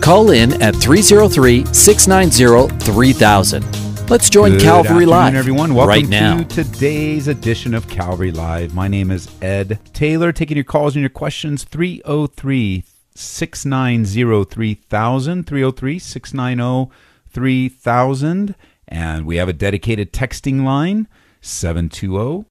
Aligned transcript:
Call 0.00 0.30
in 0.30 0.60
at 0.62 0.74
303 0.76 1.66
690 1.74 2.84
3000. 2.84 4.08
Let's 4.08 4.30
join 4.30 4.52
Good 4.52 4.62
Calvary 4.62 5.04
Live 5.04 5.34
everyone. 5.34 5.74
Welcome 5.74 5.88
right 5.88 6.08
now. 6.08 6.38
to 6.42 6.64
today's 6.64 7.28
edition 7.28 7.74
of 7.74 7.86
Calvary 7.86 8.32
Live. 8.32 8.74
My 8.74 8.88
name 8.88 9.10
is 9.10 9.28
Ed 9.42 9.78
Taylor, 9.92 10.32
taking 10.32 10.56
your 10.56 10.64
calls 10.64 10.96
and 10.96 11.02
your 11.02 11.10
questions 11.10 11.64
303 11.64 12.84
690 13.14 14.44
3000. 14.44 15.46
303 15.46 15.98
690 15.98 16.92
3000. 17.28 18.54
And 18.88 19.26
we 19.26 19.36
have 19.36 19.48
a 19.48 19.52
dedicated 19.52 20.12
texting 20.12 20.64
line 20.64 21.06
720 21.42 22.46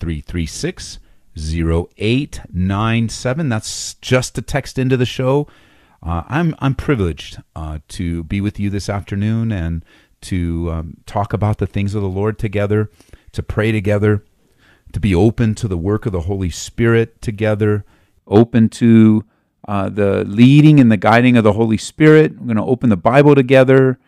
336 0.00 0.98
0897. 1.38 3.48
That's 3.48 3.94
just 3.94 4.34
to 4.34 4.42
text 4.42 4.78
into 4.78 4.96
the 4.96 5.06
show. 5.06 5.46
Uh, 6.02 6.22
I'm 6.28 6.54
I'm 6.58 6.74
privileged 6.74 7.38
uh, 7.56 7.78
to 7.88 8.24
be 8.24 8.40
with 8.40 8.60
you 8.60 8.70
this 8.70 8.88
afternoon 8.88 9.52
and 9.52 9.84
to 10.22 10.70
um, 10.70 10.96
talk 11.06 11.32
about 11.32 11.58
the 11.58 11.66
things 11.66 11.94
of 11.94 12.02
the 12.02 12.08
Lord 12.08 12.38
together, 12.38 12.90
to 13.32 13.42
pray 13.42 13.72
together, 13.72 14.24
to 14.92 15.00
be 15.00 15.14
open 15.14 15.54
to 15.56 15.68
the 15.68 15.78
work 15.78 16.06
of 16.06 16.12
the 16.12 16.22
Holy 16.22 16.50
Spirit 16.50 17.20
together, 17.20 17.84
open 18.26 18.68
to 18.70 19.24
uh, 19.66 19.88
the 19.88 20.24
leading 20.24 20.80
and 20.80 20.90
the 20.90 20.96
guiding 20.96 21.36
of 21.36 21.44
the 21.44 21.52
Holy 21.52 21.76
Spirit. 21.76 22.32
We're 22.32 22.46
going 22.46 22.56
to 22.56 22.64
open 22.64 22.90
the 22.90 22.96
Bible 22.96 23.34
together. 23.34 23.98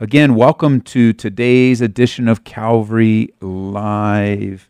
Again, 0.00 0.34
welcome 0.34 0.80
to 0.82 1.12
today's 1.12 1.80
edition 1.80 2.28
of 2.28 2.44
Calvary 2.44 3.32
Live. 3.40 4.68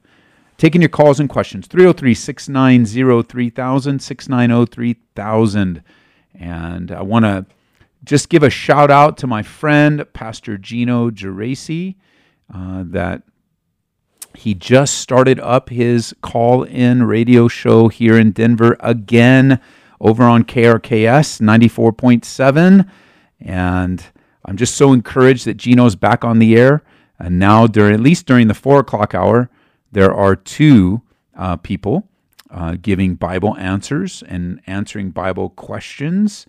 Taking 0.62 0.80
your 0.80 0.91
calls 0.91 1.18
and 1.18 1.28
questions 1.28 1.66
303 1.66 2.14
690 2.14 3.28
3000, 3.28 4.00
690 4.00 4.70
3000. 4.70 5.82
And 6.36 6.92
I 6.92 7.02
want 7.02 7.24
to 7.24 7.46
just 8.04 8.28
give 8.28 8.44
a 8.44 8.48
shout 8.48 8.88
out 8.88 9.19
to 9.19 9.27
my 9.27 9.42
friend, 9.42 10.06
Pastor 10.12 10.56
Gino 10.56 11.10
Geraci, 11.10 11.96
uh, 12.54 12.84
that 12.86 13.24
he 14.36 14.54
just 14.54 14.98
started 14.98 15.41
up 15.41 15.69
his 15.69 16.14
call 16.22 16.62
in 16.62 17.02
radio 17.02 17.48
show 17.48 17.88
here 17.88 18.16
in 18.16 18.30
Denver 18.30 18.76
again 18.78 19.60
over 20.00 20.22
on 20.22 20.44
KRKS 20.44 21.41
94.7. 21.41 22.88
And 23.41 24.06
I'm 24.44 24.56
just 24.56 24.76
so 24.76 24.92
encouraged 24.92 25.44
that 25.47 25.56
Gino's 25.56 25.97
back 25.97 26.24
on 26.24 26.38
the 26.38 26.56
air. 26.56 26.84
And 27.19 27.41
now, 27.41 27.66
during 27.66 27.94
at 27.94 27.98
least 28.00 28.26
during 28.26 28.47
the 28.47 28.54
four 28.54 28.78
o'clock 28.78 29.12
hour, 29.12 29.50
there 29.92 30.12
are 30.12 30.34
two 30.34 31.02
uh, 31.36 31.56
people 31.56 32.08
uh, 32.50 32.76
giving 32.80 33.14
Bible 33.14 33.56
answers 33.56 34.22
and 34.26 34.60
answering 34.66 35.10
Bible 35.10 35.50
questions. 35.50 36.46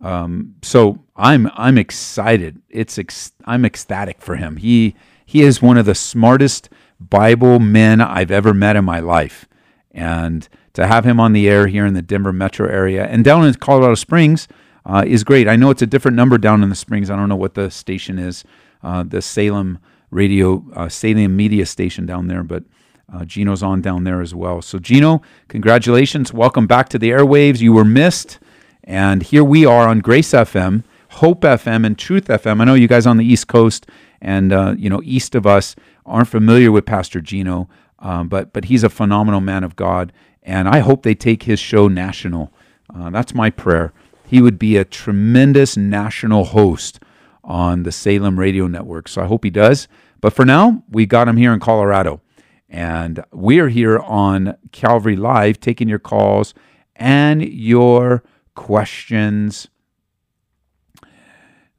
Um, 0.00 0.54
so 0.62 1.00
I'm 1.14 1.50
I'm 1.54 1.76
excited. 1.76 2.62
It's 2.70 2.98
ex- 2.98 3.32
I'm 3.44 3.64
ecstatic 3.64 4.22
for 4.22 4.36
him. 4.36 4.56
He 4.56 4.94
he 5.26 5.42
is 5.42 5.60
one 5.60 5.76
of 5.76 5.86
the 5.86 5.94
smartest 5.94 6.70
Bible 6.98 7.58
men 7.58 8.00
I've 8.00 8.30
ever 8.30 8.54
met 8.54 8.76
in 8.76 8.84
my 8.84 9.00
life, 9.00 9.46
and 9.90 10.48
to 10.72 10.86
have 10.86 11.04
him 11.04 11.20
on 11.20 11.32
the 11.32 11.48
air 11.48 11.66
here 11.66 11.86
in 11.86 11.94
the 11.94 12.02
Denver 12.02 12.32
metro 12.32 12.68
area 12.68 13.04
and 13.06 13.24
down 13.24 13.44
in 13.44 13.54
Colorado 13.54 13.94
Springs 13.94 14.48
uh, 14.86 15.04
is 15.06 15.24
great. 15.24 15.48
I 15.48 15.56
know 15.56 15.70
it's 15.70 15.82
a 15.82 15.86
different 15.86 16.16
number 16.16 16.38
down 16.38 16.62
in 16.62 16.68
the 16.68 16.74
Springs. 16.74 17.10
I 17.10 17.16
don't 17.16 17.28
know 17.28 17.36
what 17.36 17.54
the 17.54 17.70
station 17.70 18.18
is, 18.18 18.44
uh, 18.82 19.02
the 19.02 19.20
Salem 19.20 19.78
radio, 20.10 20.64
uh, 20.74 20.88
Salem 20.88 21.36
media 21.36 21.66
station 21.66 22.06
down 22.06 22.28
there, 22.28 22.42
but 22.42 22.64
uh, 23.12 23.24
Gino's 23.24 23.62
on 23.62 23.80
down 23.80 24.04
there 24.04 24.20
as 24.20 24.34
well. 24.34 24.62
So, 24.62 24.78
Gino, 24.78 25.22
congratulations. 25.48 26.32
Welcome 26.32 26.66
back 26.66 26.88
to 26.90 26.98
the 26.98 27.10
airwaves. 27.10 27.60
You 27.60 27.72
were 27.72 27.84
missed. 27.84 28.38
And 28.84 29.22
here 29.22 29.44
we 29.44 29.66
are 29.66 29.88
on 29.88 30.00
Grace 30.00 30.32
FM, 30.32 30.84
Hope 31.10 31.42
FM, 31.42 31.84
and 31.84 31.98
Truth 31.98 32.28
FM. 32.28 32.60
I 32.60 32.64
know 32.64 32.74
you 32.74 32.88
guys 32.88 33.06
on 33.06 33.18
the 33.18 33.24
East 33.24 33.46
Coast 33.46 33.86
and 34.20 34.52
uh, 34.52 34.74
you 34.76 34.90
know 34.90 35.00
east 35.04 35.34
of 35.34 35.46
us 35.46 35.74
aren't 36.06 36.28
familiar 36.28 36.70
with 36.72 36.86
Pastor 36.86 37.20
Gino, 37.20 37.68
um, 37.98 38.28
but 38.28 38.52
but 38.52 38.66
he's 38.66 38.84
a 38.84 38.90
phenomenal 38.90 39.40
man 39.40 39.64
of 39.64 39.76
God, 39.76 40.12
and 40.42 40.68
I 40.68 40.80
hope 40.80 41.02
they 41.02 41.14
take 41.14 41.44
his 41.44 41.58
show 41.58 41.88
national. 41.88 42.52
Uh, 42.94 43.10
that's 43.10 43.34
my 43.34 43.50
prayer. 43.50 43.92
He 44.26 44.40
would 44.40 44.58
be 44.58 44.76
a 44.76 44.84
tremendous 44.84 45.76
national 45.76 46.44
host 46.44 47.00
on 47.44 47.82
the 47.82 47.92
Salem 47.92 48.38
Radio 48.38 48.66
Network. 48.66 49.08
So 49.08 49.22
I 49.22 49.26
hope 49.26 49.44
he 49.44 49.50
does. 49.50 49.88
But 50.20 50.32
for 50.32 50.44
now, 50.44 50.82
we 50.90 51.06
got 51.06 51.28
him 51.28 51.36
here 51.36 51.52
in 51.52 51.60
Colorado. 51.60 52.20
And 52.68 53.24
we're 53.32 53.68
here 53.68 53.98
on 53.98 54.56
Calvary 54.72 55.16
Live 55.16 55.58
taking 55.58 55.88
your 55.88 55.98
calls 55.98 56.54
and 56.94 57.42
your 57.42 58.22
questions. 58.54 59.68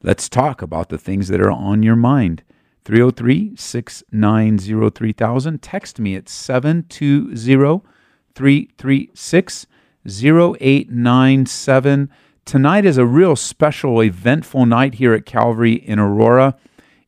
Let's 0.03 0.27
talk 0.27 0.61
about 0.61 0.89
the 0.89 0.97
things 0.97 1.27
that 1.29 1.39
are 1.39 1.51
on 1.51 1.83
your 1.83 1.95
mind. 1.95 2.43
303 2.85 3.55
690 3.55 4.89
3000. 4.89 5.61
Text 5.61 5.99
me 5.99 6.15
at 6.15 6.27
720 6.27 7.87
336 8.33 9.67
0897. 10.05 12.09
Tonight 12.45 12.85
is 12.85 12.97
a 12.97 13.05
real 13.05 13.35
special, 13.35 14.03
eventful 14.03 14.65
night 14.65 14.95
here 14.95 15.13
at 15.13 15.25
Calvary 15.25 15.73
in 15.73 15.99
Aurora. 15.99 16.57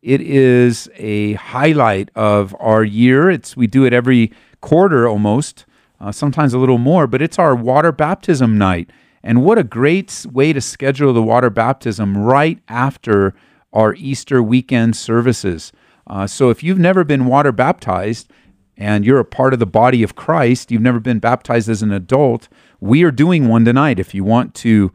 It 0.01 0.21
is 0.21 0.89
a 0.95 1.33
highlight 1.33 2.09
of 2.15 2.55
our 2.59 2.83
year. 2.83 3.29
It's 3.29 3.57
we 3.57 3.67
do 3.67 3.83
it 3.83 3.93
every 3.93 4.31
quarter 4.61 5.07
almost, 5.07 5.65
uh, 5.99 6.11
sometimes 6.11 6.53
a 6.53 6.59
little 6.59 6.77
more, 6.77 7.07
but 7.07 7.21
it's 7.21 7.39
our 7.39 7.55
water 7.55 7.91
baptism 7.91 8.57
night. 8.57 8.91
And 9.23 9.43
what 9.43 9.57
a 9.57 9.63
great 9.63 10.25
way 10.31 10.53
to 10.53 10.61
schedule 10.61 11.13
the 11.13 11.23
water 11.23 11.49
baptism 11.49 12.17
right 12.17 12.59
after 12.69 13.33
our 13.73 13.95
Easter 13.95 14.41
weekend 14.41 14.95
services. 14.95 15.73
Uh, 16.05 16.27
so 16.27 16.51
if 16.51 16.63
you've 16.63 16.79
never 16.79 17.03
been 17.03 17.25
water 17.25 17.51
baptized 17.51 18.31
and 18.77 19.03
you're 19.03 19.19
a 19.19 19.25
part 19.25 19.53
of 19.53 19.59
the 19.59 19.65
body 19.65 20.03
of 20.03 20.15
Christ, 20.15 20.71
you've 20.71 20.81
never 20.81 20.99
been 20.99 21.19
baptized 21.19 21.69
as 21.69 21.81
an 21.81 21.91
adult, 21.91 22.47
we 22.79 23.03
are 23.03 23.11
doing 23.11 23.47
one 23.47 23.65
tonight. 23.65 23.99
If 23.99 24.13
you 24.13 24.23
want 24.23 24.53
to 24.55 24.91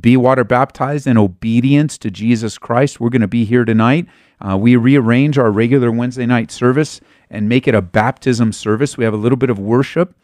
be 0.00 0.16
water 0.16 0.44
baptized 0.44 1.06
in 1.06 1.18
obedience 1.18 1.98
to 1.98 2.10
Jesus 2.10 2.58
Christ, 2.58 3.00
we're 3.00 3.10
going 3.10 3.20
to 3.20 3.28
be 3.28 3.44
here 3.44 3.64
tonight. 3.64 4.06
Uh, 4.40 4.56
we 4.56 4.76
rearrange 4.76 5.38
our 5.38 5.50
regular 5.50 5.90
Wednesday 5.90 6.26
night 6.26 6.50
service 6.50 7.00
and 7.28 7.48
make 7.48 7.68
it 7.68 7.74
a 7.74 7.82
baptism 7.82 8.52
service. 8.52 8.96
We 8.96 9.04
have 9.04 9.14
a 9.14 9.18
little 9.18 9.36
bit 9.36 9.50
of 9.50 9.58
worship. 9.58 10.14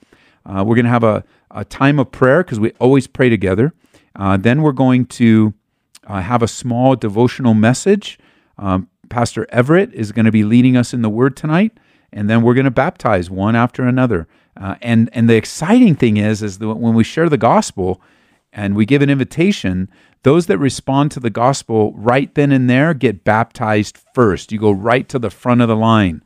Uh, 0.44 0.64
we're 0.66 0.76
going 0.76 0.84
to 0.84 0.91
have 0.91 1.04
a, 1.04 1.25
a 1.50 1.64
time 1.64 1.98
of 1.98 2.10
prayer 2.12 2.42
because 2.42 2.60
we 2.60 2.70
always 2.72 3.06
pray 3.06 3.28
together. 3.28 3.75
Uh, 4.14 4.37
then 4.37 4.62
we're 4.62 4.72
going 4.72 5.06
to 5.06 5.53
uh, 6.06 6.20
have 6.20 6.43
a 6.43 6.48
small 6.48 6.97
devotional 6.97 7.54
message. 7.54 8.19
Um, 8.58 8.88
Pastor 9.08 9.47
Everett 9.50 9.93
is 9.93 10.12
going 10.12 10.25
to 10.25 10.32
be 10.32 10.44
leading 10.44 10.76
us 10.76 10.94
in 10.94 11.03
the 11.03 11.10
Word 11.10 11.37
tonight, 11.37 11.78
and 12.12 12.31
then 12.31 12.43
we're 12.43 12.54
going 12.54 12.64
to 12.64 12.70
baptize 12.70 13.28
one 13.28 13.54
after 13.54 13.87
another. 13.87 14.26
Uh, 14.56 14.76
and 14.81 15.10
and 15.12 15.28
the 15.28 15.37
exciting 15.37 15.94
thing 15.94 16.16
is, 16.16 16.43
is 16.43 16.58
that 16.58 16.69
when 16.75 16.94
we 16.94 17.04
share 17.04 17.28
the 17.28 17.37
gospel 17.37 18.00
and 18.52 18.75
we 18.75 18.87
give 18.87 19.02
an 19.02 19.10
invitation, 19.10 19.88
those 20.22 20.46
that 20.46 20.58
respond 20.58 21.10
to 21.12 21.20
the 21.20 21.31
gospel 21.31 21.93
right 21.94 22.34
then 22.34 22.50
and 22.50 22.69
there 22.69 22.94
get 22.94 23.25
baptized 23.25 23.98
first. 24.14 24.50
You 24.50 24.58
go 24.58 24.70
right 24.70 25.08
to 25.08 25.19
the 25.19 25.31
front 25.31 25.60
of 25.60 25.69
the 25.69 25.76
line, 25.76 26.22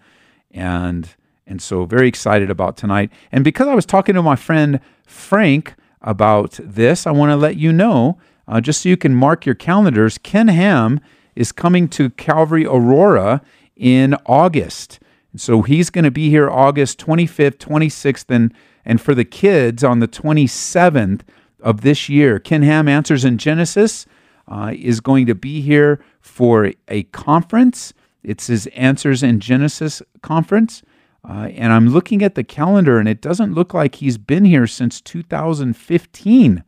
and 0.51 1.15
and 1.47 1.61
so 1.61 1.85
very 1.85 2.07
excited 2.09 2.49
about 2.51 2.77
tonight. 2.77 3.11
And 3.33 3.43
because 3.43 3.67
I 3.67 3.75
was 3.75 3.85
talking 3.85 4.15
to 4.15 4.23
my 4.23 4.37
friend 4.37 4.81
Frank 5.05 5.75
about 6.01 6.59
this, 6.63 7.07
I 7.07 7.11
want 7.11 7.31
to 7.31 7.37
let 7.37 7.57
you 7.57 7.73
know, 7.73 8.19
uh, 8.47 8.61
just 8.61 8.83
so 8.83 8.89
you 8.89 8.97
can 8.97 9.15
mark 9.15 9.45
your 9.45 9.57
calendars. 9.57 10.17
Ken 10.17 10.49
Ham 10.49 11.01
is 11.35 11.53
coming 11.53 11.89
to 11.89 12.11
Calvary 12.11 12.65
Aurora 12.65 13.43
in 13.77 14.15
August. 14.27 15.01
So 15.37 15.63
he's 15.63 15.91
going 15.91 16.05
to 16.05 16.11
be 16.11 16.31
here 16.31 16.51
August 16.51 16.99
25th, 17.01 17.57
26th, 17.57 18.35
and, 18.35 18.55
and 18.85 19.01
for 19.01 19.15
the 19.15 19.25
kids 19.25 19.83
on 19.85 20.01
the 20.01 20.09
27th 20.09 21.23
of 21.63 21.83
this 21.83 22.09
year. 22.09 22.39
Ken 22.39 22.63
Ham 22.63 22.89
Answers 22.89 23.25
in 23.25 23.39
Genesis 23.39 24.07
uh, 24.49 24.73
is 24.77 25.01
going 25.01 25.27
to 25.27 25.35
be 25.35 25.61
here 25.61 26.03
for 26.21 26.73
a 26.89 27.05
conference. 27.05 27.93
It's 28.23 28.49
his 28.49 28.67
Answers 28.69 29.23
in 29.23 29.41
Genesis 29.41 30.03
conference. 30.23 30.83
Uh, 31.29 31.49
and 31.55 31.73
I'm 31.73 31.89
looking 31.89 32.23
at 32.23 32.35
the 32.35 32.45
calendar, 32.45 32.99
and 32.99 33.09
it 33.09 33.21
doesn't 33.21 33.53
look 33.53 33.75
like 33.75 33.97
he's 33.97 34.17
been 34.17 34.45
here 34.45 34.67
since 34.67 35.01
2015. 35.01 36.65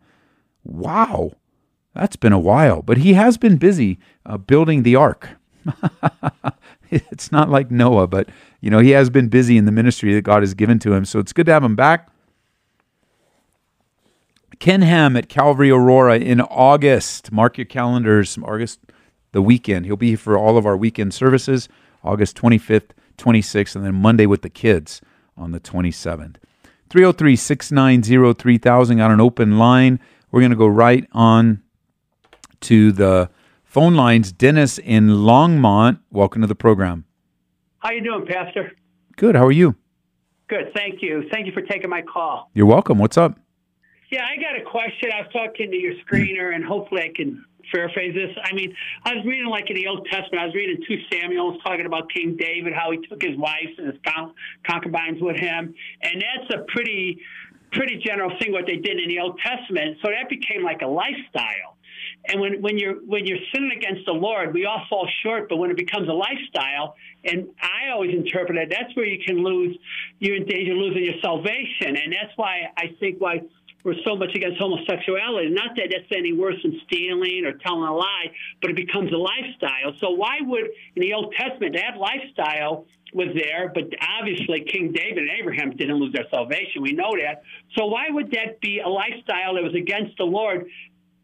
Wow. 0.65 1.33
That's 1.95 2.17
been 2.17 2.33
a 2.33 2.39
while, 2.39 2.83
but 2.83 2.99
he 2.99 3.15
has 3.15 3.37
been 3.37 3.57
busy 3.57 3.99
uh, 4.25 4.39
building 4.39 4.83
the 4.83 4.97
ark. 4.97 5.29
it's 6.91 7.31
not 7.31 7.49
like 7.49 7.71
Noah, 7.71 8.07
but 8.07 8.29
you 8.61 8.71
know 8.71 8.79
he 8.79 8.91
has 8.91 9.11
been 9.11 9.29
busy 9.29 9.57
in 9.57 9.65
the 9.65 9.73
ministry 9.73 10.15
that 10.15 10.23
God 10.23 10.43
has 10.43 10.55
given 10.55 10.79
to 10.81 10.93
him. 10.93 11.05
So 11.05 11.19
it's 11.19 11.33
good 11.33 11.47
to 11.47 11.53
have 11.53 11.63
him 11.65 11.77
back. 11.77 12.09
Ken 14.63 14.83
Ham 14.83 15.17
at 15.17 15.29
Calvary 15.29 15.73
Aurora 15.73 16.21
in 16.21 16.41
August. 16.41 17.33
Mark 17.33 17.59
your 17.59 17.65
calendars. 17.65 18.39
August, 18.45 18.79
the 19.33 19.43
weekend. 19.43 19.87
He'll 19.87 19.97
be 19.97 20.11
here 20.11 20.17
for 20.17 20.39
all 20.39 20.57
of 20.57 20.67
our 20.67 20.77
weekend 20.77 21.13
services. 21.13 21.69
August 22.05 22.37
25th, 22.37 22.91
26th, 23.19 23.75
and 23.75 23.85
then 23.85 23.97
Monday 23.97 24.25
with 24.25 24.43
the 24.43 24.49
kids 24.49 25.01
on 25.37 25.51
the 25.51 25.59
27th. 25.59 26.37
303 26.91 27.35
690 27.35 28.41
3000 28.41 28.99
got 28.99 29.11
an 29.11 29.21
open 29.21 29.59
line. 29.59 29.99
We're 30.31 30.43
going 30.43 30.53
to 30.53 30.57
go 30.57 30.69
right 30.69 31.09
on 31.11 31.61
to 32.61 32.93
the 32.93 33.31
phone 33.65 33.97
lines. 33.97 34.31
Dennis 34.31 34.79
in 34.79 35.09
Longmont, 35.09 35.99
welcome 36.13 36.41
to 36.41 36.47
the 36.47 36.55
program. 36.55 37.05
How 37.81 37.91
you 37.91 38.01
doing, 38.01 38.27
Pastor? 38.27 38.71
Good. 39.17 39.35
How 39.35 39.45
are 39.45 39.51
you? 39.51 39.75
Good. 40.47 40.71
Thank 40.73 41.03
you. 41.03 41.25
Thank 41.33 41.49
you 41.49 41.53
for 41.53 41.63
taking 41.63 41.91
my 41.91 42.03
call. 42.03 42.49
You're 42.55 42.67
welcome. 42.67 42.99
What's 42.99 43.19
up? 43.19 43.41
Yeah, 44.13 44.27
I 44.29 44.37
got 44.37 44.61
a 44.61 44.63
question. 44.63 45.09
I 45.11 45.23
was 45.23 45.33
talking 45.33 45.71
to 45.71 45.77
your 45.77 45.95
screener, 46.05 46.55
and 46.55 46.63
hopefully 46.63 47.01
I 47.01 47.17
can 47.17 47.43
paraphrase 47.73 48.15
this. 48.15 48.29
I 48.45 48.53
mean, 48.53 48.77
I 49.07 49.15
was 49.15 49.25
reading 49.25 49.47
like 49.47 49.71
in 49.71 49.77
the 49.77 49.87
Old 49.87 50.05
Testament. 50.05 50.37
I 50.39 50.45
was 50.45 50.55
reading 50.55 50.85
two 50.87 50.99
Samuels 51.11 51.63
talking 51.65 51.87
about 51.87 52.13
King 52.13 52.37
David, 52.39 52.75
how 52.75 52.91
he 52.91 52.99
took 53.09 53.23
his 53.23 53.39
wives 53.39 53.73
and 53.79 53.87
his 53.87 53.97
concubines 54.67 55.23
with 55.23 55.37
him, 55.37 55.75
and 56.03 56.23
that's 56.23 56.61
a 56.61 56.65
pretty, 56.71 57.23
pretty 57.73 58.03
general 58.05 58.37
thing 58.39 58.53
what 58.53 58.67
they 58.67 58.77
did 58.77 59.01
in 59.01 59.09
the 59.09 59.19
Old 59.19 59.41
Testament. 59.41 59.97
So 60.05 60.11
that 60.11 60.29
became 60.29 60.63
like 60.63 60.83
a 60.83 60.87
lifestyle. 60.87 61.79
And 62.29 62.39
when, 62.39 62.61
when 62.61 62.79
you're 62.79 62.97
when 63.07 63.27
you're 63.27 63.43
sinning 63.53 63.73
against 63.75 64.05
the 64.05 64.13
Lord, 64.13 64.53
we 64.53 64.67
all 64.67 64.83
fall 64.91 65.09
short. 65.23 65.49
But 65.49 65.57
when 65.57 65.71
it 65.71 65.77
becomes 65.77 66.09
a 66.09 66.13
lifestyle, 66.13 66.97
and 67.25 67.49
I 67.61 67.91
always 67.91 68.15
interpret 68.15 68.59
it, 68.59 68.69
that's 68.71 68.95
where 68.95 69.07
you 69.07 69.25
can 69.25 69.43
lose. 69.43 69.77
You're 70.21 70.37
in 70.37 70.45
danger 70.45 70.73
of 70.73 70.79
losing 70.79 71.05
your 71.05 71.21
salvation, 71.23 71.97
and 71.97 72.13
that's 72.13 72.37
why 72.37 72.71
I 72.77 72.95
think 73.01 73.21
why 73.21 73.41
we're 73.85 74.01
so 74.05 74.15
much 74.17 74.35
against 74.35 74.59
homosexuality. 74.59 75.51
Not 75.51 75.77
that 75.77 75.89
that's 75.91 76.11
any 76.17 76.33
worse 76.33 76.57
than 76.63 76.81
stealing 76.85 77.45
or 77.45 77.53
telling 77.53 77.83
a 77.83 77.95
lie, 77.95 78.33
but 78.61 78.71
it 78.71 78.77
becomes 78.77 79.13
a 79.13 79.17
lifestyle. 79.17 79.93
So 79.99 80.11
why 80.11 80.39
would 80.41 80.71
in 80.95 81.03
the 81.03 81.13
Old 81.15 81.35
Testament 81.37 81.75
that 81.75 81.99
lifestyle 81.99 82.87
was 83.13 83.29
there, 83.35 83.71
but 83.75 83.85
obviously 84.01 84.63
King 84.63 84.93
David 84.93 85.19
and 85.19 85.31
Abraham 85.39 85.77
didn't 85.77 85.97
lose 85.97 86.13
their 86.13 86.27
salvation. 86.31 86.81
We 86.81 86.93
know 86.93 87.15
that. 87.21 87.43
So 87.77 87.87
why 87.87 88.07
would 88.09 88.31
that 88.31 88.61
be 88.61 88.81
a 88.81 88.89
lifestyle 88.89 89.55
that 89.55 89.63
was 89.63 89.75
against 89.75 90.17
the 90.17 90.25
Lord? 90.25 90.67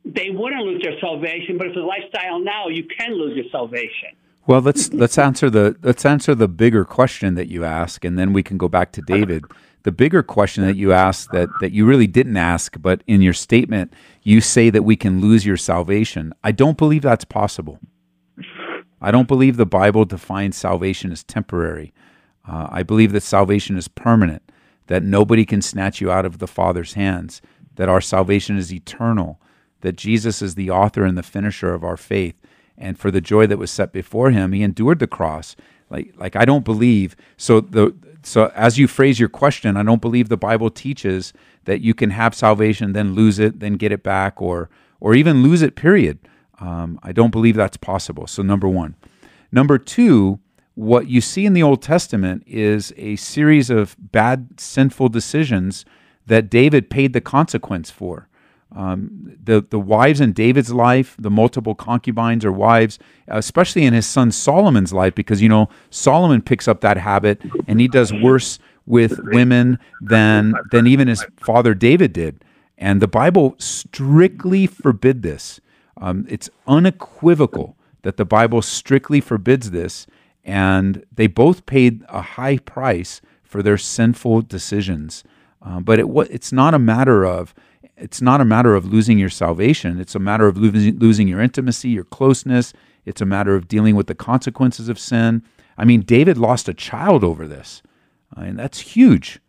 They 0.04 0.30
wouldn't 0.30 0.62
lose 0.62 0.82
their 0.82 0.98
salvation, 1.00 1.58
but 1.58 1.68
if 1.68 1.72
it's 1.72 1.80
a 1.80 1.80
lifestyle 1.80 2.40
now, 2.40 2.68
you 2.68 2.84
can 2.84 3.12
lose 3.12 3.36
your 3.36 3.46
salvation. 3.50 4.10
Well, 4.46 4.62
let's 4.62 4.90
let's 4.94 5.18
answer 5.18 5.50
the 5.50 5.76
let's 5.82 6.06
answer 6.06 6.34
the 6.34 6.48
bigger 6.48 6.86
question 6.86 7.34
that 7.34 7.48
you 7.48 7.64
ask, 7.64 8.02
and 8.02 8.18
then 8.18 8.32
we 8.32 8.42
can 8.42 8.56
go 8.56 8.66
back 8.66 8.92
to 8.92 9.02
David 9.06 9.44
the 9.88 9.92
bigger 9.92 10.22
question 10.22 10.66
that 10.66 10.76
you 10.76 10.92
asked 10.92 11.32
that, 11.32 11.48
that 11.62 11.72
you 11.72 11.86
really 11.86 12.06
didn't 12.06 12.36
ask, 12.36 12.76
but 12.78 13.02
in 13.06 13.22
your 13.22 13.32
statement, 13.32 13.90
you 14.22 14.38
say 14.38 14.68
that 14.68 14.82
we 14.82 14.96
can 14.96 15.22
lose 15.22 15.46
your 15.46 15.56
salvation. 15.56 16.34
I 16.44 16.52
don't 16.52 16.76
believe 16.76 17.00
that's 17.00 17.24
possible. 17.24 17.80
I 19.00 19.10
don't 19.10 19.26
believe 19.26 19.56
the 19.56 19.64
Bible 19.64 20.04
defines 20.04 20.58
salvation 20.58 21.10
as 21.10 21.24
temporary. 21.24 21.94
Uh, 22.46 22.68
I 22.70 22.82
believe 22.82 23.12
that 23.12 23.22
salvation 23.22 23.78
is 23.78 23.88
permanent, 23.88 24.42
that 24.88 25.02
nobody 25.02 25.46
can 25.46 25.62
snatch 25.62 26.02
you 26.02 26.10
out 26.10 26.26
of 26.26 26.36
the 26.36 26.46
Father's 26.46 26.92
hands, 26.92 27.40
that 27.76 27.88
our 27.88 28.02
salvation 28.02 28.58
is 28.58 28.70
eternal, 28.70 29.40
that 29.80 29.96
Jesus 29.96 30.42
is 30.42 30.54
the 30.54 30.68
author 30.68 31.02
and 31.02 31.16
the 31.16 31.22
finisher 31.22 31.72
of 31.72 31.82
our 31.82 31.96
faith. 31.96 32.34
And 32.76 32.98
for 32.98 33.10
the 33.10 33.22
joy 33.22 33.46
that 33.46 33.56
was 33.56 33.70
set 33.70 33.90
before 33.90 34.32
him, 34.32 34.52
he 34.52 34.62
endured 34.62 34.98
the 34.98 35.06
cross. 35.06 35.56
Like, 35.88 36.12
like 36.18 36.36
I 36.36 36.44
don't 36.44 36.66
believe. 36.66 37.16
So 37.38 37.62
the 37.62 37.96
so 38.22 38.50
as 38.54 38.78
you 38.78 38.88
phrase 38.88 39.20
your 39.20 39.28
question, 39.28 39.76
I 39.76 39.82
don't 39.82 40.00
believe 40.00 40.28
the 40.28 40.36
Bible 40.36 40.70
teaches 40.70 41.32
that 41.64 41.80
you 41.80 41.94
can 41.94 42.10
have 42.10 42.34
salvation, 42.34 42.92
then 42.92 43.14
lose 43.14 43.38
it, 43.38 43.60
then 43.60 43.74
get 43.74 43.92
it 43.92 44.02
back, 44.02 44.40
or 44.40 44.68
or 45.00 45.14
even 45.14 45.42
lose 45.42 45.62
it. 45.62 45.76
Period. 45.76 46.18
Um, 46.60 46.98
I 47.02 47.12
don't 47.12 47.30
believe 47.30 47.54
that's 47.54 47.76
possible. 47.76 48.26
So 48.26 48.42
number 48.42 48.68
one, 48.68 48.96
number 49.52 49.78
two, 49.78 50.40
what 50.74 51.08
you 51.08 51.20
see 51.20 51.46
in 51.46 51.52
the 51.52 51.62
Old 51.62 51.82
Testament 51.82 52.42
is 52.46 52.92
a 52.96 53.16
series 53.16 53.70
of 53.70 53.96
bad, 53.98 54.60
sinful 54.60 55.08
decisions 55.08 55.84
that 56.26 56.50
David 56.50 56.90
paid 56.90 57.12
the 57.12 57.20
consequence 57.20 57.90
for. 57.90 58.28
Um, 58.74 59.36
the 59.42 59.64
the 59.68 59.78
wives 59.78 60.20
in 60.20 60.32
David's 60.32 60.72
life, 60.72 61.16
the 61.18 61.30
multiple 61.30 61.74
concubines 61.74 62.44
or 62.44 62.52
wives, 62.52 62.98
especially 63.26 63.84
in 63.84 63.94
his 63.94 64.06
son 64.06 64.30
Solomon's 64.30 64.92
life, 64.92 65.14
because 65.14 65.40
you 65.40 65.48
know 65.48 65.68
Solomon 65.90 66.42
picks 66.42 66.68
up 66.68 66.80
that 66.82 66.98
habit 66.98 67.40
and 67.66 67.80
he 67.80 67.88
does 67.88 68.12
worse 68.12 68.58
with 68.84 69.18
women 69.24 69.78
than 70.02 70.54
than 70.70 70.86
even 70.86 71.08
his 71.08 71.24
father 71.36 71.74
David 71.74 72.12
did. 72.12 72.44
And 72.76 73.00
the 73.00 73.08
Bible 73.08 73.54
strictly 73.58 74.66
forbid 74.66 75.22
this. 75.22 75.60
Um, 76.00 76.26
it's 76.28 76.48
unequivocal 76.66 77.76
that 78.02 78.16
the 78.16 78.24
Bible 78.24 78.62
strictly 78.62 79.20
forbids 79.20 79.72
this, 79.72 80.06
and 80.44 81.04
they 81.12 81.26
both 81.26 81.66
paid 81.66 82.04
a 82.08 82.22
high 82.22 82.58
price 82.58 83.20
for 83.42 83.62
their 83.62 83.78
sinful 83.78 84.42
decisions. 84.42 85.24
Uh, 85.60 85.80
but 85.80 85.98
it 85.98 86.06
it's 86.30 86.52
not 86.52 86.74
a 86.74 86.78
matter 86.78 87.24
of 87.24 87.54
it's 88.00 88.22
not 88.22 88.40
a 88.40 88.44
matter 88.44 88.74
of 88.74 88.86
losing 88.86 89.18
your 89.18 89.30
salvation. 89.30 90.00
It's 90.00 90.14
a 90.14 90.20
matter 90.20 90.46
of 90.46 90.56
losing, 90.56 90.98
losing 90.98 91.28
your 91.28 91.40
intimacy, 91.40 91.90
your 91.90 92.04
closeness. 92.04 92.72
It's 93.04 93.20
a 93.20 93.26
matter 93.26 93.54
of 93.54 93.68
dealing 93.68 93.96
with 93.96 94.06
the 94.06 94.14
consequences 94.14 94.88
of 94.88 94.98
sin. 94.98 95.42
I 95.76 95.84
mean, 95.84 96.02
David 96.02 96.38
lost 96.38 96.68
a 96.68 96.74
child 96.74 97.24
over 97.24 97.46
this, 97.46 97.82
uh, 98.36 98.42
and 98.42 98.58
that's 98.58 98.80
huge. 98.80 99.40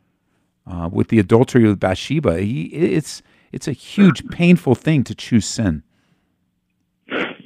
Uh, 0.68 0.88
with 0.92 1.08
the 1.08 1.20
adultery 1.20 1.68
with 1.68 1.80
Bathsheba, 1.80 2.42
he, 2.42 2.64
it's 2.66 3.22
it's 3.52 3.68
a 3.68 3.72
huge, 3.72 4.28
painful 4.30 4.76
thing 4.76 5.04
to 5.06 5.16
choose 5.16 5.46
sin. 5.46 5.84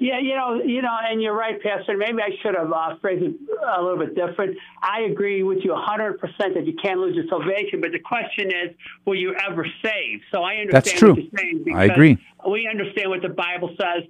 Yeah, 0.04 0.20
you 0.20 0.36
know, 0.36 0.62
you 0.62 0.82
know, 0.82 0.98
and 1.02 1.22
you're 1.22 1.34
right, 1.34 1.64
Pastor. 1.64 1.96
Maybe 1.96 2.22
I 2.22 2.32
should 2.42 2.56
have 2.56 2.74
uh, 2.74 2.98
phrased 3.00 3.24
it 3.24 3.36
a 3.74 3.82
little 3.82 3.98
bit 3.98 4.16
different. 4.16 4.58
I 4.82 5.04
agree 5.10 5.44
with 5.44 5.60
you 5.64 5.72
100% 5.72 6.20
that 6.38 6.68
you 6.68 6.74
can't 6.84 7.00
lose 7.00 7.16
your 7.16 7.24
salvation, 7.30 7.80
but 7.80 7.94
the 7.94 8.00
question 8.00 8.48
is, 8.48 8.76
will 9.06 9.16
you 9.16 9.34
ever 9.50 9.66
save? 9.82 10.20
So 10.30 10.44
I 10.44 10.56
understand 10.56 10.74
That's 10.74 10.92
true. 10.92 11.14
what 11.14 11.24
you're 11.24 11.32
saying. 11.38 11.66
I 11.74 11.86
agree. 11.86 12.18
We 12.46 12.68
understand 12.70 13.12
what 13.12 13.22
the 13.22 13.30
Bible 13.30 13.74
says. 13.80 14.04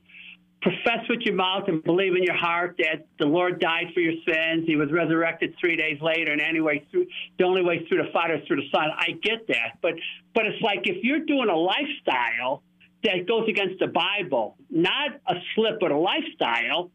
Profess 0.64 1.08
with 1.10 1.20
your 1.26 1.36
mouth 1.36 1.66
and 1.68 1.84
believe 1.84 2.16
in 2.16 2.24
your 2.24 2.38
heart 2.38 2.80
that 2.80 3.06
the 3.20 3.26
Lord 3.26 3.60
died 3.60 3.88
for 3.94 4.00
your 4.00 4.14
sins. 4.26 4.66
He 4.66 4.76
was 4.76 4.92
resurrected 4.92 5.54
three 5.60 5.76
days 5.76 6.02
later, 6.02 6.32
and 6.32 6.42
anyway, 6.42 6.84
through 6.90 7.06
the 7.38 7.44
only 7.44 7.62
way 7.62 7.86
through 7.88 8.02
the 8.02 8.10
Father 8.12 8.36
is 8.36 8.48
through 8.48 8.62
the 8.62 8.70
Son. 8.74 8.86
I 8.98 9.12
get 9.22 9.46
that, 9.50 9.78
but 9.82 9.94
but 10.34 10.48
it's 10.48 10.62
like 10.64 10.88
if 10.88 11.04
you're 11.04 11.20
doing 11.20 11.50
a 11.50 11.56
lifestyle 11.56 12.64
that 13.04 13.28
goes 13.28 13.48
against 13.48 13.80
the 13.80 13.88
Bible, 13.88 14.56
not 14.70 15.12
a 15.28 15.36
slip 15.56 15.80
but 15.80 15.92
a 15.92 15.98
lifestyle, 15.98 16.92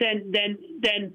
then 0.00 0.30
then 0.30 0.58
then 0.80 1.12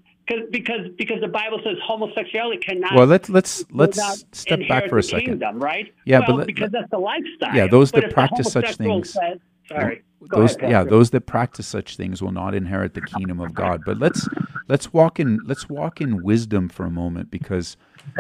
because 0.52 0.90
because 0.98 1.22
the 1.22 1.28
Bible 1.28 1.60
says 1.64 1.78
homosexuality 1.84 2.62
cannot. 2.62 2.96
Well, 2.96 3.08
let's 3.08 3.30
let's 3.30 3.66
let's 3.72 4.26
step 4.32 4.60
back 4.68 4.90
for 4.90 4.98
a 4.98 5.04
second, 5.04 5.26
kingdom, 5.26 5.60
right? 5.60 5.94
Yeah, 6.06 6.20
well, 6.20 6.28
but 6.28 6.36
let, 6.38 6.48
because 6.48 6.72
that's 6.72 6.90
the 6.90 7.00
lifestyle. 7.00 7.56
Yeah, 7.56 7.68
those 7.68 7.92
but 7.92 8.04
that 8.04 8.14
practice 8.14 8.52
such 8.52 8.76
things. 8.76 9.14
Says, 9.14 9.40
sorry. 9.68 10.04
those 10.30 10.56
ahead, 10.56 10.72
yeah, 10.72 10.84
those 10.84 11.10
that 11.12 11.22
practice 11.22 11.68
such 11.68 11.98
things 11.98 12.22
will 12.22 12.32
not 12.32 12.54
inherit 12.54 12.94
the 12.94 13.02
kingdom 13.02 13.40
of 13.40 13.54
God. 13.54 13.82
But 13.86 13.98
let's 13.98 14.28
let's 14.68 14.94
walk 14.94 15.20
in 15.20 15.40
let's 15.46 15.68
walk 15.68 16.00
in 16.00 16.24
wisdom 16.24 16.70
for 16.70 16.86
a 16.86 16.92
moment 16.92 17.32
because 17.32 17.76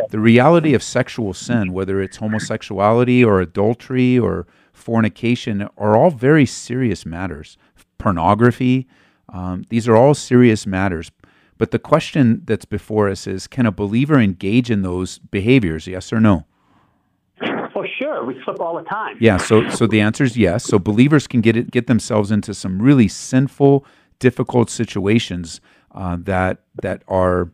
the 0.09 0.19
reality 0.19 0.73
of 0.73 0.83
sexual 0.83 1.33
sin, 1.33 1.73
whether 1.73 2.01
it's 2.01 2.17
homosexuality 2.17 3.23
or 3.23 3.39
adultery 3.39 4.17
or 4.17 4.47
fornication, 4.79 5.67
are 5.77 5.95
all 5.95 6.11
very 6.11 6.45
serious 6.45 7.05
matters. 7.05 7.57
Pornography, 7.97 8.87
um, 9.27 9.65
these 9.69 9.87
are 9.87 9.95
all 9.95 10.13
serious 10.13 10.65
matters. 10.65 11.11
But 11.57 11.71
the 11.71 11.79
question 11.79 12.41
that's 12.45 12.65
before 12.65 13.09
us 13.09 13.27
is 13.27 13.45
can 13.45 13.65
a 13.65 13.71
believer 13.71 14.19
engage 14.19 14.71
in 14.71 14.81
those 14.81 15.19
behaviors, 15.19 15.85
yes 15.85 16.13
or 16.13 16.19
no? 16.19 16.45
For 17.73 17.85
sure, 17.99 18.25
we 18.25 18.41
slip 18.43 18.59
all 18.59 18.75
the 18.75 18.83
time. 18.83 19.17
Yeah, 19.19 19.37
so 19.37 19.69
so 19.69 19.85
the 19.85 20.01
answer 20.01 20.23
is 20.23 20.35
yes. 20.37 20.63
So 20.63 20.79
believers 20.79 21.27
can 21.27 21.41
get 21.41 21.55
it, 21.55 21.71
get 21.71 21.87
themselves 21.87 22.31
into 22.31 22.53
some 22.53 22.81
really 22.81 23.07
sinful, 23.07 23.85
difficult 24.19 24.69
situations 24.69 25.61
uh, 25.93 26.17
that 26.21 26.59
that 26.81 27.03
are 27.07 27.51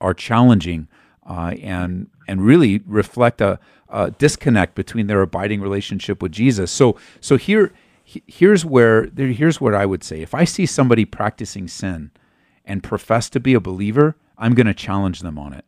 are 0.00 0.14
challenging 0.14 0.88
uh, 1.28 1.54
and 1.62 2.08
and 2.26 2.42
really 2.42 2.80
reflect 2.86 3.40
a, 3.40 3.58
a, 3.90 4.10
disconnect 4.10 4.74
between 4.74 5.06
their 5.06 5.22
abiding 5.22 5.60
relationship 5.60 6.22
with 6.22 6.32
Jesus. 6.32 6.70
So 6.70 6.96
so 7.20 7.36
here 7.36 7.72
here's 8.04 8.64
where 8.64 9.06
here's 9.16 9.60
what 9.60 9.74
I 9.74 9.86
would 9.86 10.02
say. 10.02 10.20
If 10.20 10.34
I 10.34 10.44
see 10.44 10.66
somebody 10.66 11.04
practicing 11.04 11.68
sin 11.68 12.10
and 12.64 12.82
profess 12.82 13.28
to 13.30 13.40
be 13.40 13.54
a 13.54 13.60
believer, 13.60 14.16
I'm 14.38 14.54
going 14.54 14.66
to 14.66 14.74
challenge 14.74 15.20
them 15.20 15.38
on 15.38 15.52
it. 15.52 15.64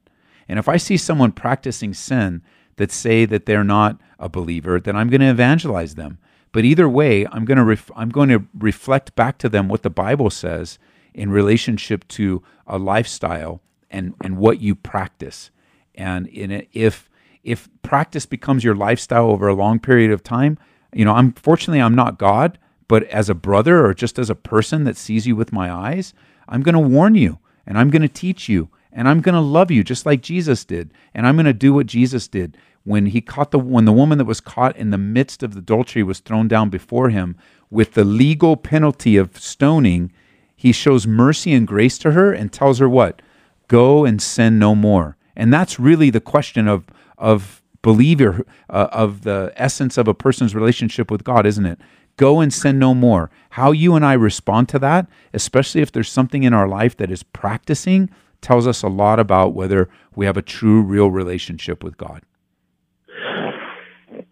And 0.49 0.59
if 0.59 0.69
I 0.69 0.77
see 0.77 0.97
someone 0.97 1.33
practicing 1.33 1.95
sin 1.95 2.43
that 2.77 2.91
say 2.91 3.25
that 3.27 3.47
they're 3.47 3.65
not 3.65 4.01
a 4.19 4.29
believer, 4.29 4.81
then 4.81 4.97
I'm 4.97 5.09
going 5.09 5.21
to 5.21 5.31
evangelize 5.31 5.95
them. 5.95 6.19
But 6.53 6.65
either 6.65 6.89
way, 6.89 7.27
I'm 7.27 7.45
going 7.45 7.59
to 7.59 7.65
ref- 7.65 7.91
I'm 7.97 8.11
going 8.11 8.29
to 8.29 8.45
reflect 8.59 9.15
back 9.15 9.39
to 9.39 9.49
them 9.49 9.69
what 9.69 9.83
the 9.83 9.91
Bible 9.91 10.31
says 10.31 10.79
in 11.15 11.31
relationship 11.31 12.07
to 12.09 12.43
a 12.67 12.79
lifestyle 12.79 13.63
and 13.91 14.15
and 14.23 14.37
what 14.37 14.61
you 14.61 14.75
practice. 14.75 15.51
And 15.95 16.27
in 16.27 16.67
if 16.73 17.09
if 17.43 17.69
practice 17.83 18.27
becomes 18.27 18.65
your 18.65 18.75
lifestyle 18.75 19.31
over 19.31 19.49
a 19.49 19.55
long 19.55 19.79
period 19.79 20.11
of 20.11 20.23
time, 20.23 20.59
you 20.93 21.05
know, 21.05 21.15
I'm 21.15 21.33
fortunately 21.33 21.81
I'm 21.81 21.95
not 21.95 22.19
God, 22.19 22.59
but 22.89 23.05
as 23.05 23.29
a 23.29 23.35
brother 23.35 23.85
or 23.85 23.95
just 23.95 24.19
as 24.19 24.31
a 24.31 24.35
person 24.35 24.85
that 24.85 24.97
sees 24.97 25.27
you 25.27 25.35
with 25.35 25.53
my 25.53 25.73
eyes, 25.73 26.15
I'm 26.49 26.63
going 26.63 26.75
to 26.75 26.81
warn 26.81 27.15
you 27.15 27.39
and 27.67 27.79
I'm 27.79 27.91
going 27.91 28.03
to 28.03 28.09
teach 28.09 28.49
you 28.49 28.69
and 28.93 29.09
I'm 29.09 29.21
going 29.21 29.35
to 29.35 29.41
love 29.41 29.71
you 29.71 29.83
just 29.83 30.05
like 30.05 30.21
Jesus 30.21 30.65
did. 30.65 30.93
And 31.15 31.27
I'm 31.27 31.37
going 31.37 31.47
to 31.47 31.53
do 31.53 31.73
what 31.73 31.87
Jesus 31.87 32.29
did 32.29 32.57
when 32.85 33.07
he 33.07 33.21
caught 33.21 33.51
the 33.51 33.59
when 33.59 33.85
the 33.85 33.93
woman 33.93 34.19
that 34.19 34.25
was 34.25 34.41
caught 34.41 34.77
in 34.77 34.91
the 34.91 34.99
midst 34.99 35.43
of 35.43 35.57
adultery 35.57 36.03
was 36.03 36.19
thrown 36.19 36.49
down 36.49 36.69
before 36.69 37.11
him 37.11 37.37
with 37.71 37.95
the 37.95 38.05
legal 38.05 38.57
penalty 38.57 39.17
of 39.17 39.39
stoning, 39.39 40.13
he 40.55 40.73
shows 40.73 41.07
mercy 41.07 41.55
and 41.55 41.67
grace 41.67 41.97
to 41.99 42.13
her 42.13 42.33
and 42.33 42.53
tells 42.53 42.79
her 42.79 42.89
what? 42.89 43.23
Go 43.69 44.05
and 44.05 44.21
sin 44.21 44.59
no 44.59 44.75
more. 44.75 45.17
And 45.35 45.53
that's 45.53 45.81
really 45.81 46.11
the 46.11 46.21
question 46.21 46.69
of 46.69 46.85
of 47.23 47.63
believer 47.81 48.45
uh, 48.69 48.89
of 48.93 49.23
the 49.23 49.53
essence 49.57 49.97
of 49.97 50.07
a 50.07 50.15
person's 50.15 50.55
relationship 50.55 51.11
with 51.11 51.25
God, 51.25 51.47
isn't 51.47 51.65
it? 51.65 51.81
Go 52.17 52.41
and 52.41 52.53
sin 52.53 52.79
no 52.79 52.95
more. 52.95 53.31
How 53.51 53.73
you 53.73 53.95
and 53.95 54.05
I 54.05 54.13
respond 54.13 54.69
to 54.71 54.79
that, 54.81 55.07
especially 55.33 55.81
if 55.81 55.91
there's 55.91 56.11
something 56.11 56.43
in 56.43 56.53
our 56.53 56.69
life 56.69 56.97
that 56.99 57.11
is 57.11 57.23
practicing, 57.23 58.11
tells 58.43 58.67
us 58.67 58.83
a 58.83 58.89
lot 58.89 59.19
about 59.19 59.55
whether 59.55 59.89
we 60.15 60.27
have 60.27 60.37
a 60.37 60.43
true, 60.43 60.83
real 60.83 61.11
relationship 61.11 61.83
with 61.83 61.97
God. 61.97 62.23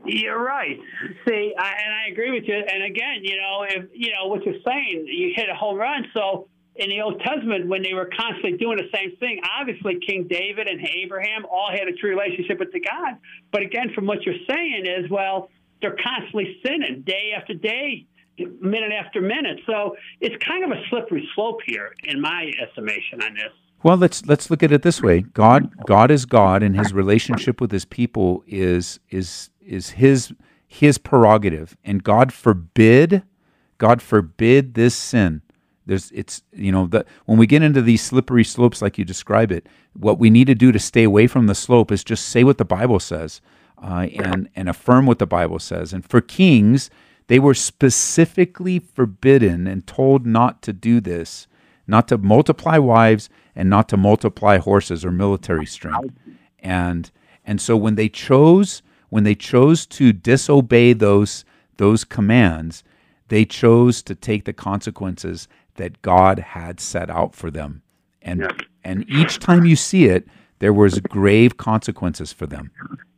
You're 0.04 0.42
right. 0.42 0.78
See, 1.26 1.54
I, 1.56 1.72
and 1.84 1.94
I 1.94 2.10
agree 2.10 2.32
with 2.32 2.44
you. 2.46 2.56
And 2.56 2.82
again, 2.82 3.20
you 3.22 3.36
know, 3.36 3.64
if 3.66 3.88
you 3.94 4.12
know 4.12 4.26
what 4.26 4.44
you're 4.44 4.60
saying, 4.66 5.06
you 5.06 5.32
hit 5.34 5.48
a 5.48 5.54
home 5.54 5.76
run. 5.76 6.06
So 6.12 6.48
in 6.80 6.88
the 6.88 7.02
Old 7.02 7.20
Testament, 7.20 7.68
when 7.68 7.82
they 7.82 7.92
were 7.92 8.08
constantly 8.16 8.56
doing 8.56 8.78
the 8.78 8.88
same 8.96 9.14
thing, 9.16 9.40
obviously 9.60 9.98
King 10.00 10.26
David 10.28 10.66
and 10.66 10.80
Abraham 10.80 11.44
all 11.44 11.70
had 11.70 11.86
a 11.86 11.92
true 11.92 12.10
relationship 12.10 12.58
with 12.58 12.72
the 12.72 12.80
God. 12.80 13.18
But 13.52 13.62
again, 13.62 13.92
from 13.94 14.06
what 14.06 14.22
you're 14.22 14.42
saying 14.48 14.86
is, 14.86 15.10
well, 15.10 15.50
they're 15.82 15.96
constantly 16.02 16.58
sinning 16.64 17.02
day 17.02 17.32
after 17.36 17.52
day, 17.52 18.06
minute 18.38 18.92
after 18.92 19.20
minute. 19.20 19.60
So 19.66 19.96
it's 20.20 20.42
kind 20.42 20.64
of 20.64 20.70
a 20.70 20.80
slippery 20.88 21.28
slope 21.34 21.60
here, 21.66 21.94
in 22.04 22.18
my 22.20 22.50
estimation, 22.66 23.22
on 23.22 23.34
this. 23.34 23.52
Well, 23.82 23.96
let's 23.96 24.26
let's 24.26 24.50
look 24.50 24.62
at 24.62 24.72
it 24.72 24.82
this 24.82 25.02
way. 25.02 25.20
God 25.20 25.72
God 25.86 26.10
is 26.10 26.26
God 26.26 26.62
and 26.62 26.76
his 26.76 26.92
relationship 26.92 27.60
with 27.60 27.70
his 27.70 27.86
people 27.86 28.44
is 28.46 29.00
is 29.08 29.50
is 29.60 29.90
his 29.90 30.32
his 30.66 30.98
prerogative. 30.98 31.76
And 31.82 32.04
God 32.04 32.30
forbid 32.32 33.22
God 33.78 34.02
forbid 34.02 34.74
this 34.74 34.94
sin. 34.94 35.40
There's 35.90 36.12
it's 36.12 36.44
you 36.52 36.70
know 36.70 36.86
that 36.86 37.06
when 37.26 37.36
we 37.36 37.48
get 37.48 37.64
into 37.64 37.82
these 37.82 38.00
slippery 38.00 38.44
slopes 38.44 38.80
like 38.80 38.96
you 38.96 39.04
describe 39.04 39.50
it, 39.50 39.66
what 39.92 40.20
we 40.20 40.30
need 40.30 40.46
to 40.46 40.54
do 40.54 40.70
to 40.70 40.78
stay 40.78 41.02
away 41.02 41.26
from 41.26 41.48
the 41.48 41.54
slope 41.54 41.90
is 41.90 42.04
just 42.04 42.28
say 42.28 42.44
what 42.44 42.58
the 42.58 42.64
Bible 42.64 43.00
says 43.00 43.40
uh, 43.82 44.06
and 44.22 44.48
and 44.54 44.68
affirm 44.68 45.04
what 45.04 45.18
the 45.18 45.26
Bible 45.26 45.58
says. 45.58 45.92
And 45.92 46.08
for 46.08 46.20
kings, 46.20 46.90
they 47.26 47.40
were 47.40 47.54
specifically 47.54 48.78
forbidden 48.78 49.66
and 49.66 49.84
told 49.84 50.26
not 50.26 50.62
to 50.62 50.72
do 50.72 51.00
this, 51.00 51.48
not 51.88 52.06
to 52.06 52.18
multiply 52.18 52.78
wives 52.78 53.28
and 53.56 53.68
not 53.68 53.88
to 53.88 53.96
multiply 53.96 54.58
horses 54.58 55.04
or 55.04 55.10
military 55.10 55.66
strength. 55.66 56.14
And 56.60 57.10
and 57.44 57.60
so 57.60 57.76
when 57.76 57.96
they 57.96 58.08
chose 58.08 58.82
when 59.08 59.24
they 59.24 59.34
chose 59.34 59.86
to 59.86 60.12
disobey 60.12 60.92
those 60.92 61.44
those 61.78 62.04
commands, 62.04 62.84
they 63.30 63.44
chose 63.44 64.02
to 64.02 64.14
take 64.14 64.44
the 64.44 64.52
consequences 64.52 65.48
that 65.74 66.02
God 66.02 66.38
had 66.38 66.80
set 66.80 67.10
out 67.10 67.34
for 67.34 67.50
them. 67.50 67.82
And 68.22 68.40
yeah. 68.40 68.50
and 68.84 69.08
each 69.08 69.38
time 69.38 69.64
you 69.64 69.76
see 69.76 70.06
it, 70.06 70.26
there 70.58 70.72
was 70.72 71.00
grave 71.00 71.56
consequences 71.56 72.32
for 72.32 72.46
them. 72.46 72.70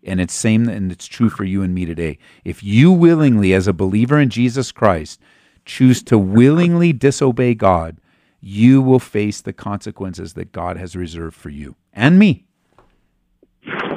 And 0.05 0.21
it's 0.21 0.35
same 0.35 0.69
and 0.69 0.91
it's 0.91 1.07
true 1.07 1.29
for 1.29 1.45
you 1.45 1.63
and 1.63 1.75
me 1.75 1.85
today. 1.85 2.19
If 2.45 2.63
you 2.63 2.91
willingly 2.91 3.53
as 3.53 3.69
a 3.69 3.73
believer 3.73 4.19
in 4.19 4.31
Jesus 4.31 4.73
Christ 4.73 5.21
choose 5.65 6.03
to 6.05 6.19
willingly 6.19 6.93
disobey 6.93 7.55
God, 7.55 7.99
you 8.41 8.83
will 8.83 8.99
face 8.99 9.41
the 9.41 9.53
consequences 9.53 10.33
that 10.35 10.51
God 10.51 10.77
has 10.77 10.97
reserved 10.97 11.37
for 11.37 11.51
you 11.51 11.77
and 11.93 12.19
me. 12.19 12.45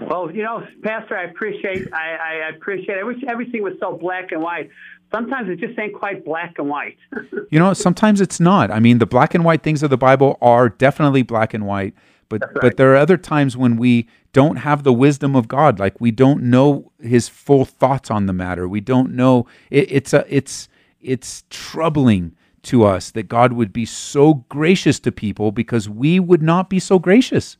Well, 0.07 0.29
you 0.31 0.43
know, 0.43 0.65
Pastor, 0.83 1.17
I 1.17 1.23
appreciate 1.23 1.91
I, 1.91 2.15
I 2.15 2.49
appreciate. 2.55 2.99
I 2.99 3.03
wish 3.03 3.17
everything 3.27 3.63
was 3.63 3.73
so 3.79 3.97
black 3.97 4.31
and 4.31 4.41
white. 4.41 4.69
Sometimes 5.11 5.49
it 5.49 5.59
just 5.59 5.77
ain't 5.79 5.93
quite 5.93 6.25
black 6.25 6.55
and 6.57 6.69
white. 6.69 6.97
you 7.49 7.59
know, 7.59 7.73
sometimes 7.73 8.21
it's 8.21 8.39
not. 8.39 8.71
I 8.71 8.79
mean, 8.79 8.97
the 8.97 9.05
black 9.05 9.33
and 9.33 9.45
white 9.45 9.63
things 9.63 9.83
of 9.83 9.89
the 9.89 9.97
Bible 9.97 10.37
are 10.41 10.69
definitely 10.69 11.21
black 11.21 11.53
and 11.53 11.65
white, 11.65 11.93
but 12.29 12.41
right. 12.41 12.55
but 12.61 12.77
there 12.77 12.91
are 12.93 12.97
other 12.97 13.17
times 13.17 13.55
when 13.55 13.77
we 13.77 14.07
don't 14.33 14.57
have 14.57 14.83
the 14.83 14.93
wisdom 14.93 15.35
of 15.35 15.47
God, 15.47 15.79
like 15.79 15.99
we 16.01 16.11
don't 16.11 16.43
know 16.43 16.91
His 16.99 17.29
full 17.29 17.65
thoughts 17.65 18.11
on 18.11 18.25
the 18.25 18.33
matter. 18.33 18.67
We 18.67 18.81
don't 18.81 19.13
know. 19.13 19.47
It, 19.69 19.91
it's 19.91 20.13
a 20.13 20.25
it's 20.27 20.67
it's 21.01 21.43
troubling 21.49 22.35
to 22.63 22.83
us 22.83 23.11
that 23.11 23.27
God 23.29 23.53
would 23.53 23.71
be 23.71 23.85
so 23.85 24.45
gracious 24.49 24.99
to 25.01 25.11
people 25.11 25.51
because 25.51 25.87
we 25.87 26.19
would 26.19 26.41
not 26.41 26.69
be 26.69 26.79
so 26.79 26.99
gracious. 26.99 27.57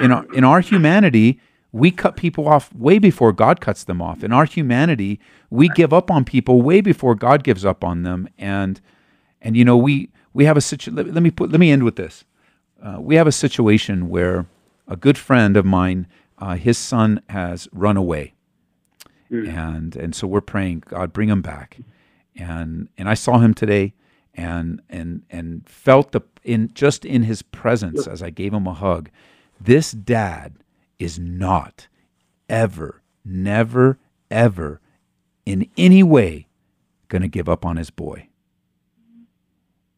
In 0.00 0.10
our, 0.10 0.24
in 0.34 0.42
our 0.42 0.60
humanity, 0.60 1.40
we 1.76 1.90
cut 1.90 2.16
people 2.16 2.48
off 2.48 2.72
way 2.74 2.98
before 2.98 3.32
God 3.32 3.60
cuts 3.60 3.84
them 3.84 4.00
off. 4.00 4.24
In 4.24 4.32
our 4.32 4.46
humanity, 4.46 5.20
we 5.50 5.68
give 5.68 5.92
up 5.92 6.10
on 6.10 6.24
people 6.24 6.62
way 6.62 6.80
before 6.80 7.14
God 7.14 7.44
gives 7.44 7.66
up 7.66 7.84
on 7.84 8.02
them. 8.02 8.28
And 8.38 8.80
and 9.42 9.56
you 9.56 9.64
know, 9.64 9.76
we 9.76 10.08
we 10.32 10.46
have 10.46 10.56
a 10.56 10.62
situation. 10.62 11.12
Let, 11.12 11.22
me 11.22 11.30
put 11.30 11.50
let 11.50 11.60
me 11.60 11.70
end 11.70 11.84
with 11.84 11.96
this. 11.96 12.24
Uh, 12.82 12.96
we 12.98 13.16
have 13.16 13.26
a 13.26 13.32
situation 13.32 14.08
where 14.08 14.46
a 14.88 14.96
good 14.96 15.18
friend 15.18 15.56
of 15.56 15.66
mine, 15.66 16.06
uh, 16.38 16.56
his 16.56 16.78
son 16.78 17.20
has 17.28 17.68
run 17.72 17.98
away, 17.98 18.32
mm. 19.30 19.46
and 19.46 19.96
and 19.96 20.14
so 20.14 20.26
we're 20.26 20.40
praying, 20.40 20.84
God, 20.88 21.12
bring 21.12 21.28
him 21.28 21.42
back. 21.42 21.78
And 22.36 22.88
and 22.96 23.08
I 23.08 23.14
saw 23.14 23.38
him 23.38 23.52
today 23.52 23.92
and 24.34 24.80
and 24.88 25.22
and 25.30 25.68
felt 25.68 26.12
the 26.12 26.22
in 26.42 26.70
just 26.72 27.04
in 27.04 27.24
his 27.24 27.42
presence 27.42 28.06
as 28.06 28.22
I 28.22 28.30
gave 28.30 28.54
him 28.54 28.66
a 28.66 28.72
hug. 28.74 29.10
This 29.60 29.92
dad 29.92 30.54
is 30.98 31.18
not 31.18 31.88
ever, 32.48 33.02
never, 33.24 33.98
ever 34.30 34.80
in 35.44 35.68
any 35.76 36.02
way 36.02 36.46
going 37.08 37.22
to 37.22 37.28
give 37.28 37.48
up 37.48 37.64
on 37.64 37.76
his 37.76 37.90
boy. 37.90 38.28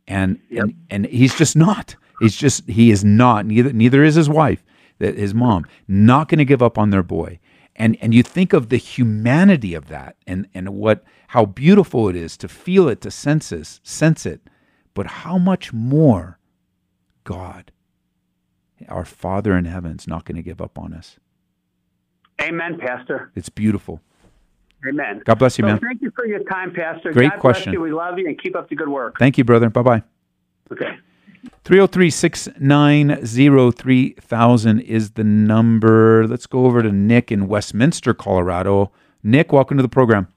And, 0.07 0.41
yep. 0.49 0.65
and 0.65 0.75
and 0.91 1.07
he's 1.07 1.35
just 1.35 1.55
not. 1.55 1.97
He's 2.21 2.37
just 2.37 2.69
he 2.69 2.91
is 2.91 3.05
not. 3.05 3.47
Neither 3.47 3.73
neither 3.73 4.03
is 4.03 4.15
his 4.15 4.29
wife, 4.29 4.65
his 4.99 5.35
mom, 5.35 5.67
not 5.87 6.29
going 6.29 6.39
to 6.39 6.45
give 6.45 6.63
up 6.63 6.79
on 6.79 6.91
their 6.91 7.03
boy. 7.03 7.39
And 7.77 7.97
and 8.01 8.15
you 8.15 8.23
think 8.23 8.53
of 8.53 8.71
the 8.71 8.79
humanity 8.79 9.75
of 9.75 9.89
that, 9.89 10.17
and 10.27 10.49
and 10.55 10.71
what 10.71 11.05
how 11.29 11.45
beautiful 11.45 12.09
it 12.09 12.17
is 12.17 12.37
to 12.39 12.49
feel 12.49 12.89
it, 12.89 13.03
to 13.03 13.11
sense 13.11 13.53
it, 13.53 13.81
sense 13.83 14.25
it, 14.25 14.41
but 14.95 15.07
how 15.07 15.37
much 15.37 15.73
more 15.75 16.39
God, 17.25 17.71
our 18.89 19.05
Father 19.05 19.57
in 19.57 19.65
heaven, 19.65 19.97
is 19.97 20.07
not 20.07 20.25
going 20.25 20.37
to 20.37 20.43
give 20.43 20.61
up 20.61 20.79
on 20.79 20.93
us. 20.93 21.19
Amen, 22.41 22.79
Pastor. 22.79 23.33
It's 23.35 23.49
beautiful. 23.49 24.01
Amen. 24.89 25.23
God 25.25 25.39
bless 25.39 25.59
you, 25.59 25.63
so 25.63 25.69
man. 25.69 25.79
Thank 25.81 26.03
you 26.03 26.13
for 26.15 26.25
your 26.25 26.45
time, 26.45 26.73
Pastor. 26.73 27.13
Great 27.13 27.33
God 27.33 27.41
question. 27.41 27.73
You. 27.73 27.81
We 27.81 27.93
love 27.93 28.19
you 28.19 28.29
and 28.29 28.41
keep 28.41 28.55
up 28.55 28.69
the 28.69 28.77
good 28.77 28.89
work. 28.89 29.19
Thank 29.19 29.37
you, 29.37 29.45
brother. 29.45 29.69
Bye 29.71 29.83
bye. 29.83 30.03
Okay. 30.71 30.99
303 31.65 32.11
690 32.11 33.71
3000 33.73 34.81
is 34.81 35.11
the 35.13 35.25
number. 35.25 36.27
Let's 36.27 36.47
go 36.47 36.67
over 36.67 36.83
to 36.83 36.93
Nick 36.93 37.33
in 37.33 37.49
Westminster, 37.49 38.15
Colorado. 38.15 38.93
Nick, 39.23 39.53
welcome 39.53 39.77
to 39.77 39.83
the 39.83 39.89
program. 39.89 40.29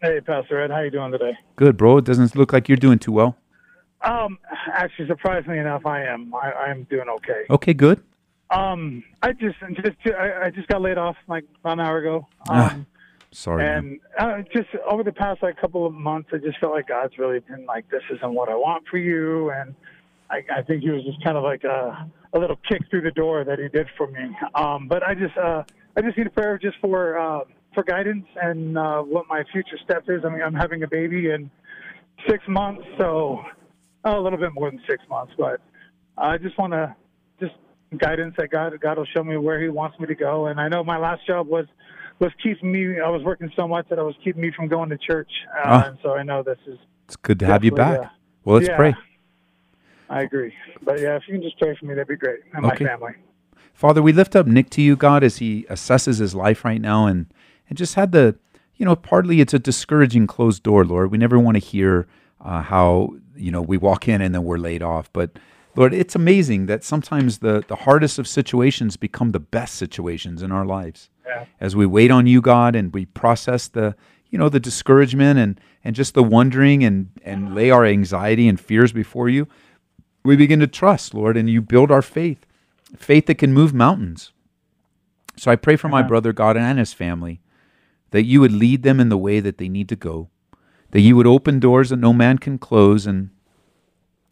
Hey, 0.00 0.20
Pastor 0.20 0.60
Ed, 0.60 0.70
how 0.70 0.78
are 0.78 0.84
you 0.84 0.90
doing 0.90 1.12
today? 1.12 1.38
Good, 1.56 1.76
bro. 1.76 1.98
It 1.98 2.04
doesn't 2.04 2.34
look 2.34 2.52
like 2.52 2.68
you're 2.68 2.76
doing 2.76 2.98
too 2.98 3.12
well. 3.12 3.36
Um, 4.02 4.38
actually, 4.66 5.06
surprisingly 5.06 5.58
enough, 5.58 5.86
I 5.86 6.02
am. 6.04 6.34
I, 6.34 6.52
I'm 6.52 6.84
doing 6.84 7.08
okay. 7.08 7.44
Okay, 7.50 7.74
good. 7.74 8.02
Um, 8.50 9.02
I 9.22 9.32
just 9.32 9.56
just 9.76 9.96
I, 10.06 10.46
I 10.46 10.50
just 10.50 10.68
got 10.68 10.82
laid 10.82 10.98
off 10.98 11.16
like 11.26 11.44
about 11.60 11.74
an 11.74 11.80
hour 11.80 11.98
ago. 11.98 12.28
Ah, 12.48 12.74
um, 12.74 12.86
sorry. 13.30 13.66
And 13.66 13.98
uh, 14.18 14.42
just 14.52 14.68
over 14.90 15.02
the 15.02 15.12
past 15.12 15.42
like 15.42 15.58
couple 15.58 15.86
of 15.86 15.94
months, 15.94 16.30
I 16.32 16.38
just 16.38 16.58
felt 16.58 16.72
like 16.72 16.88
God's 16.88 17.16
really 17.18 17.40
been 17.40 17.64
like, 17.64 17.88
"This 17.90 18.02
isn't 18.14 18.34
what 18.34 18.48
I 18.48 18.54
want 18.54 18.84
for 18.90 18.98
you," 18.98 19.50
and 19.50 19.74
I, 20.30 20.42
I 20.54 20.62
think 20.62 20.82
He 20.82 20.90
was 20.90 21.04
just 21.04 21.22
kind 21.24 21.36
of 21.36 21.44
like 21.44 21.64
a, 21.64 22.10
a 22.34 22.38
little 22.38 22.58
kick 22.68 22.82
through 22.90 23.02
the 23.02 23.10
door 23.12 23.44
that 23.44 23.58
He 23.58 23.68
did 23.68 23.86
for 23.96 24.08
me. 24.08 24.36
Um, 24.54 24.86
but 24.86 25.02
I 25.02 25.14
just 25.14 25.36
uh, 25.38 25.62
I 25.96 26.02
just 26.02 26.18
need 26.18 26.26
a 26.26 26.30
prayer 26.30 26.58
just 26.58 26.76
for. 26.80 27.18
Uh, 27.18 27.40
for 27.74 27.82
guidance 27.82 28.26
and 28.36 28.76
uh, 28.76 29.00
what 29.00 29.26
my 29.28 29.42
future 29.50 29.78
step 29.82 30.04
is. 30.06 30.26
I 30.26 30.28
mean, 30.28 30.42
I'm 30.42 30.52
having 30.52 30.82
a 30.82 30.86
baby 30.86 31.30
in 31.30 31.50
six 32.28 32.44
months, 32.46 32.82
so 32.98 33.42
oh, 34.04 34.18
a 34.18 34.22
little 34.22 34.38
bit 34.38 34.52
more 34.54 34.70
than 34.70 34.80
six 34.88 35.02
months, 35.08 35.32
but 35.38 35.60
I 36.18 36.38
just 36.38 36.58
want 36.58 36.72
to 36.72 36.94
just 37.40 37.54
guidance 37.98 38.34
that 38.38 38.50
God 38.50 38.78
God 38.80 38.98
will 38.98 39.06
show 39.14 39.22
me 39.24 39.36
where 39.36 39.60
He 39.60 39.68
wants 39.68 39.98
me 39.98 40.06
to 40.06 40.14
go. 40.14 40.46
And 40.46 40.60
I 40.60 40.68
know 40.68 40.82
my 40.84 40.98
last 40.98 41.26
job 41.26 41.46
was 41.48 41.66
was 42.18 42.30
keeping 42.42 42.70
me. 42.72 43.00
I 43.00 43.08
was 43.08 43.22
working 43.24 43.50
so 43.56 43.66
much 43.66 43.86
that 43.90 43.98
I 43.98 44.02
was 44.02 44.14
keeping 44.22 44.42
me 44.42 44.52
from 44.54 44.68
going 44.68 44.90
to 44.90 44.98
church, 44.98 45.30
uh, 45.56 45.60
Ah. 45.64 45.86
and 45.88 45.98
so 46.02 46.14
I 46.14 46.22
know 46.22 46.42
this 46.42 46.58
is. 46.66 46.78
It's 47.06 47.16
good 47.16 47.38
to 47.40 47.46
have 47.46 47.64
you 47.64 47.72
back. 47.72 47.96
Definitely, 48.00 48.08
Well, 48.44 48.54
let's 48.56 48.68
yeah. 48.68 48.76
pray. 48.76 48.94
I 50.08 50.20
agree, 50.22 50.52
but 50.82 51.00
yeah, 51.00 51.16
if 51.16 51.22
you 51.26 51.34
can 51.34 51.42
just 51.42 51.58
pray 51.58 51.74
for 51.78 51.86
me, 51.86 51.94
that'd 51.94 52.06
be 52.06 52.16
great, 52.16 52.40
and 52.54 52.64
Okay. 52.66 52.84
my 52.84 52.90
family. 52.90 53.12
Father, 53.72 54.02
we 54.02 54.12
lift 54.12 54.36
up 54.36 54.46
Nick 54.46 54.68
to 54.70 54.82
you, 54.82 54.94
God, 54.94 55.24
as 55.24 55.38
he 55.38 55.64
assesses 55.70 56.18
his 56.20 56.34
life 56.34 56.64
right 56.64 56.80
now 56.80 57.06
and, 57.06 57.32
and 57.68 57.78
just 57.78 57.94
had 57.94 58.12
the, 58.12 58.36
you 58.76 58.84
know, 58.84 58.94
partly 58.94 59.40
it's 59.40 59.54
a 59.54 59.58
discouraging 59.58 60.26
closed 60.26 60.62
door, 60.62 60.84
Lord. 60.84 61.10
We 61.10 61.16
never 61.16 61.38
want 61.38 61.56
to 61.56 61.60
hear 61.60 62.06
uh, 62.42 62.60
how, 62.62 63.14
you 63.36 63.50
know, 63.50 63.62
we 63.62 63.76
walk 63.76 64.08
in 64.08 64.20
and 64.20 64.34
then 64.34 64.44
we're 64.44 64.58
laid 64.58 64.82
off. 64.82 65.12
But 65.12 65.38
Lord, 65.74 65.94
it's 65.94 66.14
amazing 66.14 66.66
that 66.66 66.84
sometimes 66.84 67.38
the, 67.38 67.64
the 67.66 67.76
hardest 67.76 68.18
of 68.18 68.28
situations 68.28 68.96
become 68.96 69.32
the 69.32 69.40
best 69.40 69.76
situations 69.76 70.42
in 70.42 70.52
our 70.52 70.66
lives. 70.66 71.08
Yeah. 71.26 71.46
As 71.60 71.74
we 71.74 71.86
wait 71.86 72.10
on 72.10 72.26
you, 72.26 72.40
God, 72.40 72.76
and 72.76 72.92
we 72.92 73.06
process 73.06 73.68
the, 73.68 73.96
you 74.30 74.38
know, 74.38 74.48
the 74.48 74.60
discouragement 74.60 75.38
and, 75.38 75.60
and 75.84 75.96
just 75.96 76.14
the 76.14 76.22
wondering 76.22 76.84
and, 76.84 77.10
and 77.24 77.54
lay 77.54 77.70
our 77.70 77.86
anxiety 77.86 78.48
and 78.48 78.60
fears 78.60 78.92
before 78.92 79.28
you, 79.28 79.48
we 80.24 80.36
begin 80.36 80.60
to 80.60 80.66
trust, 80.66 81.14
Lord, 81.14 81.36
and 81.36 81.48
you 81.48 81.62
build 81.62 81.90
our 81.90 82.02
faith 82.02 82.46
faith 82.98 83.26
that 83.26 83.38
can 83.38 83.54
move 83.54 83.72
mountains. 83.72 84.32
So 85.36 85.50
I 85.50 85.56
pray 85.56 85.76
for 85.76 85.88
my 85.88 86.02
brother 86.02 86.32
God 86.32 86.58
and 86.58 86.78
his 86.78 86.92
family 86.92 87.40
that 88.10 88.24
you 88.24 88.40
would 88.40 88.52
lead 88.52 88.82
them 88.82 89.00
in 89.00 89.08
the 89.08 89.16
way 89.16 89.40
that 89.40 89.56
they 89.56 89.68
need 89.68 89.88
to 89.88 89.96
go, 89.96 90.28
that 90.92 91.00
you 91.00 91.16
would 91.16 91.26
open 91.26 91.58
doors 91.58 91.90
that 91.90 91.96
no 91.96 92.12
man 92.12 92.38
can 92.38 92.58
close, 92.58 93.06
and 93.06 93.30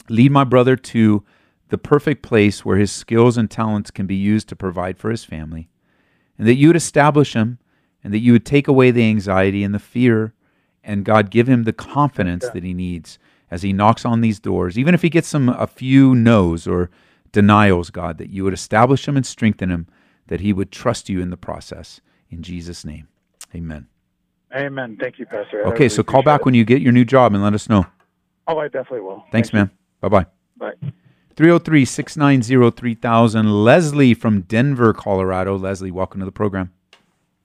lead 0.09 0.31
my 0.31 0.45
brother 0.45 0.77
to 0.77 1.25
the 1.69 1.79
perfect 1.79 2.23
place 2.23 2.65
where 2.65 2.79
his 2.79 2.91
skills 2.91 3.37
and 3.37 3.51
talents 3.51 3.91
can 3.91 4.07
be 4.07 4.15
used 4.15 4.49
to 4.49 4.57
provide 4.57 4.99
for 4.99 5.11
his 5.11 5.25
family, 5.25 5.69
and 6.39 6.47
that 6.47 6.57
you 6.57 6.69
would 6.69 6.77
establish 6.77 7.35
him, 7.35 7.59
and 8.03 8.15
that 8.15 8.19
you 8.19 8.33
would 8.33 8.47
take 8.47 8.69
away 8.69 8.91
the 8.91 9.09
anxiety 9.09 9.63
and 9.63 9.75
the 9.75 9.79
fear, 9.79 10.35
and 10.83 11.05
God 11.05 11.31
give 11.31 11.49
him 11.49 11.65
the 11.65 11.73
confidence 11.73 12.49
that 12.49 12.65
he 12.65 12.73
needs 12.73 13.19
as 13.51 13.63
he 13.63 13.73
knocks 13.73 14.05
on 14.05 14.21
these 14.21 14.41
doors, 14.41 14.79
even 14.79 14.95
if 14.95 15.03
he 15.03 15.11
gets 15.11 15.29
some 15.29 15.49
a 15.49 15.67
few 15.67 16.15
no's 16.15 16.67
or 16.67 16.91
denials, 17.33 17.91
God, 17.91 18.19
that 18.19 18.31
you 18.31 18.45
would 18.45 18.55
establish 18.55 19.07
him 19.07 19.17
and 19.17 19.27
strengthen 19.27 19.71
him, 19.71 19.87
that 20.29 20.41
he 20.41 20.53
would 20.53 20.73
trust 20.73 21.09
you 21.09 21.21
in 21.21 21.31
the 21.31 21.37
process. 21.37 22.01
In 22.31 22.43
Jesus' 22.43 22.85
name, 22.85 23.09
amen. 23.55 23.90
Amen. 24.55 24.97
Thank 25.01 25.19
you, 25.19 25.27
Pastor. 25.27 25.65
I 25.65 25.69
Okay, 25.69 25.85
really 25.85 25.89
so 25.91 26.03
call 26.03 26.23
back 26.23 26.41
appreciate 26.41 26.45
when 26.47 26.55
you 26.55 26.65
get 26.65 26.83
your 26.83 26.93
new 26.93 27.05
job 27.05 27.35
and 27.35 27.43
let 27.43 27.55
us 27.55 27.69
know. 27.69 27.87
Oh, 28.49 28.59
I 28.59 28.67
definitely 28.69 29.01
will. 29.01 29.25
Thanks, 29.31 29.51
Thank 29.51 29.53
you. 29.53 29.59
man. 29.59 29.71
Bye 30.01 30.09
bye. 30.09 30.27
Bye. 30.83 30.93
303 31.37 31.85
690 31.85 32.77
3000. 32.77 33.65
Leslie 33.65 34.15
from 34.15 34.41
Denver, 34.43 34.93
Colorado. 34.93 35.57
Leslie, 35.57 35.91
welcome 35.93 36.21
to 36.21 36.27
the 36.27 36.33
program. 36.33 36.73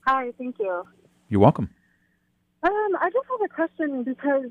Hi, 0.07 0.31
thank 0.37 0.57
you. 0.59 0.83
You're 1.29 1.39
welcome. 1.41 1.69
Um, 2.63 2.71
I 2.99 3.09
just 3.13 3.25
have 3.29 3.41
a 3.45 3.53
question 3.53 4.03
because 4.03 4.49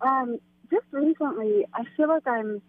um, 0.00 0.38
just 0.70 0.86
recently 0.92 1.66
I 1.74 1.84
feel 1.96 2.08
like 2.08 2.26
I'm 2.26 2.62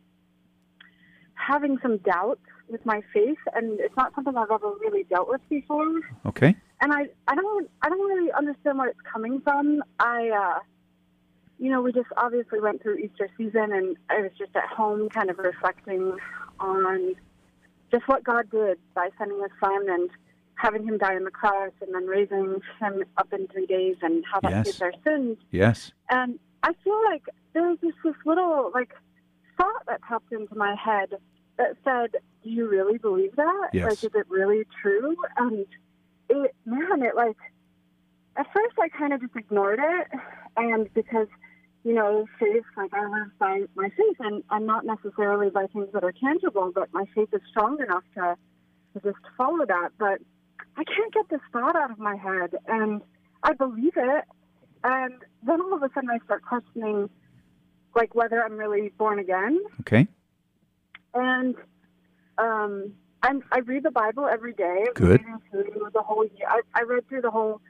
having 1.35 1.77
some 1.81 1.97
doubt 1.99 2.39
with 2.67 2.85
my 2.85 3.01
faith, 3.13 3.37
and 3.53 3.79
it's 3.79 3.95
not 3.97 4.13
something 4.15 4.35
I've 4.35 4.51
ever 4.51 4.71
really 4.81 5.03
dealt 5.03 5.27
with 5.29 5.41
before. 5.49 5.85
Okay. 6.25 6.55
And 6.81 6.91
I, 6.91 7.05
I 7.27 7.35
don't, 7.35 7.69
I 7.83 7.89
don't 7.89 8.07
really 8.09 8.31
understand 8.31 8.79
where 8.79 8.89
it's 8.89 8.99
coming 9.01 9.39
from. 9.41 9.83
I, 9.99 10.29
uh, 10.29 10.59
you 11.59 11.69
know, 11.69 11.81
we 11.81 11.91
just 11.93 12.07
obviously 12.17 12.59
went 12.59 12.81
through 12.81 12.97
Easter 12.97 13.29
season, 13.37 13.71
and 13.71 13.95
I 14.09 14.21
was 14.21 14.31
just 14.37 14.55
at 14.55 14.65
home, 14.65 15.07
kind 15.09 15.29
of 15.29 15.37
reflecting 15.37 16.17
on 16.59 17.13
just 17.91 18.07
what 18.07 18.23
God 18.23 18.49
did 18.49 18.79
by 18.95 19.09
sending 19.19 19.39
His 19.39 19.51
Son 19.63 19.87
and 19.89 20.09
having 20.55 20.83
Him 20.83 20.97
die 20.97 21.15
on 21.15 21.23
the 21.23 21.29
cross, 21.31 21.71
and 21.81 21.93
then 21.93 22.07
raising 22.07 22.59
Him 22.79 23.03
up 23.17 23.31
in 23.31 23.47
three 23.47 23.67
days, 23.67 23.97
and 24.01 24.23
how 24.25 24.39
that 24.39 24.51
Yes. 24.51 24.65
saves 24.65 24.81
our 24.81 24.93
sins. 25.03 25.37
Yes. 25.51 25.91
And 26.09 26.39
I 26.63 26.73
feel 26.83 26.99
like 27.05 27.23
there 27.53 27.67
was 27.67 27.77
just 27.83 27.97
this 28.03 28.15
little 28.25 28.71
like 28.73 28.93
thought 29.55 29.85
that 29.87 30.01
popped 30.01 30.31
into 30.31 30.55
my 30.55 30.73
head 30.75 31.13
that 31.57 31.75
said, 31.83 32.19
"Do 32.43 32.49
you 32.49 32.67
really 32.67 32.97
believe 32.97 33.35
that? 33.35 33.69
Yes. 33.71 33.83
Like, 33.89 34.03
is 34.03 34.15
it 34.15 34.25
really 34.29 34.65
true?" 34.81 35.15
And 35.37 35.67
it, 36.31 36.55
man, 36.65 37.03
it 37.03 37.15
like 37.15 37.37
at 38.35 38.47
first 38.53 38.75
I 38.79 38.89
kind 38.89 39.13
of 39.13 39.21
just 39.21 39.35
ignored 39.35 39.79
it, 39.81 40.07
and 40.57 40.91
because 40.93 41.27
you 41.83 41.93
know, 41.93 42.27
faith, 42.39 42.63
like 42.77 42.93
I 42.93 43.03
live 43.03 43.37
by 43.39 43.61
my 43.75 43.89
faith, 43.89 44.17
and, 44.19 44.43
and 44.51 44.67
not 44.67 44.85
necessarily 44.85 45.49
by 45.49 45.67
things 45.67 45.87
that 45.93 46.03
are 46.03 46.11
tangible, 46.11 46.71
but 46.73 46.89
my 46.93 47.05
faith 47.15 47.29
is 47.33 47.41
strong 47.49 47.81
enough 47.81 48.03
to, 48.15 48.37
to 48.93 48.99
just 49.03 49.23
follow 49.35 49.65
that. 49.65 49.89
But 49.97 50.19
I 50.77 50.83
can't 50.83 51.13
get 51.13 51.29
this 51.29 51.41
thought 51.51 51.75
out 51.75 51.89
of 51.89 51.97
my 51.97 52.15
head, 52.15 52.55
and 52.67 53.01
I 53.43 53.53
believe 53.53 53.93
it. 53.95 54.25
And 54.83 55.13
then 55.43 55.61
all 55.61 55.73
of 55.73 55.83
a 55.83 55.89
sudden 55.93 56.09
I 56.09 56.19
start 56.23 56.43
questioning, 56.43 57.09
like, 57.95 58.13
whether 58.13 58.43
I'm 58.43 58.57
really 58.57 58.89
born 58.97 59.19
again. 59.19 59.59
Okay. 59.81 60.07
And 61.13 61.55
um, 62.37 62.93
I'm, 63.23 63.43
I 63.51 63.59
read 63.59 63.83
the 63.83 63.91
Bible 63.91 64.27
every 64.27 64.53
day. 64.53 64.85
Good. 64.95 65.21
through 65.51 65.89
the 65.93 66.01
whole 66.01 66.25
year. 66.25 66.47
I, 66.47 66.61
I 66.75 66.81
read 66.83 67.07
through 67.07 67.21
the 67.21 67.31
whole 67.31 67.61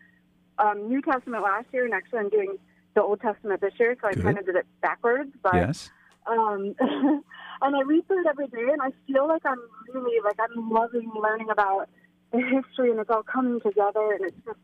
um, 0.57 0.87
New 0.87 1.01
Testament 1.01 1.43
last 1.43 1.65
year, 1.73 1.85
and 1.85 1.93
actually 1.93 2.19
I'm 2.19 2.29
doing 2.29 2.57
the 2.95 3.01
Old 3.01 3.21
Testament 3.21 3.61
this 3.61 3.73
year, 3.79 3.95
so 4.01 4.07
I 4.07 4.13
Good. 4.13 4.23
kind 4.23 4.37
of 4.37 4.45
did 4.45 4.55
it 4.55 4.65
backwards. 4.81 5.31
But 5.43 5.55
Yes. 5.55 5.89
um, 6.27 6.75
and 6.79 7.75
I 7.75 7.81
read 7.85 8.07
through 8.07 8.21
it 8.21 8.27
every 8.27 8.47
day, 8.47 8.71
and 8.71 8.81
I 8.81 8.91
feel 9.07 9.27
like 9.27 9.41
I'm 9.45 9.59
really 9.93 10.19
like 10.23 10.37
I'm 10.39 10.69
loving 10.69 11.11
learning 11.21 11.49
about 11.49 11.89
the 12.31 12.39
history, 12.39 12.91
and 12.91 12.99
it's 12.99 13.09
all 13.09 13.23
coming 13.23 13.59
together, 13.61 14.13
and 14.13 14.25
it's 14.25 14.37
just 14.45 14.59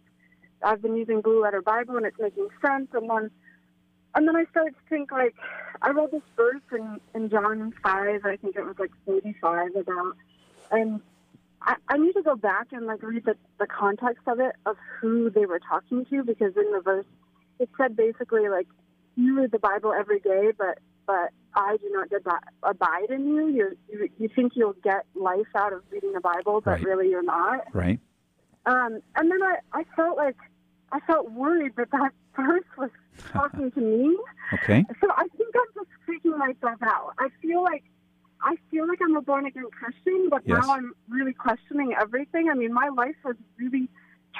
I've 0.63 0.81
been 0.81 0.95
using 0.95 1.21
Blue 1.21 1.41
Letter 1.41 1.61
Bible, 1.61 1.97
and 1.97 2.05
it's 2.05 2.17
making 2.19 2.47
sense, 2.65 2.87
and 2.93 3.09
then 3.09 3.29
and 4.15 4.27
then 4.27 4.35
I 4.35 4.45
started 4.51 4.71
to 4.71 4.89
think 4.89 5.11
like 5.11 5.35
I 5.81 5.89
read 5.91 6.11
this 6.11 6.21
verse 6.35 6.61
in 6.71 6.99
in 7.13 7.29
John 7.29 7.73
five, 7.83 8.21
I 8.25 8.37
think 8.37 8.55
it 8.55 8.65
was 8.65 8.75
like 8.79 8.91
thirty 9.05 9.35
five 9.41 9.75
about, 9.75 10.15
and 10.71 11.01
I, 11.61 11.75
I 11.89 11.97
need 11.97 12.13
to 12.13 12.21
go 12.21 12.35
back 12.35 12.67
and 12.71 12.85
like 12.85 13.01
read 13.03 13.25
the 13.25 13.35
the 13.59 13.67
context 13.67 14.23
of 14.27 14.39
it 14.39 14.55
of 14.65 14.77
who 14.99 15.29
they 15.29 15.45
were 15.45 15.59
talking 15.59 16.05
to 16.05 16.23
because 16.23 16.53
in 16.55 16.71
the 16.71 16.81
verse 16.83 17.05
it 17.59 17.69
said 17.77 17.95
basically 17.95 18.47
like 18.49 18.67
you 19.15 19.39
read 19.39 19.51
the 19.51 19.59
Bible 19.59 19.93
every 19.93 20.19
day, 20.19 20.51
but 20.57 20.79
but 21.07 21.31
I 21.55 21.77
do 21.77 21.89
not 21.91 22.09
ab- 22.13 22.43
abide 22.63 23.09
in 23.09 23.27
you. 23.27 23.47
You're, 23.47 23.73
you 23.89 24.09
you 24.19 24.29
think 24.35 24.53
you'll 24.55 24.75
get 24.83 25.05
life 25.15 25.47
out 25.55 25.73
of 25.73 25.81
reading 25.89 26.13
the 26.13 26.21
Bible, 26.21 26.61
but 26.61 26.71
Right. 26.71 26.83
really 26.83 27.09
you're 27.09 27.23
not. 27.23 27.61
Right. 27.73 27.99
Um, 28.65 28.99
and 29.15 29.31
then 29.31 29.41
I 29.43 29.57
I 29.73 29.83
felt 29.95 30.17
like 30.17 30.35
I 30.91 30.99
felt 31.01 31.31
worried 31.31 31.73
that 31.77 31.89
that 31.91 32.11
verse 32.35 32.63
was 32.77 32.91
talking 33.31 33.71
to 33.71 33.79
me. 33.81 34.17
Okay. 34.53 34.85
So 35.01 35.09
I 35.11 35.27
think 35.35 35.53
I'm 35.53 35.73
just 35.75 35.89
freaking 36.07 36.37
myself 36.37 36.81
out. 36.81 37.13
I 37.19 37.27
feel 37.41 37.61
like 37.63 37.83
I 38.41 38.55
feel 38.71 38.87
like 38.87 38.99
I'm 39.01 39.15
a 39.15 39.21
born 39.21 39.45
again 39.45 39.65
Christian, 39.71 40.29
but 40.29 40.41
Yes. 40.45 40.65
now 40.65 40.73
I'm 40.73 40.93
really 41.09 41.33
questioning 41.33 41.93
everything. 41.99 42.49
I 42.49 42.53
mean, 42.53 42.73
my 42.73 42.89
life 42.89 43.15
has 43.25 43.35
really 43.57 43.89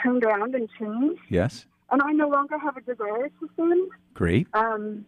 turned 0.02 0.24
around 0.24 0.54
and 0.56 0.70
changed, 0.80 1.22
Yes. 1.30 1.66
and 1.92 2.02
I 2.02 2.12
no 2.12 2.30
longer 2.30 2.58
have 2.60 2.78
a 2.78 2.82
desire 2.82 3.30
to 3.30 3.50
sin. 3.56 3.90
Great. 4.14 4.48
Um, 4.54 5.06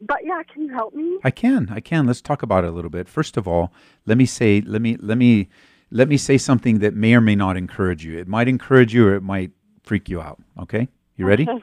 but 0.00 0.24
yeah, 0.24 0.42
can 0.52 0.62
you 0.62 0.72
help 0.72 0.94
me? 0.94 1.18
I 1.22 1.30
can. 1.30 1.68
I 1.70 1.80
can. 1.80 2.06
Let's 2.06 2.20
talk 2.20 2.42
about 2.42 2.64
it 2.64 2.68
a 2.68 2.72
little 2.72 2.90
bit. 2.90 3.08
First 3.08 3.36
of 3.36 3.46
all, 3.48 3.72
let 4.06 4.18
me 4.18 4.26
say 4.26 4.60
let 4.60 4.82
me 4.82 4.96
let 4.96 5.16
me 5.16 5.48
let 5.90 6.08
me 6.08 6.16
say 6.16 6.36
something 6.36 6.80
that 6.80 6.94
may 6.94 7.14
or 7.14 7.20
may 7.20 7.36
not 7.36 7.56
encourage 7.56 8.04
you. 8.04 8.18
It 8.18 8.26
might 8.28 8.48
encourage 8.48 8.92
you 8.92 9.06
or 9.06 9.14
it 9.14 9.22
might 9.22 9.52
freak 9.84 10.08
you 10.08 10.20
out. 10.20 10.42
Okay? 10.58 10.88
You 11.16 11.26
ready? 11.26 11.48
Okay. 11.48 11.62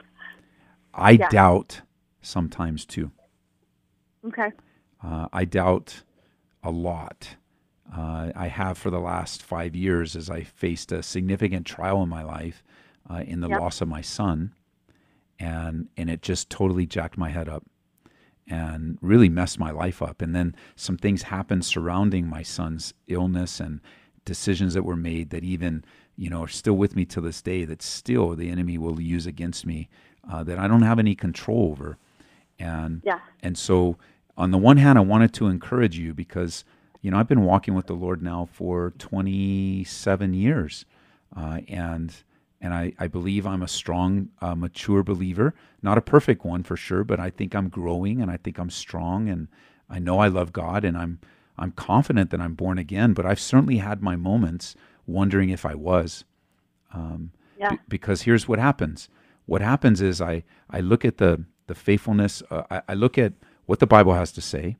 I 0.94 1.10
Yeah. 1.12 1.28
doubt 1.28 1.82
sometimes 2.22 2.84
too. 2.86 3.10
Okay. 4.26 4.50
Uh, 5.02 5.28
I 5.32 5.44
doubt 5.44 6.02
a 6.62 6.70
lot. 6.70 7.36
Uh, 7.94 8.32
I 8.34 8.46
have 8.48 8.78
for 8.78 8.90
the 8.90 9.00
last 9.00 9.42
five 9.42 9.74
years 9.76 10.16
as 10.16 10.30
I 10.30 10.42
faced 10.42 10.92
a 10.92 11.02
significant 11.02 11.66
trial 11.66 12.02
in 12.02 12.08
my 12.08 12.22
life 12.22 12.62
uh, 13.10 13.22
in 13.26 13.40
the 13.40 13.48
Yep. 13.48 13.60
loss 13.60 13.80
of 13.80 13.88
my 13.88 14.00
son, 14.00 14.54
and 15.38 15.88
and 15.96 16.08
it 16.08 16.22
just 16.22 16.48
totally 16.50 16.86
jacked 16.86 17.18
my 17.18 17.30
head 17.30 17.48
up 17.48 17.64
and 18.48 18.98
really 19.00 19.28
messed 19.28 19.58
my 19.58 19.70
life 19.70 20.02
up. 20.02 20.22
And 20.22 20.34
then 20.34 20.54
some 20.76 20.96
things 20.96 21.22
happened 21.24 21.64
surrounding 21.64 22.26
my 22.26 22.42
son's 22.42 22.94
illness 23.08 23.60
and 23.60 23.80
decisions 24.24 24.74
that 24.74 24.84
were 24.84 24.96
made 24.96 25.30
that 25.30 25.44
even 25.44 25.84
you 26.16 26.30
know 26.30 26.42
are 26.44 26.48
still 26.48 26.74
with 26.74 26.94
me 26.96 27.04
to 27.06 27.20
this 27.20 27.42
day. 27.42 27.64
That 27.64 27.82
still 27.82 28.34
the 28.36 28.48
enemy 28.50 28.78
will 28.78 29.00
use 29.00 29.26
against 29.26 29.66
me 29.66 29.88
uh, 30.30 30.42
that 30.44 30.58
I 30.58 30.68
don't 30.68 30.82
have 30.82 30.98
any 30.98 31.14
control 31.14 31.70
over. 31.72 31.98
And 32.58 33.02
Yeah. 33.04 33.18
and 33.42 33.58
so, 33.58 33.98
on 34.36 34.50
the 34.50 34.58
one 34.58 34.76
hand, 34.78 34.98
I 34.98 35.02
wanted 35.02 35.32
to 35.34 35.46
encourage 35.48 35.98
you 35.98 36.14
because, 36.14 36.64
you 37.00 37.10
know, 37.10 37.18
I've 37.18 37.28
been 37.28 37.44
walking 37.44 37.74
with 37.74 37.86
the 37.86 37.94
Lord 37.94 38.22
now 38.22 38.48
for 38.52 38.92
27 38.98 40.34
years. 40.34 40.84
Uh, 41.36 41.60
and 41.68 42.14
and 42.60 42.72
I, 42.72 42.92
I 42.96 43.08
believe 43.08 43.44
I'm 43.44 43.62
a 43.62 43.66
strong, 43.68 44.28
uh, 44.40 44.54
mature 44.54 45.02
believer. 45.02 45.52
Not 45.82 45.98
a 45.98 46.00
perfect 46.00 46.44
one 46.44 46.62
for 46.62 46.76
sure, 46.76 47.02
but 47.02 47.18
I 47.18 47.28
think 47.28 47.56
I'm 47.56 47.68
growing 47.68 48.22
and 48.22 48.30
I 48.30 48.36
think 48.36 48.56
I'm 48.56 48.70
strong 48.70 49.28
and 49.28 49.48
I 49.90 49.98
know 49.98 50.20
I 50.20 50.28
love 50.28 50.52
God 50.52 50.84
and 50.84 50.96
I'm 50.96 51.18
I'm 51.58 51.72
confident 51.72 52.30
that 52.30 52.40
I'm 52.40 52.54
born 52.54 52.78
again. 52.78 53.12
But 53.14 53.26
I've 53.26 53.40
certainly 53.40 53.78
had 53.78 54.00
my 54.02 54.14
moments 54.16 54.76
wondering 55.06 55.50
if 55.50 55.66
I 55.66 55.74
was. 55.74 56.24
Um, 56.92 57.32
Yeah. 57.58 57.70
Be- 57.70 57.78
because 57.88 58.22
here's 58.22 58.46
what 58.48 58.58
happens. 58.58 59.08
What 59.46 59.60
happens 59.60 60.00
is 60.00 60.20
I 60.20 60.44
I 60.70 60.80
look 60.80 61.04
at 61.04 61.18
the 61.18 61.44
the 61.66 61.74
faithfulness. 61.74 62.42
Uh, 62.50 62.62
I, 62.70 62.82
I 62.90 62.94
look 62.94 63.18
at 63.18 63.32
what 63.72 63.78
the 63.78 63.86
Bible 63.86 64.12
has 64.12 64.32
to 64.32 64.42
say, 64.42 64.76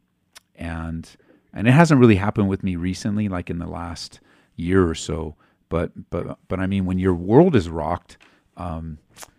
and 0.55 1.09
and 1.55 1.66
it 1.66 1.70
hasn't 1.70 1.98
really 1.98 2.16
happened 2.16 2.50
with 2.50 2.62
me 2.62 2.76
recently, 2.76 3.26
like 3.26 3.48
in 3.48 3.59
the 3.59 3.66
last 3.66 4.20
year 4.55 4.87
or 4.87 4.94
so. 4.94 5.35
But 5.70 6.11
but 6.11 6.37
but 6.46 6.61
I 6.61 6.66
mean, 6.66 6.85
when 6.85 6.98
your 6.98 7.14
world 7.14 7.57
is 7.57 7.70
rocked, 7.70 8.18
um, 8.59 8.98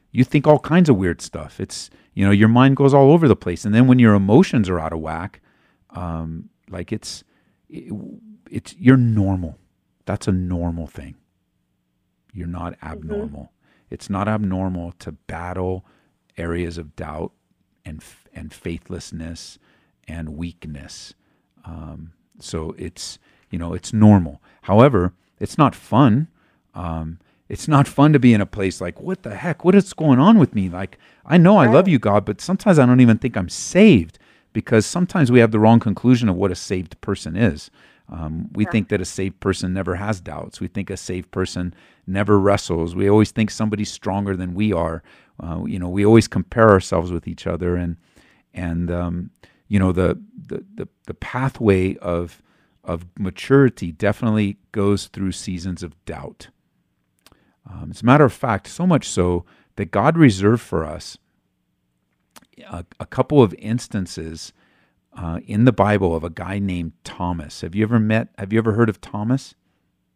you 0.09 0.23
think 0.23 0.47
all 0.47 0.57
kinds 0.57 0.89
of 0.89 0.95
weird 0.95 1.21
stuff. 1.21 1.59
It's 1.59 1.91
you 2.15 2.25
know 2.25 2.31
your 2.31 2.47
mind 2.47 2.77
goes 2.77 2.95
all 2.95 3.11
over 3.11 3.27
the 3.27 3.35
place, 3.35 3.63
and 3.63 3.75
then 3.75 3.85
when 3.85 3.99
your 3.99 4.15
emotions 4.15 4.69
are 4.69 4.79
out 4.79 4.91
of 4.91 5.01
whack, 5.01 5.39
um, 5.91 6.49
like 6.71 6.91
it's 6.91 7.23
it, 7.69 7.93
it's 8.49 8.73
you're 8.79 8.97
normal. 8.97 9.59
That's 10.05 10.27
a 10.27 10.31
normal 10.31 10.87
thing. 10.87 11.13
You're 12.33 12.47
not 12.47 12.73
abnormal. 12.81 13.51
It's 13.91 14.09
not 14.09 14.27
abnormal 14.27 14.93
to 14.93 15.11
battle 15.11 15.85
areas 16.37 16.79
of 16.79 16.95
doubt 16.95 17.33
and 17.85 18.03
and 18.33 18.53
faithlessness 18.53 19.59
and 20.07 20.35
weakness. 20.37 21.13
Um, 21.65 22.13
so 22.39 22.75
it's 22.77 23.19
you 23.49 23.59
know 23.59 23.73
it's 23.73 23.93
normal. 23.93 24.41
However, 24.63 25.13
it's 25.39 25.57
not 25.57 25.75
fun. 25.75 26.27
Um, 26.73 27.19
it's 27.49 27.67
not 27.67 27.87
fun 27.87 28.13
to 28.13 28.19
be 28.19 28.33
in 28.33 28.41
a 28.41 28.45
place 28.45 28.81
like 28.81 28.99
what 29.01 29.23
the 29.23 29.35
heck? 29.35 29.63
What 29.63 29.75
is 29.75 29.93
going 29.93 30.19
on 30.19 30.39
with 30.39 30.55
me? 30.55 30.69
Like 30.69 30.97
I 31.25 31.37
know 31.37 31.57
I 31.57 31.67
love 31.67 31.87
you, 31.87 31.99
God, 31.99 32.25
but 32.25 32.41
sometimes 32.41 32.79
I 32.79 32.85
don't 32.85 33.01
even 33.01 33.17
think 33.17 33.37
I'm 33.37 33.49
saved 33.49 34.19
because 34.53 34.85
sometimes 34.85 35.31
we 35.31 35.39
have 35.39 35.51
the 35.51 35.59
wrong 35.59 35.79
conclusion 35.79 36.29
of 36.29 36.35
what 36.35 36.51
a 36.51 36.55
saved 36.55 36.99
person 37.01 37.35
is. 37.35 37.69
Um, 38.09 38.49
we 38.53 38.65
think 38.65 38.89
that 38.89 39.01
a 39.01 39.05
saved 39.05 39.39
person 39.39 39.73
never 39.73 39.95
has 39.95 40.19
doubts. 40.19 40.59
We 40.59 40.67
think 40.67 40.89
a 40.89 40.97
saved 40.97 41.31
person 41.31 41.73
never 42.05 42.37
wrestles. 42.37 42.95
We 42.95 43.09
always 43.09 43.31
think 43.31 43.49
somebody's 43.49 43.91
stronger 43.91 44.35
than 44.35 44.53
we 44.53 44.73
are. 44.73 45.03
Uh, 45.39 45.63
you 45.65 45.79
know, 45.79 45.89
we 45.89 46.05
always 46.05 46.27
compare 46.27 46.69
ourselves 46.69 47.11
with 47.11 47.27
each 47.27 47.47
other, 47.47 47.75
and 47.75 47.97
and 48.53 48.91
um, 48.91 49.31
you 49.67 49.79
know 49.79 49.91
the, 49.91 50.21
the 50.47 50.63
the 50.75 50.87
the 51.05 51.13
pathway 51.13 51.97
of 51.97 52.41
of 52.83 53.05
maturity 53.17 53.91
definitely 53.91 54.57
goes 54.71 55.07
through 55.07 55.31
seasons 55.31 55.83
of 55.83 56.05
doubt. 56.05 56.49
Um, 57.69 57.91
as 57.91 58.01
a 58.01 58.05
matter 58.05 58.25
of 58.25 58.33
fact, 58.33 58.67
so 58.67 58.85
much 58.85 59.07
so 59.07 59.45
that 59.77 59.91
God 59.91 60.17
reserved 60.17 60.61
for 60.61 60.83
us 60.83 61.17
a, 62.69 62.85
a 62.99 63.05
couple 63.05 63.41
of 63.41 63.53
instances 63.55 64.53
uh, 65.17 65.39
in 65.45 65.65
the 65.65 65.71
Bible 65.71 66.15
of 66.15 66.23
a 66.23 66.29
guy 66.29 66.59
named 66.59 66.93
Thomas. 67.03 67.61
Have 67.61 67.75
you 67.75 67.83
ever 67.83 67.99
met? 67.99 68.29
Have 68.37 68.51
you 68.51 68.59
ever 68.59 68.73
heard 68.73 68.89
of 68.89 68.99
Thomas? 68.99 69.55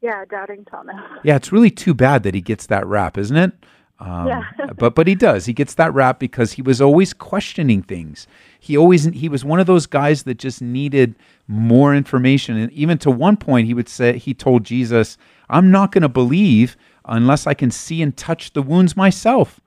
Yeah, 0.01 0.25
doubting 0.25 0.65
Thomas. 0.65 0.95
Yeah, 1.23 1.35
it's 1.35 1.51
really 1.51 1.71
too 1.71 1.93
bad 1.93 2.23
that 2.23 2.35
he 2.35 2.41
gets 2.41 2.67
that 2.67 2.85
rap, 2.85 3.17
isn't 3.17 3.35
it? 3.37 3.53
Um, 3.99 4.27
Yeah. 4.27 4.43
but 4.77 4.95
but 4.95 5.07
he 5.07 5.15
does. 5.15 5.45
He 5.45 5.53
gets 5.53 5.73
that 5.75 5.93
rap 5.93 6.19
because 6.19 6.53
he 6.53 6.61
was 6.61 6.81
always 6.81 7.13
questioning 7.13 7.81
things. 7.81 8.27
He 8.59 8.77
always 8.77 9.05
he 9.05 9.29
was 9.29 9.43
one 9.43 9.59
of 9.59 9.65
those 9.67 9.85
guys 9.85 10.23
that 10.23 10.37
just 10.37 10.61
needed 10.61 11.15
more 11.47 11.95
information. 11.95 12.57
And 12.57 12.71
even 12.71 12.97
to 12.99 13.11
one 13.11 13.37
point, 13.37 13.67
he 13.67 13.73
would 13.73 13.89
say 13.89 14.17
he 14.17 14.33
told 14.33 14.63
Jesus, 14.63 15.17
"I'm 15.49 15.71
not 15.71 15.91
going 15.91 16.03
to 16.03 16.09
believe 16.09 16.77
unless 17.05 17.47
I 17.47 17.53
can 17.53 17.71
see 17.71 18.01
and 18.01 18.15
touch 18.15 18.53
the 18.53 18.61
wounds 18.61 18.95
myself." 18.95 19.59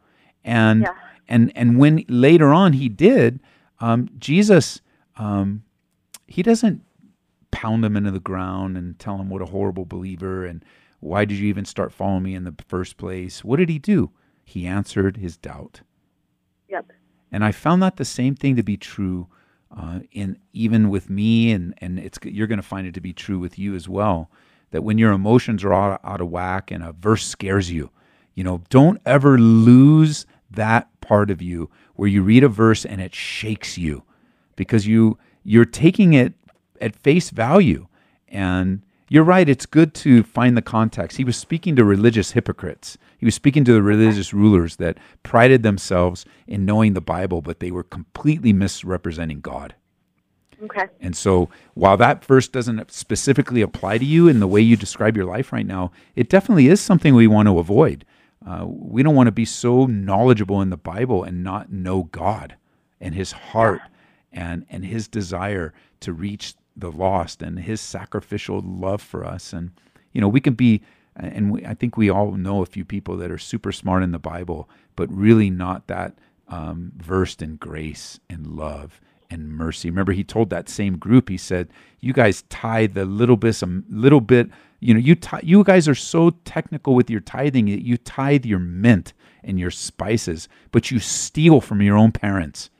And 0.44 0.82
Yeah. 0.82 0.94
and 1.28 1.52
and 1.56 1.78
when 1.78 2.04
later 2.08 2.52
on 2.52 2.74
he 2.74 2.88
did, 2.88 3.40
um, 3.80 4.08
Jesus 4.18 4.80
um, 5.16 5.62
he 6.26 6.42
doesn't 6.42 6.82
pound 7.50 7.84
him 7.84 7.96
into 7.96 8.10
the 8.12 8.20
ground 8.20 8.76
and 8.76 8.98
tell 8.98 9.18
him 9.18 9.28
what 9.28 9.42
a 9.42 9.46
horrible 9.46 9.84
believer 9.84 10.46
and 10.46 10.64
why 11.00 11.24
did 11.24 11.38
you 11.38 11.48
even 11.48 11.64
start 11.64 11.92
following 11.92 12.22
me 12.22 12.34
in 12.34 12.44
the 12.44 12.54
first 12.68 12.96
place? 12.96 13.42
What 13.42 13.56
did 13.56 13.68
he 13.68 13.78
do? 13.78 14.10
He 14.50 14.66
answered 14.66 15.16
his 15.16 15.36
doubt. 15.36 15.82
Yep. 16.68 16.90
And 17.30 17.44
I 17.44 17.52
found 17.52 17.80
that 17.84 17.98
the 17.98 18.04
same 18.04 18.34
thing 18.34 18.56
to 18.56 18.64
be 18.64 18.76
true 18.76 19.28
uh, 19.76 20.00
in 20.10 20.38
even 20.52 20.90
with 20.90 21.08
me, 21.08 21.52
and 21.52 21.72
and 21.78 22.00
it's 22.00 22.18
you're 22.24 22.48
going 22.48 22.58
to 22.58 22.66
find 22.66 22.84
it 22.84 22.94
to 22.94 23.00
be 23.00 23.12
true 23.12 23.38
with 23.38 23.60
you 23.60 23.76
as 23.76 23.88
well. 23.88 24.28
That 24.72 24.82
when 24.82 24.98
your 24.98 25.12
emotions 25.12 25.62
are 25.62 25.72
out, 25.72 26.00
out 26.02 26.20
of 26.20 26.30
whack 26.30 26.72
and 26.72 26.82
a 26.82 26.92
verse 26.92 27.24
scares 27.24 27.70
you, 27.70 27.90
you 28.34 28.42
know, 28.42 28.62
don't 28.70 29.00
ever 29.06 29.38
lose 29.38 30.26
that 30.50 30.88
part 31.00 31.30
of 31.30 31.40
you 31.40 31.70
where 31.94 32.08
you 32.08 32.22
read 32.24 32.42
a 32.42 32.48
verse 32.48 32.84
and 32.84 33.00
it 33.00 33.14
shakes 33.14 33.78
you 33.78 34.02
because 34.56 34.84
you 34.84 35.16
you're 35.44 35.64
taking 35.64 36.12
it 36.12 36.34
at 36.80 36.96
face 36.96 37.30
value 37.30 37.86
and 38.26 38.82
you're 39.10 39.24
right 39.24 39.48
it's 39.48 39.66
good 39.66 39.92
to 39.92 40.22
find 40.22 40.56
the 40.56 40.62
context 40.62 41.18
he 41.18 41.24
was 41.24 41.36
speaking 41.36 41.76
to 41.76 41.84
religious 41.84 42.30
hypocrites 42.30 42.96
he 43.18 43.26
was 43.26 43.34
speaking 43.34 43.64
to 43.64 43.74
the 43.74 43.82
religious 43.82 44.32
rulers 44.32 44.76
that 44.76 44.96
prided 45.22 45.62
themselves 45.62 46.24
in 46.46 46.64
knowing 46.64 46.94
the 46.94 47.00
bible 47.02 47.42
but 47.42 47.60
they 47.60 47.70
were 47.70 47.82
completely 47.82 48.52
misrepresenting 48.54 49.40
god 49.40 49.74
Okay. 50.62 50.86
and 51.00 51.16
so 51.16 51.48
while 51.74 51.96
that 51.96 52.24
verse 52.24 52.46
doesn't 52.46 52.90
specifically 52.92 53.62
apply 53.62 53.98
to 53.98 54.04
you 54.04 54.28
in 54.28 54.40
the 54.40 54.46
way 54.46 54.60
you 54.60 54.76
describe 54.76 55.16
your 55.16 55.24
life 55.24 55.52
right 55.54 55.64
now, 55.66 55.90
it 56.14 56.28
definitely 56.28 56.66
is 56.66 56.82
something 56.82 57.14
we 57.14 57.26
want 57.26 57.48
to 57.48 57.58
avoid. 57.58 58.04
Uh, 58.46 58.66
we 58.66 59.02
don't 59.02 59.14
want 59.14 59.28
to 59.28 59.32
be 59.32 59.46
so 59.46 59.86
knowledgeable 59.86 60.60
in 60.60 60.68
the 60.68 60.76
Bible 60.76 61.24
and 61.24 61.42
not 61.42 61.72
know 61.72 62.02
God 62.04 62.56
and 63.00 63.14
His 63.14 63.32
heart 63.32 63.80
and 64.32 64.66
and 64.68 64.84
His 64.84 65.08
desire 65.08 65.72
to 66.00 66.12
reach 66.12 66.54
the 66.80 66.90
lost 66.90 67.42
and 67.42 67.58
His 67.58 67.80
sacrificial 67.80 68.60
love 68.60 69.02
for 69.02 69.24
us. 69.24 69.52
And 69.52 69.70
you 70.12 70.20
know, 70.20 70.28
we 70.28 70.40
can 70.40 70.54
be, 70.54 70.82
and 71.16 71.52
we, 71.52 71.64
I 71.64 71.74
think 71.74 71.96
we 71.96 72.10
all 72.10 72.32
know 72.32 72.62
a 72.62 72.66
few 72.66 72.84
people 72.84 73.16
that 73.18 73.30
are 73.30 73.38
super 73.38 73.72
smart 73.72 74.02
in 74.02 74.12
the 74.12 74.18
Bible, 74.18 74.68
but 74.96 75.12
really 75.12 75.50
not 75.50 75.86
that 75.86 76.14
um, 76.48 76.92
versed 76.96 77.42
in 77.42 77.56
grace 77.56 78.18
and 78.28 78.46
love 78.46 79.00
and 79.30 79.48
mercy. 79.48 79.88
Remember, 79.88 80.12
he 80.12 80.24
told 80.24 80.50
that 80.50 80.68
same 80.68 80.98
group, 80.98 81.28
he 81.28 81.36
said, 81.36 81.68
"You 82.00 82.12
guys 82.12 82.42
tithe 82.42 82.94
the 82.94 83.04
little 83.04 83.36
bit, 83.36 83.62
a 83.62 83.82
little 83.88 84.20
bit. 84.20 84.48
You 84.80 84.94
know, 84.94 85.00
you 85.00 85.16
you 85.42 85.62
guys 85.62 85.86
are 85.88 85.94
so 85.94 86.30
technical 86.44 86.94
with 86.94 87.10
your 87.10 87.20
tithing. 87.20 87.66
that 87.66 87.84
You 87.84 87.96
tithe 87.96 88.44
your 88.44 88.58
mint 88.58 89.12
and 89.44 89.58
your 89.58 89.70
spices, 89.70 90.48
but 90.72 90.90
you 90.90 90.98
steal 90.98 91.60
from 91.60 91.80
your 91.82 91.96
own 91.96 92.12
parents." 92.12 92.70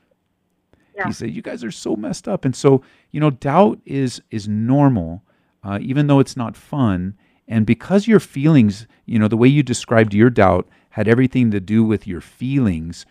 Yeah. 1.00 1.06
He 1.08 1.12
said, 1.12 1.30
"You 1.34 1.42
guys 1.42 1.64
are 1.64 1.70
so 1.72 1.96
messed 1.96 2.28
up." 2.28 2.44
And 2.44 2.54
so, 2.54 2.82
you 3.10 3.20
know, 3.20 3.30
doubt 3.30 3.80
is 3.86 4.22
is 4.30 4.48
normal, 4.48 5.22
uh, 5.64 5.78
even 5.82 6.06
though 6.06 6.20
it's 6.20 6.36
not 6.36 6.56
fun. 6.56 7.14
And 7.48 7.66
because 7.66 8.06
your 8.06 8.20
feelings, 8.20 8.86
you 9.06 9.18
know, 9.18 9.28
the 9.28 9.36
way 9.36 9.48
you 9.48 9.62
described 9.62 10.14
your 10.14 10.30
doubt 10.30 10.68
had 10.90 11.08
everything 11.08 11.50
to 11.52 11.60
do 11.60 11.84
with 11.84 12.06
your 12.06 12.20
feelings. 12.20 13.06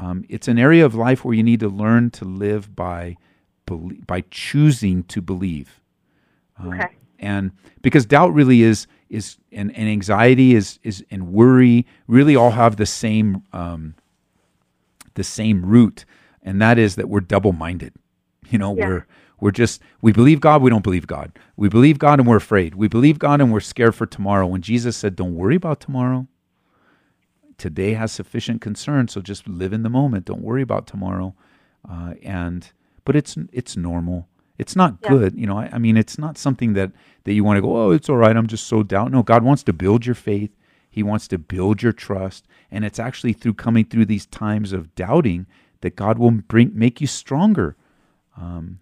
Um, 0.00 0.24
it's 0.28 0.48
an 0.48 0.58
area 0.58 0.84
of 0.86 0.94
life 0.94 1.24
where 1.24 1.34
you 1.34 1.42
need 1.42 1.60
to 1.60 1.68
learn 1.68 2.10
to 2.12 2.24
live 2.24 2.74
by 2.76 3.16
by 4.06 4.24
choosing 4.30 5.04
to 5.04 5.20
believe. 5.20 5.80
Uh, 6.62 6.68
Okay. 6.68 6.88
And 7.20 7.50
because 7.82 8.06
doubt 8.06 8.32
really 8.32 8.62
is 8.62 8.86
is 9.10 9.38
and, 9.52 9.74
and 9.76 9.88
anxiety 9.88 10.54
is 10.54 10.78
is 10.84 11.04
and 11.10 11.32
worry 11.32 11.86
really 12.06 12.36
all 12.36 12.52
have 12.52 12.76
the 12.76 12.86
same 12.86 13.42
um, 13.52 13.94
the 15.14 15.24
same 15.24 15.64
root, 15.66 16.04
and 16.48 16.60
that 16.62 16.78
is 16.78 16.96
that 16.96 17.08
we're 17.08 17.20
double 17.20 17.52
minded. 17.52 17.92
You 18.50 18.58
know, 18.58 18.74
Yeah. 18.76 18.86
we're 18.88 19.06
we're 19.40 19.50
just 19.52 19.80
we 20.00 20.12
believe 20.12 20.40
God, 20.40 20.62
we 20.62 20.70
don't 20.70 20.82
believe 20.82 21.06
God. 21.06 21.30
We 21.56 21.68
believe 21.68 21.98
God 21.98 22.18
and 22.18 22.28
we're 22.28 22.36
afraid. 22.36 22.74
We 22.74 22.88
believe 22.88 23.18
God 23.18 23.40
and 23.40 23.52
we're 23.52 23.60
scared 23.60 23.94
for 23.94 24.06
tomorrow. 24.06 24.46
When 24.46 24.62
Jesus 24.62 24.96
said, 24.96 25.14
"Don't 25.16 25.34
worry 25.34 25.56
about 25.56 25.80
tomorrow," 25.80 26.26
today 27.56 27.94
has 27.94 28.12
sufficient 28.12 28.60
concern, 28.60 29.08
so 29.08 29.20
just 29.20 29.48
live 29.48 29.72
in 29.72 29.82
the 29.82 29.90
moment. 29.90 30.24
Don't 30.24 30.42
worry 30.42 30.62
about 30.62 30.86
tomorrow. 30.86 31.34
Uh, 31.88 32.14
and 32.22 32.72
but 33.04 33.16
it's 33.16 33.36
it's 33.52 33.76
normal. 33.76 34.28
It's 34.58 34.74
not 34.74 34.96
Yeah. 35.04 35.10
good, 35.10 35.38
you 35.38 35.46
know. 35.46 35.58
I, 35.58 35.70
I 35.74 35.78
mean, 35.78 35.96
it's 35.96 36.18
not 36.18 36.36
something 36.38 36.72
that 36.74 36.90
that 37.24 37.32
you 37.32 37.44
want 37.44 37.56
to 37.58 37.62
go. 37.62 37.76
Oh, 37.76 37.90
it's 37.90 38.08
all 38.08 38.16
right. 38.16 38.36
I'm 38.36 38.46
just 38.46 38.66
so 38.66 38.82
down. 38.82 39.12
No, 39.12 39.22
God 39.22 39.42
wants 39.44 39.62
to 39.64 39.72
build 39.72 40.04
your 40.06 40.14
faith. 40.16 40.54
He 40.90 41.02
wants 41.02 41.28
to 41.28 41.38
build 41.38 41.82
your 41.82 41.92
trust, 41.92 42.48
and 42.70 42.84
it's 42.84 42.98
actually 42.98 43.34
through 43.34 43.54
coming 43.54 43.84
through 43.84 44.06
these 44.06 44.26
times 44.26 44.72
of 44.72 44.94
doubting 44.94 45.46
that 45.80 45.96
God 45.96 46.18
will 46.18 46.30
bring 46.30 46.70
make 46.74 47.00
you 47.00 47.06
stronger. 47.06 47.76
Um, 48.36 48.80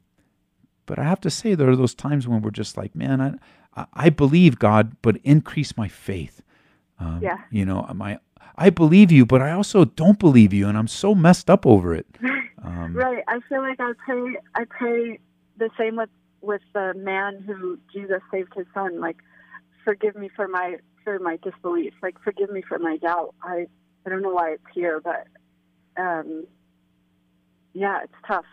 but 0.86 0.98
I 0.98 1.04
have 1.04 1.20
to 1.22 1.30
say, 1.30 1.54
there 1.54 1.68
are 1.68 1.76
those 1.76 1.94
times 1.94 2.28
when 2.28 2.42
we're 2.42 2.50
just 2.50 2.76
like, 2.76 2.94
man, 2.94 3.20
I 3.20 3.86
I, 3.92 4.08
believe 4.10 4.58
God, 4.58 4.96
but 5.02 5.18
increase 5.18 5.76
my 5.76 5.88
faith. 5.88 6.42
Um, 6.98 7.20
Yeah. 7.22 7.38
You 7.50 7.64
know, 7.66 7.86
my 7.94 8.18
I 8.56 8.70
believe 8.70 9.12
you, 9.12 9.26
but 9.26 9.42
I 9.42 9.50
also 9.50 9.84
don't 9.84 10.18
believe 10.18 10.54
you, 10.54 10.66
and 10.66 10.78
I'm 10.78 10.88
so 10.88 11.14
messed 11.14 11.50
up 11.50 11.66
over 11.66 11.94
it. 11.94 12.06
Um, 12.64 12.94
Right. 12.96 13.22
I 13.28 13.38
feel 13.48 13.60
like 13.60 13.78
I 13.78 13.92
pray. 14.04 14.36
I 14.56 14.64
pray 14.64 15.20
the 15.56 15.70
same 15.78 15.94
with 15.96 16.08
with 16.40 16.62
the 16.72 16.94
man 16.96 17.44
who 17.46 17.78
Jesus 17.92 18.20
saved 18.32 18.54
his 18.56 18.66
son. 18.74 18.98
Like, 18.98 19.18
forgive 19.84 20.16
me 20.16 20.30
for 20.34 20.48
my 20.48 20.78
for 21.04 21.20
my 21.20 21.36
disbelief. 21.42 21.92
Like, 22.02 22.18
forgive 22.24 22.50
me 22.50 22.62
for 22.62 22.78
my 22.80 22.96
doubt. 22.96 23.34
I 23.42 23.66
I 24.04 24.10
don't 24.10 24.22
know 24.22 24.32
why 24.32 24.52
it's 24.52 24.64
here, 24.74 25.00
but 25.00 25.28
um, 25.96 26.46
yeah, 27.76 28.02
it's 28.04 28.20
tough. 28.26 28.44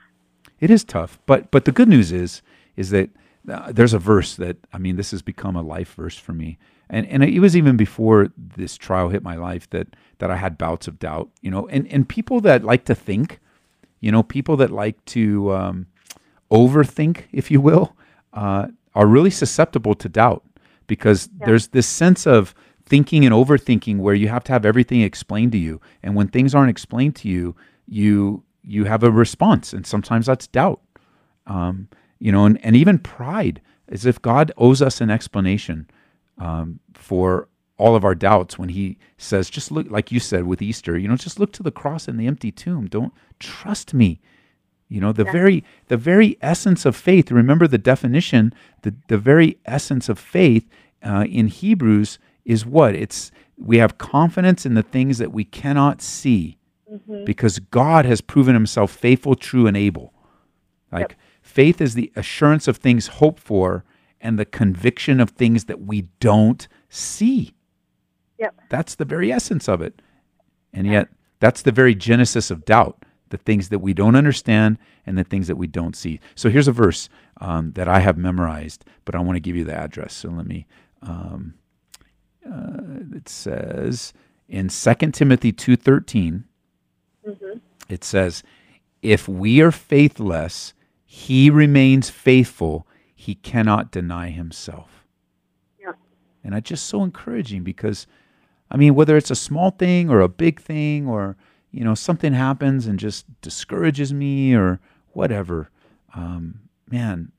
It 0.59 0.69
is 0.69 0.83
tough, 0.83 1.19
but 1.25 1.49
but 1.51 1.65
the 1.65 1.71
good 1.71 1.87
news 1.89 2.11
is 2.11 2.41
is 2.75 2.89
that 2.91 3.09
uh, 3.49 3.71
there's 3.71 3.93
a 3.93 3.99
verse 3.99 4.35
that 4.35 4.57
I 4.73 4.77
mean, 4.77 4.95
this 4.97 5.11
has 5.11 5.21
become 5.21 5.55
a 5.55 5.61
life 5.61 5.93
verse 5.95 6.17
for 6.17 6.33
me, 6.33 6.57
and 6.89 7.05
and 7.07 7.23
it 7.23 7.39
was 7.39 7.55
even 7.55 7.77
before 7.77 8.29
this 8.37 8.77
trial 8.77 9.09
hit 9.09 9.23
my 9.23 9.35
life 9.35 9.69
that 9.71 9.87
that 10.19 10.29
I 10.31 10.37
had 10.37 10.57
bouts 10.57 10.87
of 10.87 10.99
doubt, 10.99 11.29
you 11.41 11.51
know, 11.51 11.67
and 11.69 11.87
and 11.93 12.07
people 12.07 12.39
that 12.41 12.63
like 12.63 12.85
to 12.85 12.95
think, 12.95 13.39
you 13.99 14.11
know, 14.11 14.23
people 14.23 14.55
that 14.57 14.71
like 14.71 15.03
to 15.05 15.53
um, 15.53 15.87
overthink, 16.51 17.23
if 17.31 17.49
you 17.51 17.61
will, 17.61 17.95
uh, 18.33 18.67
are 18.95 19.07
really 19.07 19.31
susceptible 19.31 19.95
to 19.95 20.09
doubt 20.09 20.43
because 20.87 21.29
Yeah. 21.39 21.47
there's 21.47 21.67
this 21.67 21.87
sense 21.87 22.27
of 22.27 22.53
thinking 22.85 23.25
and 23.25 23.33
overthinking 23.33 23.97
where 23.99 24.13
you 24.15 24.27
have 24.27 24.43
to 24.45 24.51
have 24.51 24.65
everything 24.65 25.01
explained 25.01 25.51
to 25.53 25.57
you, 25.57 25.81
and 26.03 26.15
when 26.15 26.27
things 26.27 26.53
aren't 26.55 26.69
explained 26.69 27.15
to 27.15 27.27
you, 27.29 27.55
you 27.87 28.43
you 28.63 28.85
have 28.85 29.03
a 29.03 29.11
response, 29.11 29.73
and 29.73 29.85
sometimes 29.85 30.25
that's 30.25 30.47
doubt 30.47 30.81
um, 31.45 31.89
you 32.19 32.31
know, 32.31 32.45
and, 32.45 32.63
and 32.65 32.75
even 32.75 32.99
pride, 32.99 33.61
as 33.89 34.05
if 34.05 34.21
God 34.21 34.51
owes 34.57 34.81
us 34.81 35.01
an 35.01 35.09
explanation 35.09 35.89
um, 36.37 36.79
for 36.93 37.49
all 37.77 37.95
of 37.95 38.05
our 38.05 38.15
doubts 38.15 38.57
when 38.57 38.69
He 38.69 38.97
says, 39.17 39.49
just 39.49 39.71
look, 39.71 39.89
like 39.89 40.11
you 40.11 40.19
said 40.19 40.45
with 40.45 40.61
Easter, 40.61 40.97
you 40.97 41.07
know, 41.07 41.17
just 41.17 41.39
look 41.39 41.51
to 41.53 41.63
the 41.63 41.71
cross 41.71 42.07
and 42.07 42.19
the 42.19 42.27
empty 42.27 42.51
tomb. 42.51 42.87
Don't 42.87 43.13
trust 43.39 43.93
me. 43.93 44.21
You 44.89 45.01
know, 45.01 45.11
the 45.11 45.23
very 45.23 45.63
the 45.87 45.97
very 45.97 46.37
essence 46.41 46.85
of 46.85 46.95
faith. 46.95 47.31
Remember 47.31 47.67
the 47.67 47.79
definition. 47.79 48.53
The 48.83 48.93
the 49.07 49.17
very 49.17 49.57
essence 49.65 50.07
of 50.07 50.19
faith 50.19 50.69
uh, 51.01 51.25
in 51.27 51.47
Hebrews 51.47 52.19
is 52.45 52.65
what 52.65 52.93
it's. 52.93 53.31
We 53.57 53.77
have 53.77 53.97
confidence 53.97 54.65
in 54.67 54.75
the 54.75 54.83
things 54.83 55.17
that 55.17 55.31
we 55.31 55.45
cannot 55.45 56.01
see, 56.01 56.57
because 57.25 57.59
God 57.59 58.05
has 58.05 58.21
proven 58.21 58.53
Himself 58.53 58.91
faithful, 58.91 59.35
true, 59.35 59.67
and 59.67 59.77
able. 59.77 60.13
Like 60.91 61.17
faith 61.41 61.81
is 61.81 61.95
the 61.95 62.11
assurance 62.15 62.67
of 62.67 62.77
things 62.77 63.07
hoped 63.07 63.41
for 63.41 63.83
and 64.21 64.37
the 64.37 64.45
conviction 64.45 65.19
of 65.19 65.31
things 65.31 65.65
that 65.65 65.81
we 65.81 66.03
don't 66.19 66.67
see. 66.89 67.53
Yep. 68.37 68.55
That's 68.69 68.95
the 68.95 69.05
very 69.05 69.31
essence 69.31 69.67
of 69.67 69.81
it. 69.81 70.01
And 70.71 70.87
yet, 70.87 71.09
that's 71.39 71.61
the 71.61 71.71
very 71.71 71.93
genesis 71.93 72.49
of 72.49 72.65
doubt 72.65 73.03
the 73.33 73.37
things 73.37 73.69
that 73.69 73.79
we 73.79 73.95
don't 73.95 74.15
understand 74.15 74.77
and 75.07 75.17
the 75.17 75.23
things 75.23 75.47
that 75.47 75.55
we 75.55 75.65
don't 75.65 75.95
see. 75.95 76.19
So 76.35 76.51
here's 76.51 76.67
a 76.67 76.71
verse 76.71 77.09
um, 77.41 77.71
that 77.71 77.87
I 77.87 77.99
have 77.99 78.15
memorized, 78.15 78.85
but 79.05 79.15
I 79.15 79.19
want 79.21 79.37
to 79.37 79.39
give 79.39 79.55
you 79.55 79.63
the 79.63 79.73
address. 79.73 80.13
So 80.13 80.29
let 80.29 80.45
me. 80.45 80.67
Um, 81.01 81.55
uh, 82.47 83.15
it 83.15 83.27
says 83.27 84.13
in 84.47 84.69
2 84.69 84.93
Timothy 85.11 85.51
2:13 85.51 86.43
it 87.89 88.03
says 88.03 88.43
if 89.01 89.27
we 89.27 89.61
are 89.61 89.71
faithless 89.71 90.73
he 91.05 91.49
remains 91.49 92.09
faithful 92.09 92.87
he 93.15 93.35
cannot 93.35 93.91
deny 93.91 94.29
himself 94.29 95.05
Yeah. 95.79 95.93
and 96.43 96.53
it's 96.55 96.69
just 96.69 96.85
so 96.87 97.03
encouraging 97.03 97.63
because 97.63 98.07
i 98.71 98.77
mean 98.77 98.95
whether 98.95 99.15
it's 99.17 99.31
a 99.31 99.35
small 99.35 99.71
thing 99.71 100.09
or 100.09 100.21
a 100.21 100.29
big 100.29 100.59
thing 100.59 101.07
or 101.07 101.35
you 101.71 101.83
know 101.83 101.95
something 101.95 102.33
happens 102.33 102.87
and 102.87 102.99
just 102.99 103.25
discourages 103.41 104.13
me 104.13 104.53
or 104.55 104.79
whatever 105.11 105.69
um, 106.15 106.59
man 106.89 107.31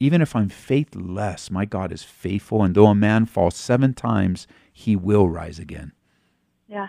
even 0.00 0.20
if 0.22 0.34
i'm 0.36 0.48
faithless 0.48 1.50
my 1.50 1.64
god 1.64 1.92
is 1.92 2.02
faithful 2.02 2.62
and 2.62 2.74
though 2.74 2.86
a 2.88 2.94
man 2.94 3.26
falls 3.26 3.56
seven 3.56 3.92
times 3.94 4.46
he 4.72 4.96
will 4.96 5.28
rise 5.28 5.58
again 5.58 5.92
Yeah. 6.68 6.88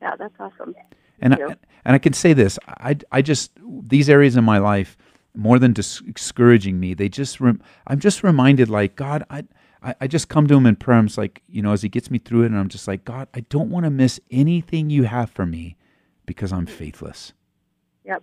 Yeah, 0.00 0.16
that's 0.16 0.34
awesome. 0.40 0.74
And. 1.22 1.34
I, 1.34 1.38
and 1.84 1.94
I 1.96 1.98
can 1.98 2.14
say 2.14 2.32
this, 2.34 2.60
I 2.68 2.96
I 3.12 3.22
just 3.22 3.52
these 3.66 4.10
areas 4.10 4.36
in 4.36 4.44
my 4.44 4.58
life 4.58 4.96
more 5.34 5.58
than 5.58 5.72
discouraging 5.74 6.80
me, 6.80 6.94
they 6.94 7.08
just 7.08 7.40
rem, 7.40 7.62
I'm 7.88 8.00
just 8.00 8.22
reminded 8.22 8.70
like 8.70 8.96
God, 8.96 9.24
I, 9.30 9.44
I 9.82 9.96
I 10.02 10.08
just 10.08 10.28
come 10.28 10.46
to 10.48 10.56
Him 10.56 10.66
in 10.66 10.76
prayer. 10.76 10.98
I'm 10.98 11.08
just 11.08 11.18
like 11.18 11.42
you 11.48 11.62
know 11.62 11.72
as 11.72 11.82
He 11.82 11.90
gets 11.90 12.10
me 12.10 12.18
through 12.20 12.44
it, 12.44 12.46
and 12.46 12.58
I'm 12.58 12.68
just 12.68 12.88
like 12.88 13.04
God, 13.04 13.28
I 13.34 13.40
don't 13.42 13.70
want 13.70 13.84
to 13.84 13.90
miss 13.90 14.20
anything 14.30 14.90
You 14.90 15.04
have 15.04 15.30
for 15.30 15.46
me 15.46 15.76
because 16.26 16.52
I'm 16.52 16.66
faithless, 16.66 17.32
Yep. 18.04 18.22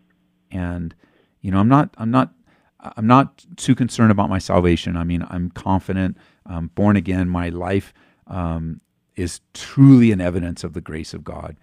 and 0.52 0.96
you 1.42 1.52
know 1.52 1.60
I'm 1.60 1.70
not 1.70 1.94
I'm 1.98 2.12
not 2.12 2.34
I'm 2.82 3.08
not 3.08 3.46
too 3.58 3.76
concerned 3.76 4.12
about 4.12 4.30
my 4.30 4.40
salvation. 4.40 4.98
I 4.98 5.04
mean 5.04 5.26
I'm 5.30 5.52
confident, 5.52 6.18
I'm 6.46 6.68
born 6.70 6.96
again. 6.96 7.30
My 7.30 7.50
life 7.50 7.94
um, 8.28 8.80
is 9.16 9.42
truly 9.54 10.12
an 10.14 10.22
evidence 10.22 10.64
of 10.64 10.74
the 10.74 10.82
grace 10.82 11.14
of 11.14 11.24
God. 11.24 11.58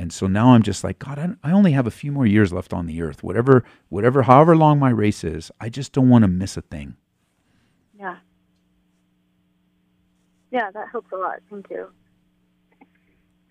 And 0.00 0.14
so 0.14 0.26
now 0.26 0.54
I'm 0.54 0.62
just 0.62 0.82
like, 0.82 0.98
God, 0.98 1.18
I, 1.18 1.28
I 1.46 1.52
only 1.52 1.72
have 1.72 1.86
a 1.86 1.90
few 1.90 2.10
more 2.10 2.24
years 2.24 2.54
left 2.54 2.72
on 2.72 2.86
the 2.86 3.02
earth. 3.02 3.22
Whatever, 3.22 3.64
whatever, 3.90 4.22
however 4.22 4.56
long 4.56 4.78
my 4.78 4.88
race 4.88 5.24
is, 5.24 5.50
I 5.60 5.68
just 5.68 5.92
don't 5.92 6.08
want 6.08 6.22
to 6.22 6.28
miss 6.28 6.56
a 6.56 6.62
thing. 6.62 6.96
Yeah. 7.98 8.16
Yeah, 10.50 10.70
that 10.70 10.88
helps 10.90 11.12
a 11.12 11.16
lot. 11.16 11.40
Thank 11.50 11.68
you. 11.68 11.88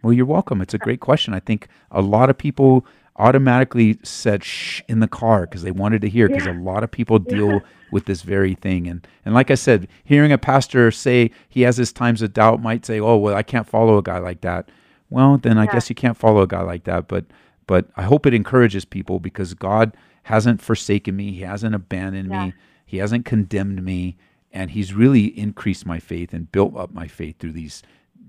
Well, 0.02 0.12
you're 0.12 0.26
welcome. 0.26 0.60
It's 0.60 0.74
a 0.74 0.80
great 0.80 1.02
question. 1.02 1.36
I 1.36 1.40
think 1.40 1.68
a 1.92 2.02
lot 2.02 2.32
of 2.32 2.38
people 2.40 2.84
automatically 3.18 4.00
said 4.02 4.44
shh 4.44 4.82
in 4.88 5.02
the 5.02 5.08
car 5.08 5.42
because 5.42 5.62
they 5.62 5.70
wanted 5.70 6.02
to 6.02 6.10
hear 6.10 6.28
because 6.30 6.48
a 6.48 6.54
lot 6.54 6.84
of 6.84 6.90
people 6.90 7.20
deal 7.20 7.62
with 7.92 8.06
this 8.06 8.24
very 8.24 8.56
thing. 8.56 8.88
And 8.88 9.06
and 9.24 9.36
like 9.36 9.52
I 9.52 9.56
said, 9.56 9.88
hearing 10.04 10.32
a 10.32 10.38
pastor 10.40 10.90
say 10.90 11.30
he 11.48 11.62
has 11.62 11.78
his 11.78 11.94
times 11.94 12.24
of 12.24 12.34
doubt 12.34 12.60
might 12.60 12.88
say, 12.88 13.00
"Oh, 13.00 13.18
well, 13.18 13.36
I 13.36 13.44
can't 13.44 13.68
follow 13.68 14.00
a 14.00 14.02
guy 14.02 14.18
like 14.18 14.42
that." 14.42 14.72
Well, 15.10 15.38
then 15.38 15.58
I 15.58 15.64
Yeah. 15.66 15.72
guess 15.74 15.90
you 15.90 15.96
can't 15.96 16.18
follow 16.18 16.42
a 16.42 16.48
guy 16.48 16.62
like 16.62 16.84
that, 16.86 17.08
but 17.08 17.26
but 17.68 17.88
I 17.96 18.02
hope 18.02 18.26
it 18.26 18.34
encourages 18.34 18.84
people 18.84 19.20
because 19.20 19.54
God 19.54 19.96
hasn't 20.24 20.60
forsaken 20.60 21.16
me. 21.16 21.32
He 21.34 21.42
hasn't 21.42 21.76
abandoned 21.76 22.32
Yeah. 22.32 22.46
me. 22.48 22.54
He 22.84 22.98
hasn't 22.98 23.26
condemned 23.26 23.84
me, 23.84 24.18
and 24.52 24.72
he's 24.72 24.96
really 24.96 25.26
increased 25.38 25.86
my 25.86 26.00
faith 26.00 26.34
and 26.34 26.52
built 26.52 26.76
up 26.76 26.92
my 26.92 27.08
faith 27.08 27.38
through 27.38 27.52
these 27.52 27.84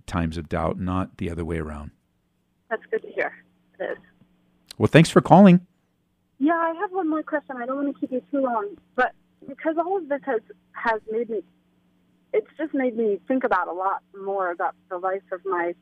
times 0.04 0.36
of 0.36 0.48
doubt, 0.50 0.78
not 0.78 1.16
the 1.16 1.30
other 1.30 1.42
way 1.44 1.58
around. 1.58 1.90
That's 2.68 2.84
good 2.90 3.00
to 3.02 3.08
hear. 3.08 3.32
It 3.78 3.84
is. 3.92 3.98
Well, 4.76 4.88
thanks 4.88 5.08
for 5.08 5.22
calling. 5.22 5.66
Yeah, 6.38 6.54
I 6.54 6.74
have 6.74 6.92
one 6.92 7.08
more 7.08 7.22
question. 7.22 7.56
I 7.56 7.64
don't 7.64 7.76
want 7.82 7.94
to 7.94 7.98
keep 8.00 8.12
you 8.12 8.22
too 8.30 8.40
long, 8.42 8.76
but 8.94 9.12
because 9.48 9.76
all 9.78 9.96
of 9.96 10.08
this 10.08 10.20
has 10.24 10.40
has 10.72 11.00
made 11.10 11.30
me, 11.30 11.42
it's 12.34 12.46
just 12.58 12.74
made 12.74 12.94
me 12.96 13.20
think 13.26 13.44
about 13.44 13.68
a 13.68 13.72
lot 13.72 14.02
more 14.22 14.50
about 14.50 14.74
the 14.90 14.98
life 14.98 15.22
of 15.32 15.40
my, 15.46 15.74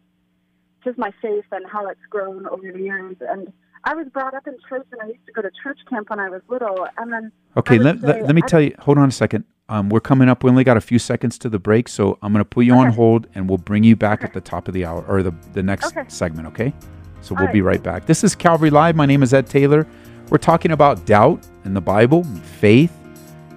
my 0.96 1.12
faith 1.20 1.44
and 1.52 1.66
how 1.66 1.86
it's 1.88 2.00
grown 2.08 2.46
over 2.48 2.70
the 2.72 2.78
years. 2.78 3.16
And 3.20 3.52
I 3.84 3.94
was 3.94 4.06
brought 4.08 4.34
up 4.34 4.46
in 4.46 4.56
church, 4.68 4.86
and 4.92 5.00
I 5.02 5.06
used 5.06 5.26
to 5.26 5.32
go 5.32 5.42
to 5.42 5.50
church 5.62 5.78
camp 5.88 6.10
when 6.10 6.18
I 6.20 6.28
was 6.28 6.42
little, 6.48 6.86
and 6.96 7.12
then 7.12 7.32
Okay, 7.56 7.74
I 7.74 7.78
would 7.78 8.02
let, 8.02 8.22
let, 8.26 8.34
me 8.34 8.42
tell 8.42 8.60
you. 8.60 8.74
Hold 8.80 8.98
on 8.98 9.08
a 9.08 9.12
second. 9.12 9.44
Um, 9.68 9.88
we're 9.90 10.00
coming 10.00 10.28
up. 10.28 10.42
We 10.42 10.50
only 10.50 10.64
got 10.64 10.76
a 10.76 10.80
few 10.80 10.98
seconds 10.98 11.38
to 11.38 11.48
the 11.48 11.58
break, 11.58 11.88
so 11.88 12.18
I'm 12.22 12.32
going 12.32 12.44
to 12.44 12.48
put 12.48 12.64
you 12.64 12.72
on 12.74 12.90
hold, 12.92 13.26
and 13.34 13.48
we'll 13.48 13.58
bring 13.58 13.84
you 13.84 13.96
back 13.96 14.24
at 14.24 14.32
the 14.32 14.40
top 14.40 14.66
of 14.68 14.74
the 14.74 14.84
hour 14.84 15.04
or 15.06 15.22
the 15.22 15.32
the 15.52 15.62
next 15.62 15.86
Okay. 15.88 16.04
segment. 16.08 16.48
Okay. 16.48 16.72
So 17.20 17.34
All 17.36 17.42
we'll 17.44 17.52
be 17.52 17.60
right. 17.60 17.74
right 17.76 17.82
back. 17.82 18.06
This 18.06 18.24
is 18.24 18.34
Calvary 18.34 18.70
Live. 18.70 18.96
My 18.96 19.06
name 19.06 19.22
is 19.22 19.34
Ed 19.34 19.46
Taylor. 19.46 19.86
We're 20.30 20.38
talking 20.38 20.72
about 20.72 21.04
doubt 21.06 21.46
in 21.64 21.74
the 21.74 21.80
Bible, 21.80 22.24
faith. 22.60 22.92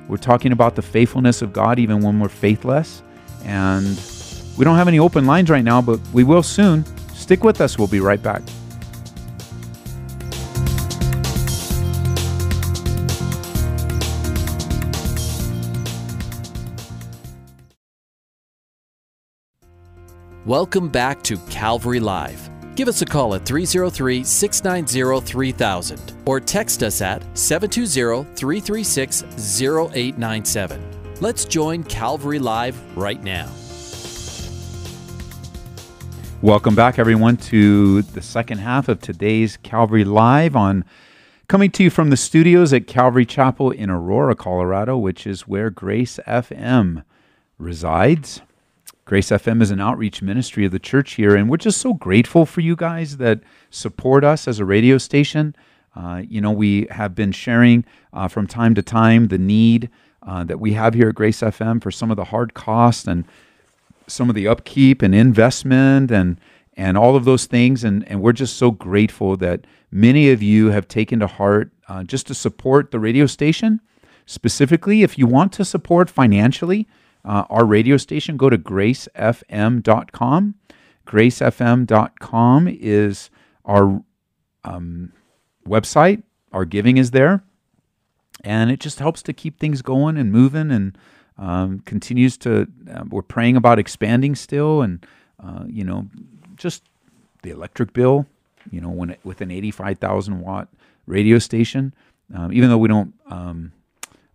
We're 0.08 0.18
talking 0.18 0.52
about 0.52 0.76
the 0.76 0.82
faithfulness 0.82 1.42
of 1.42 1.54
God 1.54 1.80
even 1.80 2.02
when 2.02 2.20
we're 2.20 2.30
faithless, 2.30 3.02
and 3.46 4.00
we 4.58 4.66
don't 4.66 4.76
have 4.76 4.88
any 4.88 5.00
open 5.00 5.26
lines 5.26 5.50
right 5.50 5.64
now, 5.64 5.82
but 5.82 6.00
we 6.14 6.24
will 6.24 6.44
soon. 6.44 6.84
Stick 7.32 7.46
with 7.46 7.62
us. 7.62 7.78
We'll 7.78 7.88
be 7.88 8.02
right 8.02 8.22
back. 8.22 8.42
Welcome 20.46 20.90
back 20.90 21.24
to 21.24 21.38
Calvary 21.50 22.02
Live. 22.02 22.50
Give 22.76 22.90
us 22.90 23.02
a 23.02 23.06
call 23.06 23.36
at 23.36 23.46
303 23.46 24.26
690 24.26 25.26
3000 25.26 26.14
or 26.26 26.42
text 26.42 26.84
us 26.84 27.02
at 27.02 27.24
720 27.38 28.26
336 28.36 29.24
0897. 29.24 31.16
Let's 31.22 31.46
join 31.46 31.86
Calvary 31.86 32.40
Live 32.40 32.78
right 32.98 33.24
now. 33.24 33.48
Welcome 36.42 36.74
back, 36.74 36.98
everyone, 36.98 37.38
to 37.38 38.02
the 38.02 38.22
second 38.24 38.58
half 38.58 38.90
of 38.90 39.00
today's 39.00 39.58
Calvary 39.58 40.04
Live 40.04 40.56
on 40.56 40.84
coming 41.48 41.70
to 41.70 41.84
you 41.84 41.92
from 41.92 42.10
the 42.10 42.18
studios 42.18 42.74
at 42.74 42.88
Calvary 42.88 43.28
Chapel 43.28 43.70
in 43.70 43.92
Aurora, 43.92 44.34
Colorado, 44.34 44.98
which 44.98 45.28
is 45.28 45.48
where 45.48 45.70
Grace 45.70 46.20
FM 46.28 47.04
resides. 47.60 48.42
Grace 49.06 49.30
FM 49.30 49.62
is 49.62 49.70
an 49.70 49.80
outreach 49.80 50.24
ministry 50.24 50.66
of 50.66 50.72
the 50.72 50.80
church 50.80 51.14
here, 51.14 51.36
and 51.36 51.48
we're 51.48 51.58
just 51.58 51.80
so 51.80 51.94
grateful 51.94 52.48
for 52.48 52.62
you 52.62 52.76
guys 52.76 53.18
that 53.18 53.42
support 53.70 54.24
us 54.24 54.48
as 54.48 54.58
a 54.58 54.66
radio 54.66 54.98
station. 54.98 55.56
Uh, 55.96 56.24
you 56.28 56.42
know, 56.42 56.50
we 56.50 56.88
have 56.90 57.14
been 57.14 57.32
sharing 57.32 57.86
uh, 58.14 58.28
from 58.28 58.48
time 58.48 58.74
to 58.74 58.82
time 58.82 59.28
the 59.28 59.38
need 59.38 59.92
uh, 60.24 60.44
that 60.44 60.60
we 60.60 60.74
have 60.74 60.96
here 60.96 61.10
at 61.10 61.16
Grace 61.16 61.42
FM 61.42 61.84
for 61.84 61.92
some 61.92 62.10
of 62.10 62.18
the 62.18 62.26
hard 62.26 62.56
costs 62.56 63.06
and 63.06 63.26
some 64.12 64.30
of 64.30 64.36
the 64.36 64.48
upkeep 64.48 65.02
and 65.02 65.16
investment 65.16 66.12
and 66.12 66.40
and 66.76 66.98
all 66.98 67.16
of 67.16 67.26
those 67.26 67.46
things 67.46 67.84
and 67.84 68.08
and 68.08 68.22
we're 68.22 68.32
just 68.32 68.58
so 68.58 68.72
grateful 68.72 69.38
that 69.38 69.66
many 69.92 70.30
of 70.30 70.42
you 70.42 70.72
have 70.72 70.88
taken 70.88 71.20
to 71.20 71.28
heart 71.28 71.72
uh, 71.88 72.04
just 72.04 72.28
to 72.28 72.34
support 72.34 72.92
the 72.92 73.00
radio 73.00 73.26
station 73.26 73.82
specifically, 74.32 75.04
if 75.04 75.18
you 75.18 75.28
want 75.28 75.52
to 75.54 75.66
support 75.66 76.10
financially 76.10 76.88
uh, 77.24 77.44
our 77.50 77.66
radio 77.66 77.98
station, 77.98 78.38
go 78.38 78.50
to 78.50 78.58
gracefm.com. 78.58 80.56
Gracefm.com 81.06 82.68
is 82.68 83.30
our 83.66 84.02
um, 84.64 85.12
website. 85.68 86.24
Our 86.52 86.66
giving 86.66 86.98
is 86.98 87.12
there. 87.12 87.44
And 88.44 88.72
it 88.72 88.80
just 88.80 89.00
helps 89.00 89.22
to 89.24 89.34
keep 89.34 89.60
things 89.60 89.82
going 89.82 90.18
and 90.18 90.32
moving 90.32 90.72
and 90.72 90.98
um, 91.42 91.80
continues 91.80 92.38
to. 92.38 92.68
Uh, 92.90 93.04
we're 93.10 93.24
praying 93.24 93.58
about 93.58 93.80
expanding 93.80 94.36
still 94.36 94.82
and, 94.82 95.06
uh, 95.44 95.64
you 95.68 95.84
know, 95.84 96.08
just 96.56 96.84
the 97.42 97.50
electric 97.50 97.94
bill, 97.94 98.28
you 98.70 98.80
know, 98.80 98.90
when 98.90 99.10
it, 99.10 99.20
with 99.24 99.42
an 99.42 99.50
85,000 99.50 100.40
watt 100.40 100.70
radio 101.08 101.40
station, 101.40 101.94
um, 102.34 102.54
even 102.54 102.70
though 102.70 102.78
we 102.78 102.88
don't 102.88 103.14
um, 103.26 103.72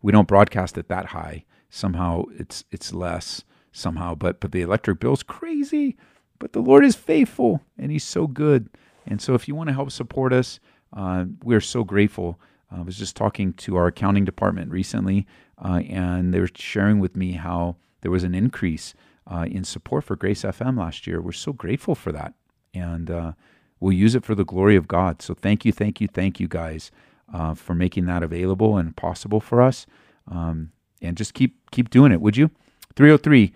we 0.03 0.11
don't 0.11 0.27
broadcast 0.27 0.77
it 0.77 0.89
that 0.89 1.07
high, 1.07 1.45
somehow 1.71 2.25
it's 2.37 2.65
it's 2.73 2.93
less 2.93 3.45
somehow. 3.71 4.17
But 4.17 4.41
but 4.41 4.51
the 4.51 4.63
electric 4.63 4.99
bill's 4.99 5.23
crazy. 5.23 5.97
But 6.39 6.53
the 6.53 6.61
Lord 6.61 6.85
is 6.85 6.97
faithful 6.97 7.63
and 7.79 7.91
He's 7.93 8.05
so 8.05 8.27
good. 8.27 8.69
And 9.07 9.23
so 9.23 9.35
if 9.35 9.47
you 9.47 9.55
want 9.55 9.69
to 9.69 9.75
help 9.75 9.93
support 9.93 10.33
us, 10.33 10.59
uh, 10.93 11.27
we're 11.45 11.61
so 11.61 11.85
grateful. 11.85 12.41
I 12.71 12.83
was 12.83 12.99
just 12.99 13.17
talking 13.17 13.53
to 13.55 13.77
our 13.77 13.87
accounting 13.87 14.25
department 14.25 14.73
recently, 14.73 15.27
uh, 15.63 15.81
and 15.89 16.33
they 16.33 16.41
were 16.41 16.51
sharing 16.55 16.99
with 16.99 17.17
me 17.17 17.33
how 17.33 17.77
there 18.01 18.11
was 18.11 18.25
an 18.25 18.35
increase 18.35 18.95
uh, 19.31 19.47
in 19.51 19.65
support 19.65 20.05
for 20.05 20.17
Grace 20.17 20.43
FM 20.43 20.79
last 20.79 21.07
year. 21.07 21.21
We're 21.21 21.33
so 21.33 21.53
grateful 21.53 21.95
for 21.95 22.13
that, 22.13 22.35
and 22.75 23.11
uh, 23.11 23.33
we'll 23.81 23.93
use 23.93 24.15
it 24.15 24.25
for 24.25 24.35
the 24.35 24.45
glory 24.45 24.77
of 24.77 24.87
God. 24.87 25.23
So 25.23 25.35
thank 25.35 25.65
you, 25.65 25.73
thank 25.73 26.01
you, 26.01 26.09
thank 26.09 26.39
you, 26.39 26.49
guys, 26.49 26.91
uh, 27.33 27.55
for 27.55 27.75
making 27.75 28.07
that 28.07 28.23
available 28.23 28.77
and 28.77 28.95
possible 28.97 29.41
for 29.41 29.63
us. 29.63 29.87
Um, 30.31 30.73
and 31.03 31.17
just 31.17 31.35
keep 31.35 31.71
keep 31.71 31.91
doing 31.91 32.13
it, 32.13 32.21
would 32.21 32.37
you? 32.37 32.51
303 32.97 33.53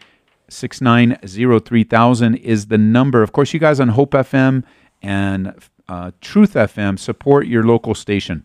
690 0.49 1.61
3000 1.61 2.35
is 2.37 2.67
the 2.67 2.79
number. 2.79 3.23
Of 3.23 3.33
course, 3.33 3.55
you 3.55 3.61
guys 3.61 3.81
on 3.81 3.89
Hope 3.89 4.13
FM 4.13 4.65
and 5.03 5.55
uh, 5.89 6.11
Truth 6.21 6.55
FM 6.55 6.99
support 6.99 7.47
your 7.47 7.65
local 7.65 7.95
station. 7.95 8.45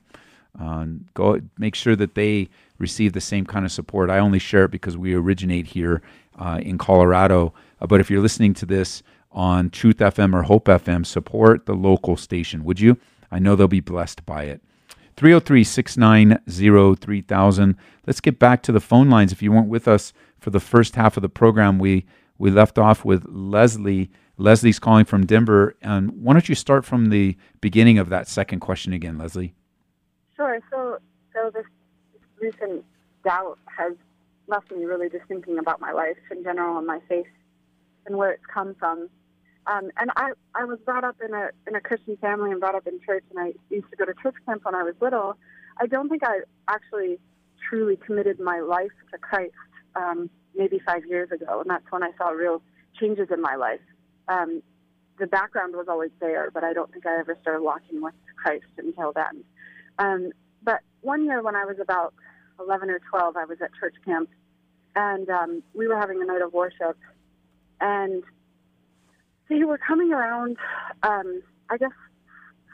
Uh, 0.60 0.86
go 1.14 1.42
make 1.58 1.76
sure 1.76 1.96
that 1.96 2.16
they 2.16 2.50
receive 2.78 3.14
the 3.14 3.22
same 3.22 3.46
kind 3.46 3.66
of 3.66 3.72
support. 3.72 4.10
I 4.10 4.20
only 4.20 4.40
share 4.40 4.66
it 4.66 4.72
because 4.72 4.98
we 4.98 5.14
originate 5.14 5.68
here 5.68 6.02
uh, 6.38 6.60
in 6.62 6.78
Colorado. 6.78 7.54
Uh, 7.80 7.88
but 7.88 8.00
if 8.00 8.10
you're 8.10 8.22
listening 8.22 8.54
to 8.56 8.66
this 8.66 9.04
on 9.32 9.70
Truth 9.70 9.98
FM 9.98 10.34
or 10.34 10.44
Hope 10.44 10.66
FM, 10.66 11.06
support 11.06 11.66
the 11.66 11.76
local 11.76 12.18
station, 12.18 12.64
would 12.64 12.80
you? 12.80 12.98
I 13.32 13.40
know 13.40 13.56
they'll 13.56 13.68
be 13.68 13.80
blessed 13.80 14.26
by 14.26 14.44
it. 14.44 14.62
303 15.18 15.64
690 15.64 16.96
3000. 16.96 17.78
Let's 18.06 18.22
get 18.22 18.40
back 18.40 18.62
to 18.64 18.72
the 18.72 18.80
phone 18.80 19.10
lines. 19.10 19.32
If 19.32 19.42
you 19.42 19.52
weren't 19.52 19.70
with 19.70 19.88
us 19.88 20.14
for 20.40 20.50
the 20.50 20.60
first 20.60 20.96
half 20.96 21.18
of 21.18 21.22
the 21.22 21.30
program, 21.30 21.80
we, 21.80 22.06
we 22.38 22.52
left 22.52 22.78
off 22.78 23.06
with 23.06 23.26
Leslie. 23.28 24.12
Leslie's 24.38 24.80
calling 24.80 25.06
from 25.06 25.26
Denver. 25.26 25.76
And 25.82 26.12
why 26.12 26.34
don't 26.34 26.50
you 26.50 26.56
start 26.56 26.84
from 26.84 27.10
the 27.10 27.38
beginning 27.62 27.98
of 27.98 28.10
that 28.10 28.28
second 28.28 28.60
question 28.60 28.92
again, 28.92 29.18
Leslie? 29.18 29.54
Sure. 30.36 30.60
So, 30.70 30.98
so 31.34 31.50
this 31.54 31.66
recent 32.46 32.86
doubt 33.24 33.58
has 33.66 33.94
left 34.48 34.72
me 34.72 34.86
really 34.86 35.10
just 35.10 35.26
thinking 35.28 35.58
about 35.58 35.80
my 35.82 35.92
life 35.92 36.18
in 36.32 36.44
general 36.44 36.78
and 36.78 36.86
my 36.86 37.00
faith 37.10 37.26
and 38.06 38.18
where 38.18 38.32
it's 38.32 38.46
come 38.54 38.76
from. 38.76 39.10
Um, 39.68 39.90
and 39.98 40.12
I, 40.16 40.34
I 40.54 40.66
was 40.66 40.78
brought 40.86 41.04
up 41.04 41.16
in 41.28 41.34
a 41.34 41.50
in 41.68 41.76
a 41.76 41.82
Christian 41.82 42.18
family 42.18 42.52
and 42.52 42.60
brought 42.60 42.76
up 42.76 42.86
in 42.86 43.00
church, 43.04 43.24
and 43.32 43.40
I 43.40 43.54
used 43.72 43.90
to 43.90 43.96
go 43.96 44.06
to 44.06 44.14
church 44.22 44.36
camp 44.46 44.64
when 44.64 44.76
I 44.76 44.84
was 44.84 44.94
little. 45.02 45.38
I 45.82 45.88
don't 45.88 46.08
think 46.08 46.22
I 46.24 46.42
actually 46.68 47.18
truly 47.68 47.96
committed 47.96 48.40
my 48.40 48.60
life 48.60 48.96
to 49.12 49.18
Christ 49.18 49.54
um, 49.96 50.30
maybe 50.54 50.80
five 50.86 51.04
years 51.08 51.32
ago, 51.32 51.62
and 51.62 51.70
that's 51.70 51.90
when 51.90 52.04
I 52.04 52.12
saw 52.18 52.30
real 52.30 52.62
changes 53.00 53.30
in 53.34 53.42
my 53.42 53.56
life. 53.56 53.86
Um, 54.28 54.62
the 55.18 55.26
background 55.26 55.76
was 55.76 55.88
always 55.90 56.12
there, 56.20 56.52
but 56.54 56.64
I 56.64 56.74
don't 56.74 56.92
think 56.92 57.08
I 57.08 57.20
ever 57.20 57.36
started 57.42 57.64
walking 57.64 58.04
with 58.04 58.14
Christ 58.42 58.66
until 58.78 59.14
then. 59.14 59.44
Um, 59.98 60.32
but 60.62 60.82
one 61.02 61.26
year 61.26 61.42
when 61.42 61.56
I 61.56 61.66
was 61.66 61.78
about 61.82 62.14
11 62.60 62.90
or 62.90 63.00
12, 63.10 63.38
I 63.38 63.46
was 63.46 63.58
at 63.62 63.72
church 63.80 63.96
camp, 64.06 64.30
and 64.96 65.30
um, 65.30 65.64
we 65.74 65.88
were 65.88 65.98
having 65.98 66.22
a 66.22 66.26
night 66.26 66.42
of 66.42 66.54
worship, 66.54 66.98
and 67.82 68.24
so 69.48 69.54
you 69.54 69.68
were 69.68 69.78
coming 69.78 70.12
around, 70.12 70.58
um, 71.04 71.42
I 71.70 71.78
guess, 71.78 71.92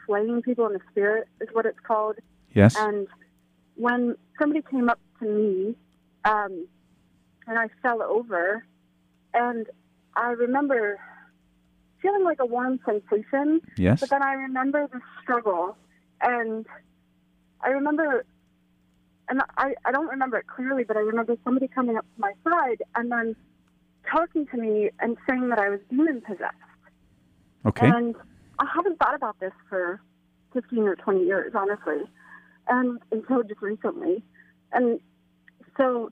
slaying 0.06 0.42
people 0.42 0.66
in 0.68 0.74
the 0.74 0.80
spirit 0.92 1.28
is 1.40 1.50
what 1.52 1.66
it's 1.66 1.80
called. 1.86 2.16
Yes. 2.54 2.76
And 2.78 3.08
when 3.76 4.16
somebody 4.40 4.64
came 4.70 4.90
up 4.90 5.00
to 5.20 5.26
me, 5.26 5.76
um, 6.24 6.68
and 7.48 7.58
I 7.58 7.68
fell 7.82 8.02
over, 8.02 8.64
and 9.34 9.68
I 10.16 10.32
remember 10.32 11.00
feeling 12.02 12.24
like 12.24 12.40
a 12.40 12.46
warm 12.46 12.80
sensation. 12.86 13.62
Yes. 13.78 14.00
But 14.00 14.10
then 14.10 14.24
I 14.24 14.34
remember 14.34 14.88
the 14.92 15.00
struggle, 15.22 15.76
and 16.22 16.66
I 17.62 17.70
remember, 17.70 18.26
and 19.32 19.42
I, 19.58 19.74
I 19.86 19.94
don't 19.94 20.10
remember 20.10 20.38
it 20.38 20.48
clearly, 20.48 20.84
but 20.84 20.98
I 20.98 21.00
remember 21.00 21.38
somebody 21.46 21.70
coming 21.70 21.96
up 21.96 22.04
to 22.04 22.20
my 22.20 22.34
side 22.44 22.84
and 22.96 23.10
then 23.10 23.34
talking 24.12 24.46
to 24.48 24.58
me 24.58 24.90
and 25.00 25.18
saying 25.28 25.48
that 25.50 25.58
I 25.58 25.70
was 25.70 25.80
demon 25.90 26.20
possessed. 26.20 26.54
Okay. 27.66 27.88
And 27.88 28.14
I 28.60 28.66
haven't 28.76 29.00
thought 29.00 29.16
about 29.16 29.40
this 29.40 29.54
for 29.70 30.02
15 30.54 30.80
or 30.80 30.98
20 30.98 31.24
years, 31.24 31.54
honestly, 31.56 32.02
and 32.68 33.00
until 33.14 33.42
just 33.44 33.62
recently. 33.62 34.22
And 34.74 35.00
so 35.78 36.12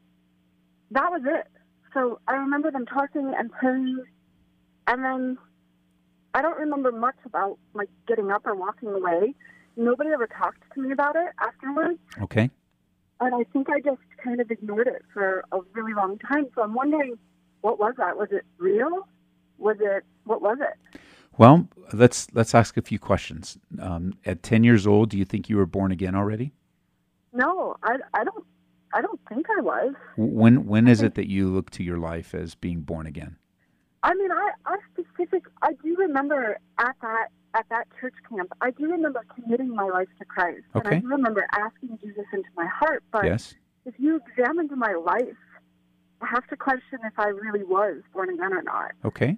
that 0.92 1.12
was 1.12 1.24
it. 1.26 1.48
So 1.94 2.22
I 2.26 2.36
remember 2.36 2.72
them 2.72 2.86
talking 2.86 3.34
and 3.38 3.52
praying, 3.52 4.02
and 4.88 5.04
then 5.04 5.38
I 6.34 6.42
don't 6.42 6.58
remember 6.58 6.94
much 6.94 7.18
about 7.26 7.58
like 7.74 7.90
getting 8.08 8.32
up 8.32 8.44
or 8.46 8.56
walking 8.56 8.90
away. 8.90 9.36
Nobody 9.76 10.12
ever 10.12 10.28
talked 10.28 10.64
to 10.74 10.82
me 10.82 10.94
about 10.94 11.18
it 11.18 11.34
afterwards, 11.42 12.00
Okay. 12.22 12.50
And 13.20 13.36
I 13.36 13.44
think 13.52 13.70
I 13.70 13.80
just 13.80 14.02
kind 14.24 14.40
of 14.40 14.50
ignored 14.50 14.88
it 14.88 15.04
for 15.14 15.44
a 15.52 15.60
really 15.74 15.94
long 15.94 16.18
time. 16.20 16.48
So 16.56 16.62
I'm 16.62 16.74
wondering, 16.74 17.18
what 17.62 17.80
was 17.80 17.94
that? 17.98 18.18
Was 18.18 18.30
it 18.32 18.46
real? 18.58 19.08
Was 19.58 19.78
it 19.80 20.04
what 20.24 20.42
was 20.42 20.58
it? 20.62 21.00
Well, 21.38 21.68
let's 21.94 22.28
let's 22.34 22.56
ask 22.56 22.78
a 22.78 22.82
few 22.82 23.00
questions. 23.00 23.58
Um, 23.80 24.14
at 24.26 24.44
ten 24.44 24.64
years 24.64 24.88
old, 24.88 25.10
do 25.10 25.18
you 25.18 25.26
think 25.26 25.50
you 25.50 25.58
were 25.58 25.66
born 25.66 25.92
again 25.92 26.16
already? 26.16 26.54
No, 27.34 27.76
I, 27.84 27.98
I 28.14 28.24
don't 28.24 28.46
I 28.94 29.02
don't 29.02 29.20
think 29.30 29.48
I 29.58 29.62
was. 29.62 29.94
When 30.18 30.66
when 30.66 30.88
is 30.88 31.02
it 31.02 31.16
that 31.16 31.30
you 31.30 31.48
look 31.50 31.70
to 31.72 31.84
your 31.84 31.98
life 31.98 32.34
as 32.34 32.56
being 32.56 32.82
born 32.82 33.06
again? 33.06 33.38
I 34.02 34.14
mean, 34.14 34.32
I, 34.32 34.52
I 34.66 34.78
specific. 34.94 35.44
I 35.62 35.74
do 35.84 35.96
remember 35.98 36.58
at 36.78 36.96
that 37.02 37.28
at 37.54 37.66
that 37.70 37.88
church 38.00 38.14
camp. 38.30 38.52
I 38.62 38.72
do 38.72 38.92
remember 38.92 39.22
committing 39.34 39.74
my 39.76 39.84
life 39.86 40.08
to 40.20 40.26
Christ, 40.26 40.64
and 40.74 40.88
I 40.88 41.00
do 41.00 41.08
remember 41.08 41.46
asking 41.54 41.98
Jesus 42.02 42.26
into 42.34 42.50
my 42.56 42.66
heart. 42.68 43.04
But 43.12 43.26
Yes. 43.26 43.56
if 43.86 43.96
you 44.00 44.20
examined 44.28 44.72
my 44.72 44.94
life, 44.94 45.36
I 46.22 46.28
have 46.28 46.46
to 46.48 46.58
question 46.58 47.00
if 47.06 47.18
I 47.18 47.28
really 47.30 47.64
was 47.64 48.02
born 48.14 48.30
again 48.30 48.54
or 48.54 48.62
not. 48.62 48.92
Okay. 49.06 49.38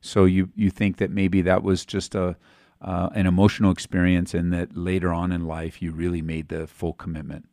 So 0.00 0.24
you 0.24 0.50
you 0.56 0.70
think 0.70 0.96
that 0.98 1.10
maybe 1.10 1.42
that 1.42 1.62
was 1.62 1.84
just 1.86 2.14
a 2.14 2.36
uh, 2.80 3.08
an 3.14 3.26
emotional 3.26 3.70
experience, 3.70 4.34
and 4.34 4.52
that 4.52 4.76
later 4.76 5.12
on 5.12 5.32
in 5.32 5.46
life 5.46 5.80
you 5.80 5.92
really 5.92 6.20
made 6.22 6.48
the 6.48 6.66
full 6.66 6.92
commitment. 6.92 7.46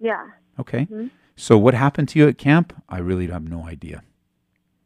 Yeah, 0.00 0.30
Okay. 0.58 0.86
Mhm. 0.86 1.10
So 1.36 1.58
what 1.58 1.74
happened 1.74 2.08
to 2.10 2.18
you 2.18 2.28
at 2.28 2.38
camp? 2.38 2.72
I 2.88 2.98
really 2.98 3.26
have 3.28 3.48
no 3.48 3.64
idea. 3.66 4.02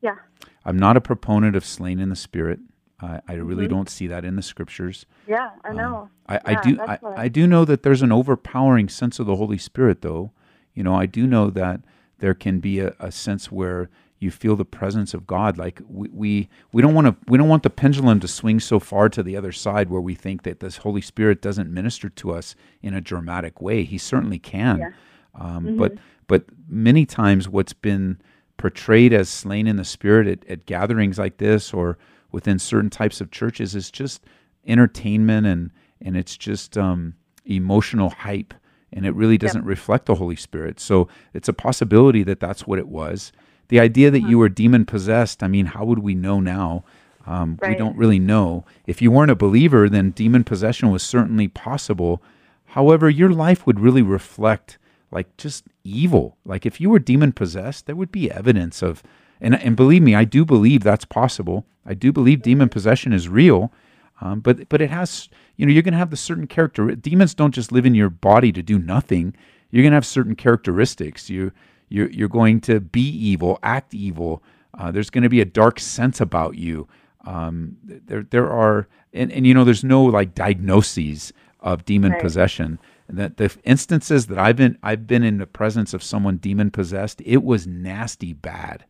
yeah, 0.01 0.17
I'm 0.65 0.79
not 0.79 0.97
a 0.97 1.01
proponent 1.01 1.57
of 1.57 1.65
slain 1.65 1.99
in 2.01 2.09
the 2.11 2.17
spirit. 2.17 2.61
I, 3.01 3.21
I 3.29 3.35
really 3.35 3.67
Mhm. 3.67 3.71
don't 3.71 3.89
see 3.89 4.07
that 4.09 4.25
in 4.25 4.37
the 4.37 4.43
scriptures. 4.43 5.07
yeah. 5.27 5.51
I 5.65 5.71
Um, 5.71 5.77
know. 5.77 6.11
I, 6.29 6.41
I 6.45 6.51
Yeah, 6.53 6.61
do 6.63 6.81
I, 6.81 6.99
I 7.17 7.29
do 7.29 7.47
know 7.47 7.65
that 7.65 7.83
there's 7.83 8.03
an 8.03 8.13
overpowering 8.13 8.89
sense 8.89 9.19
of 9.19 9.27
the 9.27 9.37
Holy 9.37 9.59
Spirit 9.59 10.03
though. 10.03 10.33
You 10.75 10.83
know, 10.83 10.95
I 10.95 11.07
do 11.07 11.27
know 11.27 11.51
that 11.51 11.81
there 12.19 12.35
can 12.35 12.59
be 12.61 12.81
a, 12.81 12.95
a 12.99 13.11
sense 13.13 13.51
where 13.53 13.89
you 14.21 14.33
feel 14.33 14.57
the 14.57 14.65
presence 14.65 15.15
of 15.15 15.29
God. 15.29 15.57
Like 15.57 15.81
we 15.89 16.09
we, 16.13 16.49
we 16.73 16.83
don't 16.83 16.93
want 16.95 17.07
to 17.07 17.17
we 17.31 17.39
don't 17.39 17.49
want 17.49 17.63
the 17.63 17.71
pendulum 17.71 18.19
to 18.21 18.27
swing 18.29 18.59
so 18.59 18.81
far 18.81 19.09
to 19.11 19.23
the 19.23 19.37
other 19.37 19.53
side 19.53 19.89
where 19.91 20.01
we 20.01 20.15
think 20.17 20.43
that 20.43 20.59
this 20.59 20.79
Holy 20.79 21.01
Spirit 21.01 21.41
doesn't 21.41 21.73
minister 21.73 22.09
to 22.09 22.33
us 22.33 22.57
in 22.83 22.95
a 22.95 23.01
dramatic 23.01 23.61
way. 23.63 23.85
He 23.85 23.97
certainly 23.99 24.41
can. 24.41 24.79
Yeah. 24.79 24.91
Um, 25.37 25.77
But 25.77 25.95
but 26.27 26.45
many 26.69 27.07
times 27.07 27.49
what's 27.49 27.73
been 27.73 28.19
portrayed 28.57 29.13
as 29.13 29.29
slain 29.29 29.69
in 29.69 29.77
the 29.77 29.85
spirit 29.85 30.27
at, 30.27 30.45
at 30.51 30.67
gatherings 30.67 31.17
like 31.17 31.37
this 31.37 31.73
or 31.73 31.97
within 32.33 32.59
certain 32.59 32.91
types 32.91 33.21
of 33.21 33.31
churches 33.31 33.75
is 33.75 33.91
just 33.91 34.25
entertainment 34.67 35.47
and 35.47 35.71
and 36.01 36.17
it's 36.17 36.37
just 36.37 36.79
um, 36.79 37.15
emotional 37.45 38.11
hype 38.11 38.55
and 38.93 39.05
it 39.05 39.15
really 39.15 39.37
doesn't 39.37 39.65
reflect 39.65 40.07
the 40.07 40.15
Holy 40.15 40.37
Spirit. 40.37 40.81
So 40.81 41.09
it's 41.35 41.49
a 41.49 41.53
possibility 41.53 42.23
that 42.23 42.41
that's 42.41 42.67
what 42.67 42.79
it 42.79 42.89
was. 42.89 43.33
The 43.69 43.81
idea 43.81 44.11
that 44.11 44.21
you 44.23 44.39
were 44.39 44.49
demon 44.49 44.87
possessed, 44.87 45.43
I 45.43 45.49
mean, 45.49 45.67
how 45.67 45.85
would 45.85 45.99
we 45.99 46.15
know 46.15 46.41
now? 46.41 46.85
Um, 47.27 47.59
We 47.61 47.75
don't 47.75 47.97
really 47.97 48.19
know. 48.19 48.65
If 48.87 49.03
you 49.03 49.11
weren't 49.11 49.31
a 49.31 49.37
believer, 49.37 49.89
then 49.91 50.11
demon 50.13 50.45
possession 50.45 50.91
was 50.91 51.03
certainly 51.03 51.49
possible. 51.49 52.23
However, 52.67 53.11
your 53.11 53.31
life 53.31 53.67
would 53.67 53.81
really 53.81 54.03
reflect 54.03 54.79
like 55.11 55.37
just 55.37 55.65
evil. 55.85 56.39
Like 56.45 56.65
if 56.65 56.81
you 56.81 56.89
were 56.91 56.99
demon 56.99 57.33
possessed, 57.33 57.87
there 57.87 57.97
would 57.97 58.13
be 58.13 58.31
evidence 58.31 58.83
of 58.83 59.03
and 59.41 59.55
and 59.63 59.77
believe 59.77 60.03
me, 60.03 60.15
I 60.15 60.25
do 60.25 60.45
believe 60.45 60.83
that's 60.83 61.05
possible. 61.05 61.65
I 61.87 61.95
do 61.95 62.13
believe 62.13 62.43
demon 62.43 62.69
possession 62.69 63.13
is 63.13 63.29
real. 63.29 63.73
Um, 64.21 64.41
but 64.41 64.69
but 64.69 64.81
it 64.81 64.91
has 64.91 65.29
you 65.57 65.67
know 65.67 65.73
you're 65.73 65.83
going 65.83 65.93
to 65.93 65.99
have 65.99 66.11
the 66.11 66.17
certain 66.17 66.47
character. 66.47 66.95
Demons 66.95 67.35
don't 67.35 67.55
just 67.55 67.73
live 67.73 67.87
in 67.87 67.95
your 67.95 68.11
body 68.11 68.53
to 68.53 68.63
do 68.63 68.79
nothing. 68.79 69.35
You're 69.71 69.83
going 69.83 69.93
to 69.93 69.97
have 69.97 70.07
certain 70.07 70.35
characteristics. 70.37 71.31
You 71.31 71.53
you're 71.89 72.11
you're 72.11 72.29
going 72.29 72.61
to 72.63 72.81
be 72.81 73.03
evil, 73.09 73.59
act 73.63 73.95
evil. 73.95 74.43
Uh, 74.79 74.91
there's 74.91 75.11
going 75.11 75.23
to 75.23 75.29
be 75.29 75.41
a 75.41 75.45
dark 75.47 75.81
sense 75.81 76.21
about 76.21 76.57
you. 76.57 76.89
Um, 77.25 77.77
there 77.85 78.23
there 78.23 78.51
are 78.51 78.89
and, 79.13 79.31
and 79.33 79.47
you 79.47 79.55
know 79.55 79.65
there's 79.65 79.85
no 79.85 80.03
like 80.05 80.35
diagnoses 80.35 81.33
of 81.61 81.85
demon 81.85 82.13
Right. 82.13 82.21
possession. 82.23 82.79
That 83.09 83.39
the 83.39 83.55
instances 83.65 84.27
that 84.27 84.39
I've 84.39 84.57
been 84.57 84.79
I've 84.83 85.07
been 85.07 85.23
in 85.23 85.39
the 85.39 85.47
presence 85.47 85.95
of 85.95 86.03
someone 86.03 86.37
demon 86.37 86.71
possessed, 86.71 87.23
it 87.25 87.43
was 87.43 87.67
nasty 87.67 88.33
bad. 88.33 88.85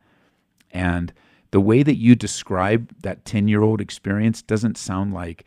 And 0.79 1.13
the 1.51 1.61
way 1.61 1.83
that 1.83 1.97
you 1.97 2.15
describe 2.15 2.93
that 3.03 3.25
10 3.25 3.49
year 3.49 3.63
old 3.63 3.81
experience 3.81 4.43
doesn't 4.43 4.79
sound 4.79 5.13
like 5.13 5.45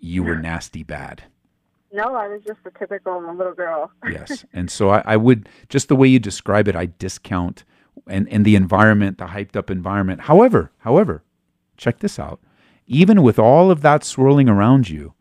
you 0.00 0.24
were 0.24 0.36
nasty 0.36 0.82
bad. 0.82 1.22
No, 1.92 2.14
I 2.14 2.26
was 2.26 2.42
just 2.44 2.58
a 2.66 2.78
typical 2.78 3.20
little 3.34 3.54
girl. 3.54 3.90
Yes. 4.10 4.44
and 4.52 4.70
so 4.70 4.90
I, 4.90 5.02
I 5.06 5.16
would, 5.16 5.48
just 5.68 5.88
the 5.88 5.96
way 5.96 6.08
you 6.08 6.18
describe 6.18 6.66
it, 6.66 6.74
I 6.74 6.86
discount 6.86 7.64
and, 8.08 8.28
and 8.28 8.44
the 8.44 8.56
environment, 8.56 9.18
the 9.18 9.26
hyped 9.26 9.56
up 9.56 9.70
environment. 9.70 10.22
However, 10.22 10.72
however, 10.78 11.22
check 11.76 12.00
this 12.00 12.18
out. 12.18 12.40
Even 12.88 13.22
with 13.22 13.38
all 13.38 13.70
of 13.70 13.82
that 13.82 14.04
swirling 14.04 14.48
around 14.48 14.88
you, 14.88 15.14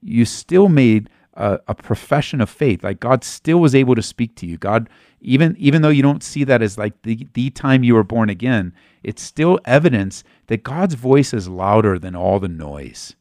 you 0.00 0.24
still 0.24 0.68
made 0.68 1.10
a, 1.34 1.58
a 1.66 1.74
profession 1.74 2.40
of 2.40 2.48
faith. 2.48 2.84
Like 2.84 3.00
God 3.00 3.24
still 3.24 3.58
was 3.58 3.74
able 3.74 3.94
to 3.96 4.02
speak 4.02 4.36
to 4.36 4.46
you. 4.46 4.56
God, 4.56 4.88
even 5.20 5.56
even 5.58 5.82
though 5.82 5.88
you 5.90 6.02
don't 6.02 6.22
see 6.22 6.44
that 6.44 6.62
as 6.62 6.78
like 6.78 7.00
the 7.02 7.26
the 7.34 7.50
time 7.50 7.84
you 7.84 7.94
were 7.94 8.04
born 8.04 8.30
again, 8.30 8.72
it's 9.02 9.22
still 9.22 9.58
evidence 9.64 10.24
that 10.48 10.62
God's 10.64 10.94
voice 10.94 11.34
is 11.34 11.48
louder 11.48 11.98
than 11.98 12.16
all 12.16 12.40
the 12.40 12.48
noise. 12.48 13.16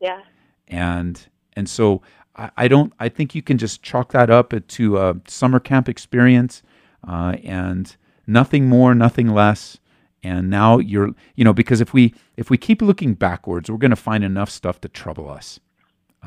Yeah. 0.00 0.22
And 0.68 1.20
and 1.56 1.68
so 1.68 2.02
I, 2.36 2.50
I 2.56 2.68
don't. 2.68 2.92
I 3.00 3.08
think 3.08 3.34
you 3.34 3.42
can 3.42 3.58
just 3.58 3.82
chalk 3.82 4.12
that 4.12 4.30
up 4.30 4.54
to 4.68 4.98
a 4.98 5.16
summer 5.28 5.60
camp 5.60 5.88
experience, 5.88 6.62
uh, 7.06 7.36
and 7.44 7.96
nothing 8.26 8.68
more, 8.68 8.94
nothing 8.94 9.28
less. 9.34 9.78
And 10.22 10.50
now 10.50 10.78
you're, 10.78 11.12
you 11.36 11.44
know, 11.44 11.52
because 11.52 11.80
if 11.80 11.94
we 11.94 12.14
if 12.36 12.50
we 12.50 12.58
keep 12.58 12.82
looking 12.82 13.14
backwards, 13.14 13.70
we're 13.70 13.78
going 13.78 13.90
to 13.90 13.96
find 13.96 14.24
enough 14.24 14.50
stuff 14.50 14.80
to 14.82 14.88
trouble 14.88 15.30
us 15.30 15.60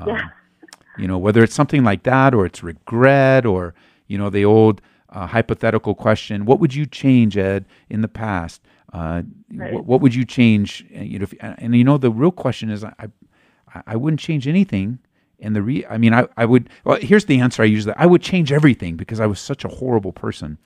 Yeah. 0.08 0.30
you 0.98 1.08
know 1.08 1.18
whether 1.18 1.44
it's 1.44 1.56
something 1.56 1.84
like 1.84 2.04
that 2.04 2.34
or 2.34 2.46
it's 2.46 2.64
regret 2.64 3.46
or 3.46 3.74
you 4.08 4.18
know 4.18 4.30
the 4.30 4.46
old 4.46 4.82
uh, 5.12 5.26
hypothetical 5.28 5.96
question. 5.96 6.46
What 6.46 6.60
would 6.60 6.74
you 6.74 6.86
change 6.86 7.38
ed 7.38 7.66
in 7.90 8.02
the 8.02 8.08
past? 8.08 8.62
Uh, 8.94 9.24
Right. 9.52 9.74
what, 9.74 9.86
what 9.86 10.02
would 10.02 10.14
you 10.16 10.26
change 10.26 10.86
Uh, 10.96 11.02
you 11.02 11.18
know 11.20 11.24
if, 11.24 11.34
and 11.42 11.76
you 11.76 11.84
know 11.84 11.98
the 11.98 12.12
real 12.12 12.32
question 12.32 12.70
is 12.70 12.84
i 12.84 12.94
i, 13.74 13.82
I 13.88 13.96
wouldn't 13.96 14.20
change 14.20 14.48
anything 14.48 15.00
and 15.40 15.56
the 15.56 15.62
re 15.64 15.86
i 15.90 15.98
mean 15.98 16.14
i, 16.14 16.28
I 16.38 16.46
would 16.46 16.70
well 16.86 16.98
here's 17.02 17.26
the 17.26 17.40
answer 17.40 17.64
i 17.64 17.66
usually 17.66 17.96
i 17.98 18.06
would 18.06 18.22
change 18.22 18.52
everything 18.52 18.96
because 18.96 19.20
i 19.20 19.26
was 19.26 19.40
such 19.40 19.66
a 19.66 19.68
horrible 19.68 20.12
person. 20.14 20.58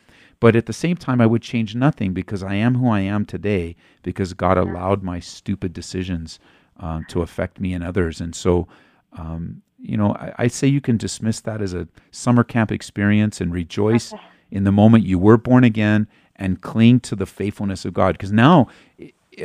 But 0.41 0.55
at 0.57 0.65
the 0.65 0.73
same 0.73 0.97
time 0.97 1.21
i 1.21 1.25
would 1.25 1.41
change 1.41 1.75
nothing 1.75 2.13
because 2.13 2.43
i 2.43 2.55
am 2.55 2.75
who 2.75 2.89
i 2.89 2.99
am 2.99 3.25
today 3.25 3.75
because 4.03 4.33
god 4.33 4.57
allowed 4.57 5.01
my 5.01 5.19
stupid 5.21 5.71
decisions 5.73 6.39
uh, 6.79 7.01
to 7.07 7.21
affect 7.21 7.59
me 7.61 7.73
and 7.73 7.83
others. 7.83 8.19
And 8.19 8.35
so 8.35 8.67
um, 9.13 9.61
you 9.79 9.97
know, 9.97 10.13
I, 10.15 10.33
I 10.39 10.47
say 10.47 10.67
you 10.67 10.81
can 10.81 10.97
dismiss 10.97 11.41
that 11.41 11.61
as 11.61 11.73
a 11.73 11.87
summer 12.11 12.43
camp 12.43 12.71
experience 12.71 13.39
and 13.41 13.53
rejoice 13.53 14.13
in 14.53 14.63
the 14.63 14.71
moment 14.71 15.03
you 15.03 15.17
were 15.17 15.35
born 15.37 15.63
again 15.63 16.07
and 16.35 16.61
cling 16.61 16.99
to 17.01 17.15
the 17.15 17.25
faithfulness 17.25 17.85
of 17.85 17.93
God. 17.93 18.13
Because 18.13 18.31
now, 18.31 18.67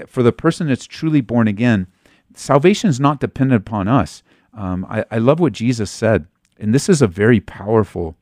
for 0.06 0.22
the 0.22 0.32
person 0.32 0.68
that's 0.68 0.86
truly 0.86 1.22
born 1.22 1.48
again, 1.48 1.86
salvation 2.34 2.90
is 2.90 3.00
not 3.00 3.18
dependent 3.18 3.62
upon 3.66 3.88
us. 3.88 4.22
Um, 4.52 4.86
I, 4.88 5.04
I 5.10 5.18
love 5.18 5.40
what 5.40 5.52
Jesus 5.54 5.90
said, 5.90 6.26
and 6.58 6.74
this 6.74 6.88
is 6.88 7.00
a 7.00 7.06
very 7.06 7.40
powerful 7.40 8.16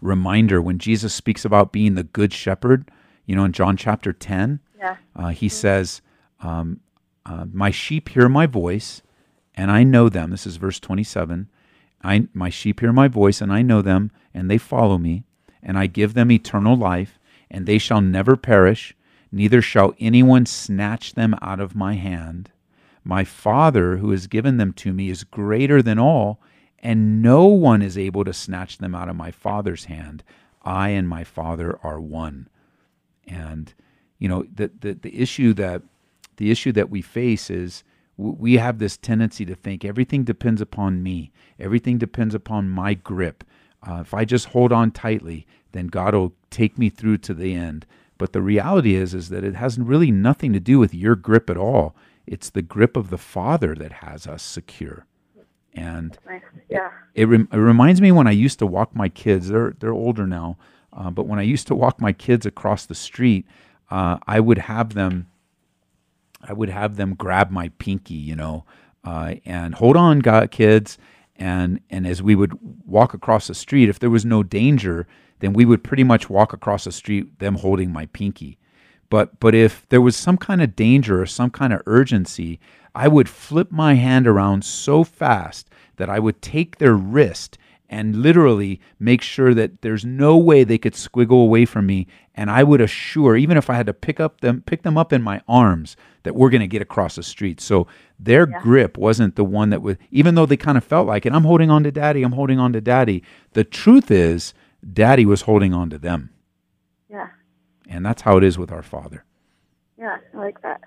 reminder 0.00 0.60
when 0.62 0.78
Jesus 0.78 1.14
speaks 1.14 1.44
about 1.44 1.72
being 1.72 1.94
the 1.94 2.04
good 2.04 2.32
shepherd. 2.32 2.90
You 3.24 3.34
know, 3.34 3.44
in 3.44 3.52
John 3.52 3.76
chapter 3.76 4.12
10, 4.12 4.60
Yeah. 4.78 4.96
uh, 5.16 5.28
he 5.28 5.48
says, 5.48 6.00
um, 6.40 6.80
uh, 7.24 7.46
My 7.52 7.70
sheep 7.72 8.10
hear 8.10 8.28
my 8.28 8.46
voice, 8.46 9.02
and 9.54 9.70
I 9.70 9.82
know 9.82 10.08
them. 10.08 10.30
This 10.30 10.46
is 10.46 10.56
verse 10.56 10.78
27. 10.78 11.48
I, 12.04 12.28
my 12.34 12.50
sheep 12.50 12.80
hear 12.80 12.92
my 12.92 13.08
voice, 13.08 13.40
and 13.40 13.52
I 13.52 13.62
know 13.62 13.82
them, 13.82 14.12
and 14.32 14.48
they 14.50 14.58
follow 14.58 14.96
me, 14.98 15.24
and 15.66 15.78
I 15.78 15.86
give 15.86 16.14
them 16.14 16.30
eternal 16.30 16.76
life, 16.76 17.18
and 17.50 17.66
they 17.66 17.76
shall 17.76 18.00
never 18.00 18.36
perish, 18.36 18.96
neither 19.30 19.60
shall 19.60 19.94
anyone 20.00 20.46
snatch 20.46 21.12
them 21.12 21.34
out 21.42 21.60
of 21.60 21.76
my 21.76 21.94
hand. 21.94 22.50
My 23.04 23.24
Father, 23.24 23.98
who 23.98 24.10
has 24.12 24.26
given 24.26 24.56
them 24.56 24.72
to 24.74 24.94
me, 24.94 25.10
is 25.10 25.24
greater 25.24 25.82
than 25.82 25.98
all, 25.98 26.40
and 26.78 27.20
no 27.20 27.44
one 27.44 27.82
is 27.82 27.98
able 27.98 28.24
to 28.24 28.32
snatch 28.32 28.78
them 28.78 28.94
out 28.94 29.10
of 29.10 29.16
my 29.16 29.30
Father's 29.30 29.84
hand. 29.84 30.24
I 30.62 30.88
and 30.88 31.06
my 31.06 31.24
Father 31.24 31.78
are 31.82 32.00
one 32.00 32.48
and 33.26 33.74
you 34.18 34.28
know 34.28 34.44
the, 34.54 34.70
the 34.80 34.94
the 34.94 35.18
issue 35.20 35.52
that 35.54 35.82
the 36.36 36.50
issue 36.50 36.72
that 36.72 36.90
we 36.90 37.02
face 37.02 37.50
is 37.50 37.82
we 38.16 38.54
have 38.54 38.78
this 38.78 38.96
tendency 38.96 39.44
to 39.44 39.54
think 39.54 39.84
everything 39.84 40.24
depends 40.24 40.60
upon 40.60 41.02
me 41.02 41.32
everything 41.58 41.98
depends 41.98 42.34
upon 42.34 42.68
my 42.68 42.94
grip 42.94 43.44
uh, 43.88 43.98
if 44.00 44.14
i 44.14 44.24
just 44.24 44.46
hold 44.46 44.72
on 44.72 44.90
tightly 44.90 45.46
then 45.72 45.88
god 45.88 46.14
will 46.14 46.34
take 46.50 46.78
me 46.78 46.88
through 46.90 47.18
to 47.18 47.34
the 47.34 47.54
end 47.54 47.86
but 48.18 48.32
the 48.32 48.42
reality 48.42 48.94
is 48.94 49.14
is 49.14 49.28
that 49.30 49.44
it 49.44 49.56
has 49.56 49.78
really 49.78 50.10
nothing 50.10 50.52
to 50.52 50.60
do 50.60 50.78
with 50.78 50.94
your 50.94 51.16
grip 51.16 51.50
at 51.50 51.56
all 51.56 51.94
it's 52.26 52.50
the 52.50 52.62
grip 52.62 52.96
of 52.96 53.10
the 53.10 53.18
father 53.18 53.74
that 53.74 53.92
has 53.94 54.26
us 54.26 54.42
secure 54.42 55.06
and. 55.74 56.18
Yeah. 56.70 56.90
it, 57.14 57.26
rem- 57.28 57.48
it 57.52 57.56
reminds 57.56 58.00
me 58.00 58.12
when 58.12 58.26
I 58.26 58.32
used 58.32 58.58
to 58.60 58.66
walk 58.66 58.94
my 58.96 59.08
kids. 59.08 59.48
They're 59.48 59.74
they're 59.78 59.92
older 59.92 60.26
now, 60.26 60.58
uh, 60.92 61.10
but 61.10 61.26
when 61.26 61.38
I 61.38 61.42
used 61.42 61.66
to 61.68 61.74
walk 61.74 62.00
my 62.00 62.12
kids 62.12 62.46
across 62.46 62.86
the 62.86 62.94
street, 62.94 63.46
uh, 63.90 64.18
I 64.26 64.40
would 64.40 64.58
have 64.58 64.94
them. 64.94 65.28
I 66.42 66.52
would 66.52 66.70
have 66.70 66.96
them 66.96 67.14
grab 67.14 67.50
my 67.50 67.70
pinky, 67.78 68.14
you 68.14 68.36
know, 68.36 68.64
uh, 69.04 69.36
and 69.44 69.74
hold 69.76 69.96
on, 69.96 70.20
God, 70.20 70.50
kids. 70.50 70.98
And 71.36 71.80
and 71.90 72.06
as 72.06 72.22
we 72.22 72.34
would 72.34 72.58
walk 72.86 73.14
across 73.14 73.48
the 73.48 73.54
street, 73.54 73.88
if 73.88 73.98
there 73.98 74.10
was 74.10 74.24
no 74.24 74.42
danger, 74.42 75.06
then 75.40 75.52
we 75.52 75.64
would 75.64 75.84
pretty 75.84 76.04
much 76.04 76.30
walk 76.30 76.52
across 76.52 76.84
the 76.84 76.92
street 76.92 77.38
them 77.38 77.56
holding 77.56 77.92
my 77.92 78.06
pinky. 78.06 78.58
But 79.08 79.38
but 79.40 79.54
if 79.54 79.88
there 79.88 80.00
was 80.00 80.16
some 80.16 80.36
kind 80.36 80.62
of 80.62 80.76
danger 80.76 81.20
or 81.20 81.26
some 81.26 81.50
kind 81.50 81.72
of 81.72 81.82
urgency, 81.86 82.58
I 82.94 83.08
would 83.08 83.28
flip 83.28 83.70
my 83.70 83.94
hand 83.94 84.26
around 84.26 84.64
so 84.64 85.04
fast 85.04 85.68
that 85.96 86.10
I 86.10 86.18
would 86.18 86.42
take 86.42 86.78
their 86.78 86.94
wrist 86.94 87.58
and 87.88 88.16
literally 88.16 88.80
make 88.98 89.22
sure 89.22 89.54
that 89.54 89.82
there's 89.82 90.04
no 90.04 90.36
way 90.36 90.64
they 90.64 90.78
could 90.78 90.94
squiggle 90.94 91.42
away 91.42 91.64
from 91.64 91.86
me 91.86 92.06
and 92.34 92.50
I 92.50 92.64
would 92.64 92.80
assure 92.80 93.36
even 93.36 93.56
if 93.56 93.70
I 93.70 93.74
had 93.74 93.86
to 93.86 93.94
pick 93.94 94.18
up 94.18 94.40
them 94.40 94.62
pick 94.66 94.82
them 94.82 94.98
up 94.98 95.12
in 95.12 95.22
my 95.22 95.40
arms 95.46 95.96
that 96.24 96.34
we're 96.34 96.50
going 96.50 96.60
to 96.60 96.66
get 96.66 96.82
across 96.82 97.14
the 97.14 97.22
street. 97.22 97.60
So 97.60 97.86
their 98.18 98.46
grip 98.46 98.98
wasn't 98.98 99.36
the 99.36 99.44
one 99.44 99.70
that 99.70 99.82
would 99.82 99.98
even 100.10 100.34
though 100.34 100.46
they 100.46 100.56
kind 100.56 100.76
of 100.76 100.84
felt 100.84 101.06
like 101.06 101.26
it 101.26 101.32
I'm 101.32 101.44
holding 101.44 101.70
on 101.70 101.84
to 101.84 101.92
daddy, 101.92 102.22
I'm 102.22 102.32
holding 102.32 102.58
on 102.58 102.72
to 102.72 102.80
daddy. 102.80 103.22
The 103.52 103.64
truth 103.64 104.10
is 104.10 104.52
daddy 104.92 105.26
was 105.26 105.42
holding 105.42 105.72
on 105.74 105.90
to 105.90 105.98
them. 105.98 106.30
Yeah. 107.08 107.28
And 107.88 108.04
that's 108.04 108.22
how 108.22 108.36
it 108.36 108.44
is 108.44 108.58
with 108.58 108.72
our 108.72 108.82
Father. 108.82 109.24
Yeah. 109.98 110.16
I 110.34 110.36
like 110.36 110.60
that. 110.62 110.80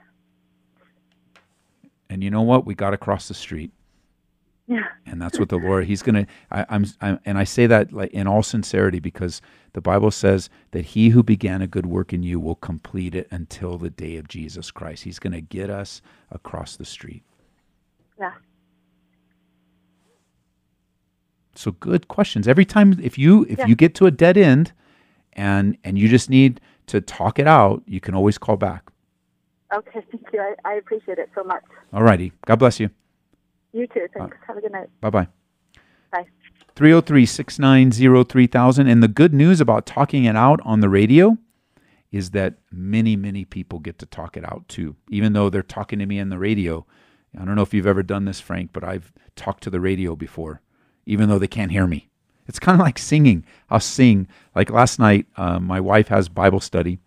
And 2.09 2.23
you 2.23 2.31
know 2.31 2.41
what? 2.41 2.65
We 2.65 2.73
got 2.73 2.93
across 2.93 3.27
the 3.27 3.35
street, 3.35 3.71
Yeah. 4.67 4.85
and 5.05 5.21
that's 5.21 5.37
what 5.37 5.49
the 5.49 5.57
Lord. 5.57 5.85
He's 5.85 6.01
gonna. 6.01 6.25
I, 6.49 6.65
I'm, 6.67 6.85
I'm, 7.01 7.19
and 7.23 7.37
I 7.37 7.43
say 7.43 7.67
that 7.67 7.93
like 7.93 8.11
in 8.11 8.25
all 8.25 8.41
sincerity 8.41 8.99
because 8.99 9.41
the 9.73 9.81
Bible 9.81 10.09
says 10.09 10.49
that 10.71 10.85
He 10.85 11.09
who 11.09 11.21
began 11.21 11.61
a 11.61 11.67
good 11.67 11.85
work 11.85 12.11
in 12.11 12.23
you 12.23 12.39
will 12.39 12.55
complete 12.55 13.13
it 13.13 13.27
until 13.29 13.77
the 13.77 13.91
day 13.91 14.17
of 14.17 14.27
Jesus 14.27 14.71
Christ. 14.71 15.03
He's 15.03 15.19
gonna 15.19 15.41
get 15.41 15.69
us 15.69 16.01
across 16.31 16.75
the 16.77 16.85
street. 16.85 17.23
Yeah. 18.19 18.33
So 21.59 21.71
good 21.71 22.07
questions. 22.07 22.47
Every 22.47 22.63
time, 22.63 22.97
if 23.03 23.17
you 23.17 23.45
if 23.49 23.59
Yeah. 23.59 23.65
you 23.67 23.75
get 23.75 23.93
to 23.95 24.05
a 24.05 24.11
dead 24.11 24.37
end, 24.37 24.71
and 25.33 25.77
and 25.83 25.99
you 25.99 26.07
just 26.07 26.29
need 26.29 26.61
to 26.87 27.01
talk 27.01 27.37
it 27.37 27.47
out, 27.47 27.83
you 27.85 27.99
can 27.99 28.15
always 28.15 28.37
call 28.37 28.55
back. 28.55 28.89
Okay. 29.73 29.99
Thank 30.11 30.23
you. 30.31 30.39
I, 30.39 30.55
I 30.63 30.73
appreciate 30.75 31.17
it 31.17 31.29
so 31.35 31.43
much. 31.43 31.63
All 31.91 32.01
righty. 32.01 32.31
God 32.45 32.59
bless 32.59 32.79
you. 32.79 32.89
You 33.73 33.87
too. 33.87 34.07
Uh, 34.15 34.19
Thanks. 34.19 34.37
Have 34.47 34.57
a 34.57 34.61
good 34.61 34.71
night. 34.71 34.89
Bye 35.01 35.09
bye. 35.09 35.27
Bye. 36.13 36.25
303 36.75 37.25
690 37.25 38.23
3000. 38.23 38.87
And 38.87 39.03
the 39.03 39.09
good 39.09 39.33
news 39.33 39.59
about 39.59 39.85
talking 39.85 40.23
it 40.23 40.37
out 40.37 40.61
on 40.63 40.79
the 40.79 40.89
radio 40.89 41.37
is 42.11 42.31
that 42.31 42.55
many, 42.71 43.15
many 43.17 43.43
people 43.43 43.79
get 43.79 43.99
to 43.99 44.05
talk 44.05 44.37
it 44.37 44.45
out 44.45 44.67
too, 44.69 44.95
even 45.09 45.33
though 45.33 45.49
they're 45.49 45.61
talking 45.61 45.99
to 45.99 46.05
me 46.05 46.19
on 46.21 46.29
the 46.29 46.39
radio. 46.39 46.85
I 47.37 47.43
don't 47.43 47.55
know 47.55 47.61
if 47.61 47.73
you've 47.73 47.85
ever 47.85 48.01
done 48.01 48.23
this, 48.25 48.39
Frank, 48.39 48.71
but 48.71 48.83
I've 48.83 49.11
talked 49.35 49.61
to 49.63 49.69
the 49.69 49.79
radio 49.81 50.15
before, 50.15 50.61
even 51.09 51.27
though 51.27 51.39
they 51.39 51.47
can't 51.47 51.71
hear 51.71 51.87
me. 51.87 52.07
It's 52.47 52.59
kind 52.59 52.79
of 52.79 52.85
like 52.85 52.99
singing. 52.99 53.43
I'll 53.69 53.79
sing. 53.79 54.27
Like 54.55 54.69
last 54.69 54.99
night, 54.99 55.25
uh, 55.37 55.59
my 55.59 55.79
wife 55.79 56.07
has 56.09 56.29
Bible 56.29 56.59
study 56.59 56.99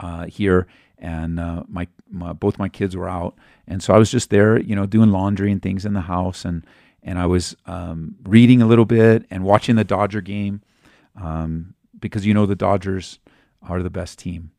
uh, 0.00 0.26
here, 0.26 0.66
and 0.98 1.38
uh, 1.38 1.64
my, 1.68 1.86
my 2.10 2.32
both 2.32 2.58
my 2.58 2.68
kids 2.68 2.96
were 2.96 3.08
out, 3.08 3.34
and 3.66 3.82
so 3.82 3.94
I 3.94 3.98
was 3.98 4.10
just 4.10 4.30
there, 4.30 4.58
you 4.58 4.74
know, 4.74 4.86
doing 4.86 5.10
laundry 5.10 5.52
and 5.52 5.62
things 5.62 5.84
in 5.84 5.92
the 5.92 6.00
house, 6.00 6.44
and 6.44 6.64
and 7.02 7.18
I 7.18 7.26
was 7.26 7.54
um, 7.66 8.16
reading 8.24 8.62
a 8.62 8.66
little 8.66 8.84
bit 8.86 9.26
and 9.30 9.44
watching 9.44 9.76
the 9.76 9.84
Dodger 9.84 10.20
game 10.22 10.62
um, 11.20 11.74
because 11.98 12.26
you 12.26 12.34
know 12.34 12.46
the 12.46 12.56
Dodgers 12.56 13.18
are 13.62 13.82
the 13.82 13.90
best 13.90 14.18
team. 14.18 14.52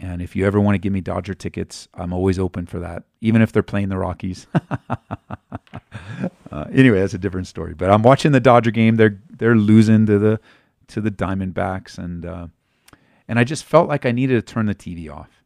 And 0.00 0.20
if 0.20 0.34
you 0.34 0.44
ever 0.44 0.60
want 0.60 0.74
to 0.74 0.78
give 0.78 0.92
me 0.92 1.00
Dodger 1.00 1.34
tickets, 1.34 1.86
I'm 1.94 2.12
always 2.12 2.38
open 2.38 2.66
for 2.66 2.80
that, 2.80 3.04
even 3.20 3.42
if 3.42 3.52
they're 3.52 3.62
playing 3.62 3.90
the 3.90 3.98
Rockies. 3.98 4.46
uh, 6.50 6.64
anyway, 6.72 6.98
that's 6.98 7.14
a 7.14 7.18
different 7.18 7.46
story. 7.46 7.74
But 7.74 7.90
I'm 7.90 8.02
watching 8.02 8.32
the 8.32 8.40
Dodger 8.40 8.72
game. 8.72 8.96
They're 8.96 9.20
they're 9.30 9.54
losing 9.54 10.06
to 10.06 10.18
the 10.18 10.40
to 10.88 11.00
the 11.00 11.12
Diamondbacks, 11.12 11.96
and 11.98 12.26
uh, 12.26 12.46
and 13.28 13.38
I 13.38 13.44
just 13.44 13.64
felt 13.64 13.88
like 13.88 14.04
I 14.04 14.10
needed 14.10 14.34
to 14.34 14.54
turn 14.54 14.66
the 14.66 14.74
TV 14.74 15.10
off. 15.10 15.44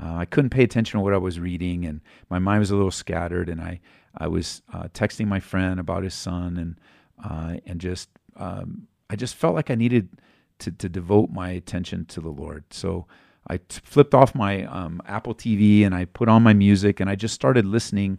Uh, 0.00 0.16
I 0.16 0.24
couldn't 0.26 0.50
pay 0.50 0.62
attention 0.62 0.98
to 0.98 1.04
what 1.04 1.14
I 1.14 1.18
was 1.18 1.40
reading, 1.40 1.86
and 1.86 2.02
my 2.28 2.38
mind 2.38 2.60
was 2.60 2.70
a 2.70 2.76
little 2.76 2.90
scattered. 2.90 3.48
And 3.48 3.62
I 3.62 3.80
I 4.18 4.28
was 4.28 4.60
uh, 4.74 4.88
texting 4.92 5.26
my 5.26 5.40
friend 5.40 5.80
about 5.80 6.02
his 6.02 6.14
son, 6.14 6.58
and 6.58 6.80
uh, 7.24 7.60
and 7.64 7.80
just 7.80 8.10
um, 8.36 8.88
I 9.08 9.16
just 9.16 9.36
felt 9.36 9.54
like 9.54 9.70
I 9.70 9.74
needed 9.74 10.10
to 10.58 10.70
to 10.70 10.88
devote 10.90 11.30
my 11.30 11.50
attention 11.50 12.04
to 12.06 12.20
the 12.20 12.28
Lord. 12.28 12.64
So 12.70 13.06
I 13.46 13.58
t- 13.58 13.80
flipped 13.84 14.14
off 14.14 14.34
my 14.34 14.64
um, 14.64 15.00
Apple 15.06 15.34
TV 15.34 15.84
and 15.84 15.94
I 15.94 16.06
put 16.06 16.28
on 16.28 16.42
my 16.42 16.52
music 16.52 17.00
and 17.00 17.08
I 17.08 17.14
just 17.14 17.34
started 17.34 17.64
listening 17.64 18.18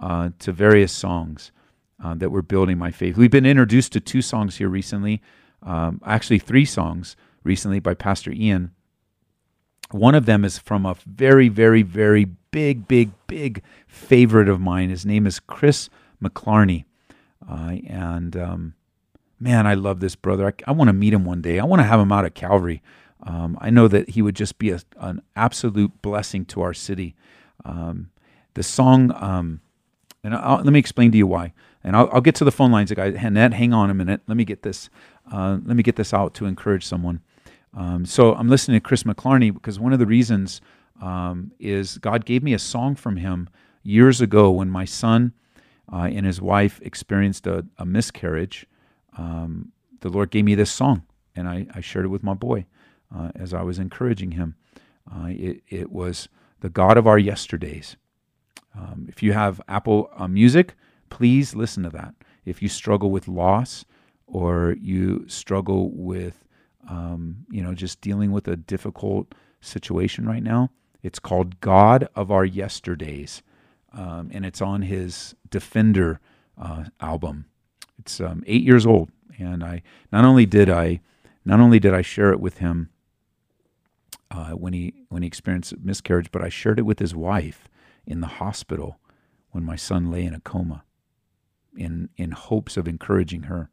uh, 0.00 0.30
to 0.40 0.52
various 0.52 0.92
songs 0.92 1.50
uh, 2.02 2.14
that 2.14 2.30
were 2.30 2.42
building 2.42 2.78
my 2.78 2.90
faith. 2.90 3.16
We've 3.16 3.30
been 3.30 3.46
introduced 3.46 3.92
to 3.92 4.00
two 4.00 4.22
songs 4.22 4.56
here 4.56 4.68
recently, 4.68 5.20
um, 5.62 6.00
actually 6.04 6.38
three 6.38 6.64
songs 6.64 7.16
recently 7.42 7.80
by 7.80 7.94
Pastor 7.94 8.30
Ian. 8.32 8.72
One 9.90 10.14
of 10.14 10.26
them 10.26 10.44
is 10.44 10.58
from 10.58 10.84
a 10.86 10.96
very, 11.06 11.48
very, 11.48 11.82
very 11.82 12.26
big, 12.50 12.86
big, 12.86 13.10
big 13.26 13.62
favorite 13.86 14.48
of 14.48 14.60
mine. 14.60 14.90
His 14.90 15.06
name 15.06 15.26
is 15.26 15.40
Chris 15.40 15.88
McClarney, 16.22 16.84
uh, 17.48 17.76
and 17.86 18.36
um, 18.36 18.74
man, 19.40 19.66
I 19.66 19.74
love 19.74 20.00
this 20.00 20.14
brother. 20.14 20.46
I, 20.46 20.52
I 20.70 20.72
want 20.72 20.88
to 20.88 20.92
meet 20.92 21.14
him 21.14 21.24
one 21.24 21.40
day. 21.40 21.58
I 21.58 21.64
want 21.64 21.80
to 21.80 21.86
have 21.86 22.00
him 22.00 22.12
out 22.12 22.26
at 22.26 22.34
Calvary. 22.34 22.82
Um, 23.22 23.58
I 23.60 23.70
know 23.70 23.88
that 23.88 24.10
he 24.10 24.22
would 24.22 24.36
just 24.36 24.58
be 24.58 24.70
a, 24.70 24.80
an 24.98 25.22
absolute 25.34 26.02
blessing 26.02 26.44
to 26.46 26.62
our 26.62 26.74
city. 26.74 27.14
Um, 27.64 28.10
the 28.54 28.62
song, 28.62 29.12
um, 29.14 29.60
and 30.22 30.34
I'll, 30.34 30.56
let 30.58 30.72
me 30.72 30.78
explain 30.78 31.10
to 31.12 31.18
you 31.18 31.26
why. 31.26 31.52
And 31.82 31.96
I'll, 31.96 32.08
I'll 32.12 32.20
get 32.20 32.34
to 32.36 32.44
the 32.44 32.52
phone 32.52 32.72
lines, 32.72 32.92
guys. 32.92 33.14
Annette, 33.18 33.54
hang 33.54 33.72
on 33.72 33.90
a 33.90 33.94
minute. 33.94 34.20
Let 34.26 34.36
me 34.36 34.44
get 34.44 34.62
this. 34.62 34.90
Uh, 35.30 35.58
let 35.64 35.76
me 35.76 35.82
get 35.82 35.96
this 35.96 36.14
out 36.14 36.34
to 36.34 36.46
encourage 36.46 36.84
someone. 36.84 37.20
Um, 37.74 38.06
so 38.06 38.34
I'm 38.34 38.48
listening 38.48 38.80
to 38.80 38.86
Chris 38.86 39.02
McClarney 39.02 39.52
because 39.52 39.78
one 39.78 39.92
of 39.92 39.98
the 39.98 40.06
reasons 40.06 40.60
um, 41.00 41.52
is 41.58 41.98
God 41.98 42.24
gave 42.24 42.42
me 42.42 42.54
a 42.54 42.58
song 42.58 42.94
from 42.94 43.16
him 43.16 43.48
years 43.82 44.20
ago 44.20 44.50
when 44.50 44.70
my 44.70 44.84
son 44.84 45.32
uh, 45.92 46.08
and 46.10 46.26
his 46.26 46.40
wife 46.40 46.80
experienced 46.82 47.46
a, 47.46 47.66
a 47.76 47.84
miscarriage. 47.84 48.66
Um, 49.16 49.72
the 50.00 50.08
Lord 50.08 50.30
gave 50.30 50.44
me 50.44 50.54
this 50.54 50.70
song, 50.70 51.02
and 51.36 51.48
I, 51.48 51.66
I 51.74 51.80
shared 51.80 52.04
it 52.06 52.08
with 52.08 52.22
my 52.22 52.34
boy 52.34 52.66
uh, 53.14 53.30
as 53.34 53.54
I 53.54 53.62
was 53.62 53.78
encouraging 53.78 54.32
him. 54.32 54.56
Uh, 55.10 55.28
it, 55.28 55.62
it, 55.68 55.90
was 55.90 56.28
the 56.60 56.68
God 56.68 56.98
of 56.98 57.06
our 57.06 57.18
yesterdays. 57.18 57.96
Um, 58.76 59.06
if 59.08 59.22
you 59.22 59.32
have 59.32 59.60
Apple 59.68 60.10
uh, 60.16 60.28
Music, 60.28 60.74
please 61.08 61.54
listen 61.54 61.82
to 61.84 61.90
that. 61.90 62.14
If 62.44 62.62
you 62.62 62.68
struggle 62.68 63.10
with 63.10 63.28
loss 63.28 63.84
or 64.26 64.76
you 64.80 65.24
struggle 65.28 65.90
with, 65.92 66.44
um, 66.88 67.46
you 67.50 67.62
know, 67.62 67.74
just 67.74 68.00
dealing 68.00 68.32
with 68.32 68.46
a 68.48 68.56
difficult 68.56 69.34
situation 69.60 70.26
right 70.26 70.42
now, 70.42 70.70
it's 71.02 71.18
called 71.18 71.60
God 71.60 72.08
of 72.14 72.30
Our 72.30 72.44
Yesterdays, 72.44 73.42
um, 73.92 74.30
and 74.32 74.44
it's 74.44 74.60
on 74.60 74.82
his 74.82 75.34
Defender 75.48 76.20
uh, 76.60 76.84
album. 77.00 77.46
It's 77.98 78.20
um, 78.20 78.42
eight 78.46 78.62
years 78.62 78.84
old, 78.84 79.10
and 79.38 79.64
I 79.64 79.82
not 80.12 80.24
only 80.24 80.44
did 80.44 80.68
I 80.68 81.00
not 81.44 81.60
only 81.60 81.78
did 81.78 81.94
I 81.94 82.02
share 82.02 82.32
it 82.32 82.40
with 82.40 82.58
him 82.58 82.90
uh, 84.30 84.50
when 84.50 84.72
he 84.72 84.94
when 85.08 85.22
he 85.22 85.26
experienced 85.26 85.78
miscarriage, 85.78 86.30
but 86.30 86.42
I 86.42 86.48
shared 86.48 86.78
it 86.78 86.82
with 86.86 86.98
his 86.98 87.14
wife 87.14 87.68
in 88.06 88.20
the 88.20 88.26
hospital 88.26 88.98
when 89.50 89.64
my 89.64 89.76
son 89.76 90.10
lay 90.10 90.24
in 90.24 90.34
a 90.34 90.40
coma, 90.40 90.84
in 91.76 92.10
in 92.16 92.32
hopes 92.32 92.76
of 92.76 92.86
encouraging 92.86 93.44
her. 93.44 93.70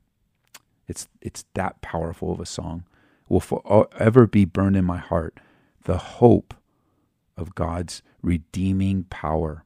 It's 0.88 1.08
it's 1.22 1.46
that 1.56 1.82
powerful 1.82 2.32
of 2.32 2.40
a 2.40 2.46
song. 2.46 2.86
Will 3.28 3.40
forever 3.40 4.28
be 4.28 4.46
burned 4.46 4.78
in 4.78 4.86
my 4.86 4.98
heart. 4.98 5.40
The 5.84 5.98
hope 5.98 6.54
of 7.36 7.56
God's 7.56 8.02
redeeming 8.22 9.06
power. 9.06 9.64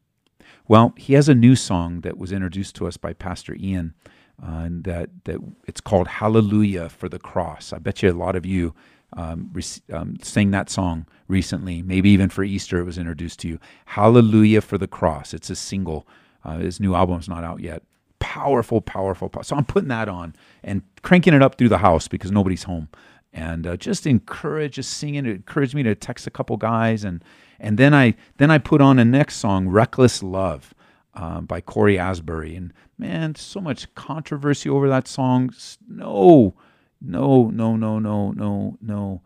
Well, 0.67 0.93
he 0.97 1.13
has 1.13 1.29
a 1.29 1.35
new 1.35 1.55
song 1.55 2.01
that 2.01 2.17
was 2.17 2.31
introduced 2.31 2.75
to 2.77 2.87
us 2.87 2.97
by 2.97 3.13
Pastor 3.13 3.55
Ian. 3.55 3.93
Uh, 4.41 4.59
and 4.59 4.83
that 4.85 5.09
that 5.25 5.37
it's 5.67 5.81
called 5.81 6.07
Hallelujah 6.07 6.87
for 6.87 7.09
the 7.09 7.19
Cross. 7.19 7.73
I 7.73 7.79
bet 7.79 8.01
you 8.01 8.09
a 8.09 8.13
lot 8.13 8.37
of 8.37 8.45
you 8.45 8.73
um, 9.13 9.53
um, 9.91 10.17
sang 10.21 10.51
that 10.51 10.69
song 10.69 11.05
recently. 11.27 11.81
Maybe 11.81 12.09
even 12.09 12.29
for 12.29 12.43
Easter, 12.43 12.79
it 12.79 12.83
was 12.83 12.97
introduced 12.97 13.39
to 13.39 13.47
you. 13.47 13.59
Hallelujah 13.85 14.61
for 14.61 14.77
the 14.77 14.87
Cross. 14.87 15.33
It's 15.33 15.49
a 15.49 15.55
single. 15.55 16.07
Uh, 16.43 16.57
his 16.57 16.79
new 16.79 16.95
album's 16.95 17.27
not 17.27 17.43
out 17.43 17.59
yet. 17.59 17.83
Powerful, 18.19 18.81
powerful. 18.81 19.31
So 19.43 19.55
I'm 19.55 19.65
putting 19.65 19.89
that 19.89 20.09
on 20.09 20.35
and 20.63 20.83
cranking 21.01 21.33
it 21.33 21.41
up 21.41 21.57
through 21.57 21.69
the 21.69 21.79
house 21.79 22.07
because 22.07 22.31
nobody's 22.31 22.63
home. 22.63 22.89
And 23.31 23.67
uh, 23.67 23.77
just 23.77 24.07
encourage, 24.07 24.73
just 24.73 24.91
singing. 24.91 25.25
It 25.25 25.35
encouraged 25.35 25.75
me 25.75 25.83
to 25.83 25.93
text 25.93 26.25
a 26.25 26.31
couple 26.31 26.57
guys, 26.57 27.03
and 27.03 27.23
and 27.59 27.77
then 27.77 27.93
I 27.93 28.15
then 28.37 28.49
I 28.49 28.57
put 28.57 28.81
on 28.81 28.97
a 28.97 29.05
next 29.05 29.35
song, 29.35 29.67
"Reckless 29.69 30.23
Love." 30.23 30.73
Uh, 31.13 31.41
by 31.41 31.59
Cory 31.59 31.99
Asbury. 31.99 32.55
And 32.55 32.71
man, 32.97 33.35
so 33.35 33.59
much 33.59 33.93
controversy 33.93 34.69
over 34.69 34.87
that 34.89 35.07
song. 35.07 35.53
No, 35.87 36.53
no, 37.01 37.49
no, 37.49 37.75
no, 37.75 37.99
no, 37.99 38.31
no, 38.31 38.77
no. 38.81 39.21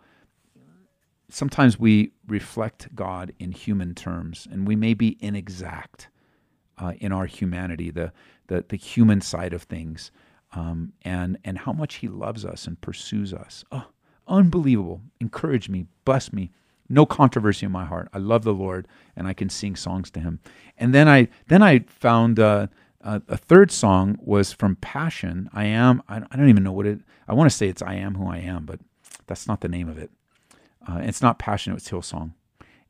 Sometimes 1.29 1.79
we 1.79 2.11
reflect 2.27 2.93
God 2.93 3.33
in 3.39 3.51
human 3.51 3.95
terms, 3.95 4.47
and 4.51 4.67
we 4.67 4.75
may 4.75 4.93
be 4.93 5.17
inexact 5.19 6.09
uh, 6.77 6.93
in 6.99 7.11
our 7.11 7.25
humanity, 7.25 7.89
the, 7.89 8.11
the, 8.47 8.65
the 8.69 8.77
human 8.77 9.21
side 9.21 9.53
of 9.53 9.63
things, 9.63 10.11
um, 10.51 10.93
and, 11.01 11.37
and 11.43 11.57
how 11.57 11.73
much 11.73 11.95
He 11.95 12.07
loves 12.07 12.45
us 12.45 12.67
and 12.67 12.79
pursues 12.81 13.33
us. 13.33 13.63
Oh, 13.71 13.87
unbelievable. 14.27 15.01
Encourage 15.19 15.69
me, 15.69 15.87
bless 16.05 16.31
me. 16.31 16.51
No 16.89 17.05
controversy 17.05 17.65
in 17.65 17.71
my 17.71 17.85
heart. 17.85 18.09
I 18.13 18.19
love 18.19 18.43
the 18.43 18.53
Lord, 18.53 18.87
and 19.15 19.27
I 19.27 19.33
can 19.33 19.49
sing 19.49 19.75
songs 19.75 20.11
to 20.11 20.19
Him. 20.19 20.39
And 20.77 20.93
then 20.93 21.07
I 21.07 21.29
then 21.47 21.63
I 21.63 21.79
found 21.79 22.39
uh, 22.39 22.67
uh, 23.03 23.19
a 23.27 23.37
third 23.37 23.71
song 23.71 24.17
was 24.21 24.53
from 24.53 24.77
Passion. 24.77 25.49
I 25.53 25.65
am. 25.65 26.01
I, 26.07 26.17
I 26.31 26.37
don't 26.37 26.49
even 26.49 26.63
know 26.63 26.71
what 26.71 26.85
it. 26.85 26.99
I 27.27 27.33
want 27.33 27.49
to 27.51 27.55
say 27.55 27.67
it's 27.67 27.81
I 27.81 27.95
am 27.95 28.15
who 28.15 28.27
I 28.27 28.37
am, 28.37 28.65
but 28.65 28.79
that's 29.27 29.47
not 29.47 29.61
the 29.61 29.67
name 29.67 29.89
of 29.89 29.97
it. 29.97 30.09
Uh, 30.87 30.99
it's 31.03 31.21
not 31.21 31.39
Passion. 31.39 31.73
It's 31.73 31.89
Hillsong, 31.89 32.33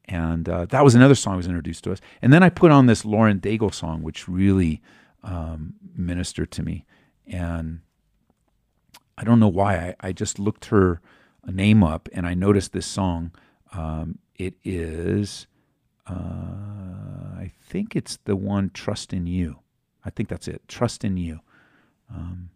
and 0.05 0.47
uh, 0.47 0.66
that 0.66 0.84
was 0.84 0.95
another 0.95 1.16
song 1.16 1.34
that 1.34 1.38
was 1.38 1.47
introduced 1.47 1.84
to 1.86 1.91
us. 1.91 2.01
And 2.22 2.32
then 2.32 2.43
I 2.43 2.49
put 2.49 2.72
on 2.72 2.86
this 2.86 3.05
Lauren 3.05 3.39
Daigle 3.39 3.74
song, 3.74 4.03
which 4.03 4.28
really 4.28 4.82
um, 5.24 5.74
ministered 5.95 6.51
to 6.51 6.64
me. 6.64 6.86
And 7.26 7.82
I 9.18 9.24
don't 9.24 9.39
know 9.39 9.47
why. 9.47 9.76
I, 9.76 9.95
I 10.09 10.11
just 10.11 10.39
looked 10.39 10.66
her 10.66 11.01
name 11.45 11.84
up 11.84 12.09
and 12.14 12.26
I 12.28 12.34
noticed 12.34 12.74
this 12.74 12.86
song. 12.86 13.32
Um, 13.74 14.20
it 14.36 14.55
is. 14.64 15.47
Uh, 16.07 16.14
I 16.14 17.51
think 17.61 17.95
it's 17.95 18.18
the 18.26 18.36
one 18.36 18.70
"Trust 18.74 19.14
in 19.14 19.26
You." 19.26 19.62
I 20.05 20.09
think 20.09 20.29
that's 20.29 20.47
it. 20.47 20.61
Trust 20.67 21.03
in 21.03 21.17
you. 21.17 21.39
Um, 22.13 22.49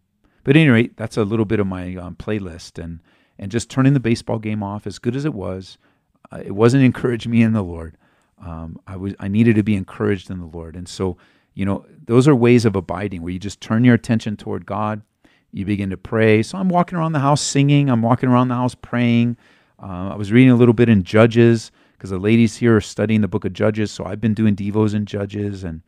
but 0.43 0.55
anyway, 0.55 0.89
that's 0.95 1.17
a 1.17 1.23
little 1.23 1.45
bit 1.45 1.59
of 1.59 1.67
my 1.67 1.95
um, 1.95 2.15
playlist, 2.15 2.81
and 2.81 2.99
and 3.39 3.51
just 3.51 3.69
turning 3.69 3.93
the 3.93 3.99
baseball 3.99 4.39
game 4.39 4.63
off, 4.63 4.87
as 4.87 4.99
good 4.99 5.15
as 5.15 5.25
it 5.25 5.33
was, 5.33 5.77
uh, 6.31 6.41
it 6.43 6.51
wasn't 6.53 6.83
encouraging 6.85 7.31
me 7.31 7.41
in 7.41 7.53
the 7.53 7.63
Lord. 7.63 7.97
Um, 8.43 8.79
I 8.87 8.95
was 8.95 9.13
I 9.19 9.27
needed 9.27 9.55
to 9.55 9.63
be 9.63 9.75
encouraged 9.75 10.29
in 10.29 10.39
the 10.39 10.45
Lord, 10.45 10.75
and 10.75 10.87
so 10.87 11.17
you 11.53 11.65
know 11.65 11.85
those 12.05 12.27
are 12.27 12.35
ways 12.35 12.65
of 12.65 12.75
abiding 12.75 13.21
where 13.21 13.33
you 13.33 13.39
just 13.39 13.61
turn 13.61 13.83
your 13.83 13.95
attention 13.95 14.37
toward 14.37 14.65
God. 14.65 15.01
You 15.51 15.65
begin 15.65 15.89
to 15.89 15.97
pray. 15.97 16.43
So 16.43 16.57
I'm 16.57 16.69
walking 16.69 16.97
around 16.97 17.13
the 17.13 17.19
house 17.19 17.41
singing. 17.41 17.89
I'm 17.89 18.01
walking 18.01 18.29
around 18.29 18.49
the 18.49 18.55
house 18.55 18.75
praying. 18.75 19.37
Uh, 19.81 20.09
I 20.09 20.15
was 20.15 20.31
reading 20.31 20.51
a 20.51 20.55
little 20.55 20.73
bit 20.73 20.89
in 20.89 21.03
Judges 21.03 21.71
because 21.93 22.09
the 22.09 22.19
ladies 22.19 22.57
here 22.57 22.75
are 22.75 22.81
studying 22.81 23.21
the 23.21 23.27
book 23.27 23.45
of 23.45 23.53
Judges. 23.53 23.91
So 23.91 24.05
I've 24.05 24.21
been 24.21 24.33
doing 24.33 24.55
devos 24.55 24.93
in 24.93 25.05
Judges 25.05 25.63
and 25.63 25.81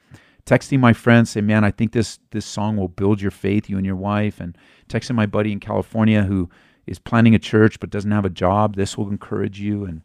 texting 0.49 0.79
my 0.79 0.93
friends, 0.93 1.29
say, 1.29 1.41
"Man, 1.41 1.63
I 1.63 1.71
think 1.71 1.91
this 1.91 2.19
this 2.31 2.45
song 2.45 2.75
will 2.75 2.87
build 2.87 3.21
your 3.21 3.31
faith, 3.31 3.69
you 3.69 3.77
and 3.77 3.85
your 3.85 3.95
wife," 3.95 4.39
and 4.39 4.57
texting 4.87 5.15
my 5.15 5.27
buddy 5.27 5.51
in 5.51 5.59
California 5.59 6.23
who 6.23 6.49
is 6.87 6.97
planning 6.97 7.35
a 7.35 7.39
church 7.39 7.79
but 7.79 7.91
doesn't 7.91 8.09
have 8.09 8.25
a 8.25 8.31
job. 8.31 8.75
This 8.75 8.97
will 8.97 9.09
encourage 9.09 9.59
you, 9.59 9.85
and, 9.85 10.01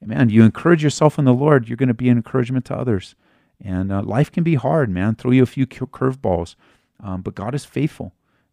man, 0.00 0.28
you 0.28 0.44
encourage 0.44 0.84
yourself 0.84 1.18
in 1.18 1.24
the 1.24 1.34
Lord, 1.34 1.68
you're 1.68 1.76
going 1.76 1.88
to 1.88 1.94
be 1.94 2.08
an 2.08 2.16
encouragement 2.16 2.64
to 2.66 2.76
others. 2.76 3.16
And 3.60 3.90
uh, 3.90 4.02
life 4.02 4.30
can 4.30 4.44
be 4.44 4.54
hard, 4.54 4.88
man. 4.88 5.16
Throw 5.16 5.32
you 5.32 5.42
a 5.42 5.46
few 5.46 5.66
curveballs, 5.66 6.54
um, 7.02 7.22
but 7.22 7.34
God 7.34 7.56
is 7.56 7.64
faithful, 7.64 8.12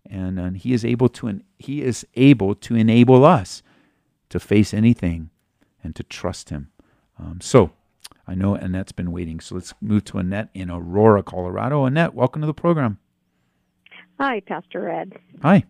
and, 0.09 0.39
and 0.39 0.57
he 0.57 0.73
is 0.73 0.83
able 0.83 1.09
to 1.09 1.41
he 1.59 1.83
is 1.83 2.07
able 2.15 2.55
to 2.55 2.75
enable 2.75 3.23
us 3.23 3.61
to 4.29 4.39
face 4.39 4.73
anything 4.73 5.29
and 5.83 5.95
to 5.95 6.01
trust 6.01 6.49
him. 6.49 6.71
Um, 7.19 7.39
so 7.39 7.71
I 8.27 8.33
know 8.35 8.55
Annette's 8.55 8.91
been 8.91 9.11
waiting, 9.11 9.39
so 9.39 9.55
let's 9.55 9.73
move 9.81 10.03
to 10.05 10.17
Annette 10.17 10.49
in 10.53 10.71
Aurora, 10.71 11.21
Colorado. 11.21 11.85
Annette, 11.85 12.13
welcome 12.13 12.41
to 12.41 12.47
the 12.47 12.53
program. 12.53 12.97
Hi, 14.19 14.39
Pastor 14.39 14.89
Ed. 14.89 15.13
Hi. 15.41 15.63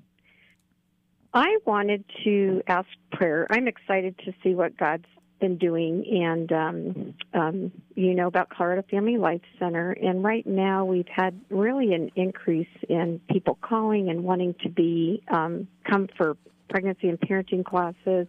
I 1.34 1.58
wanted 1.66 2.06
to 2.24 2.62
ask 2.68 2.88
prayer. 3.12 3.46
I'm 3.50 3.68
excited 3.68 4.18
to 4.26 4.34
see 4.42 4.56
what 4.56 4.78
God's 4.78 5.06
been 5.42 5.58
doing, 5.58 6.06
and 6.24 6.52
um, 6.54 7.14
um, 7.34 7.72
you 7.96 8.14
know 8.14 8.28
about 8.28 8.50
Colorado 8.50 8.84
Family 8.90 9.18
Life 9.18 9.42
Center. 9.60 9.92
And 9.92 10.24
right 10.24 10.48
now, 10.48 10.86
we've 10.86 11.08
had 11.14 11.38
really 11.50 11.94
an 11.94 12.10
increase 12.16 12.70
in 12.88 13.20
people 13.30 13.58
calling 13.62 14.10
and 14.10 14.24
wanting 14.24 14.56
to 14.64 14.70
be 14.70 15.24
um, 15.28 15.68
come 15.90 16.08
for 16.16 16.38
pregnancy 16.70 17.10
and 17.10 17.20
parenting 17.20 17.66
classes. 17.66 18.28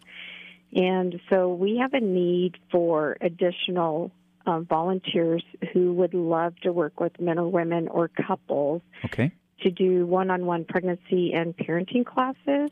And 0.74 1.20
so 1.30 1.52
we 1.54 1.78
have 1.80 1.94
a 1.94 2.00
need 2.00 2.58
for 2.72 3.16
additional 3.20 4.10
um, 4.46 4.64
volunteers 4.64 5.44
who 5.72 5.92
would 5.94 6.14
love 6.14 6.54
to 6.62 6.72
work 6.72 7.00
with 7.00 7.18
men 7.20 7.38
or 7.38 7.48
women 7.48 7.88
or 7.88 8.08
couples 8.08 8.82
Okay. 9.04 9.32
to 9.62 9.70
do 9.70 10.06
one 10.06 10.30
on 10.30 10.46
one 10.46 10.64
pregnancy 10.64 11.32
and 11.34 11.56
parenting 11.56 12.04
classes. 12.04 12.70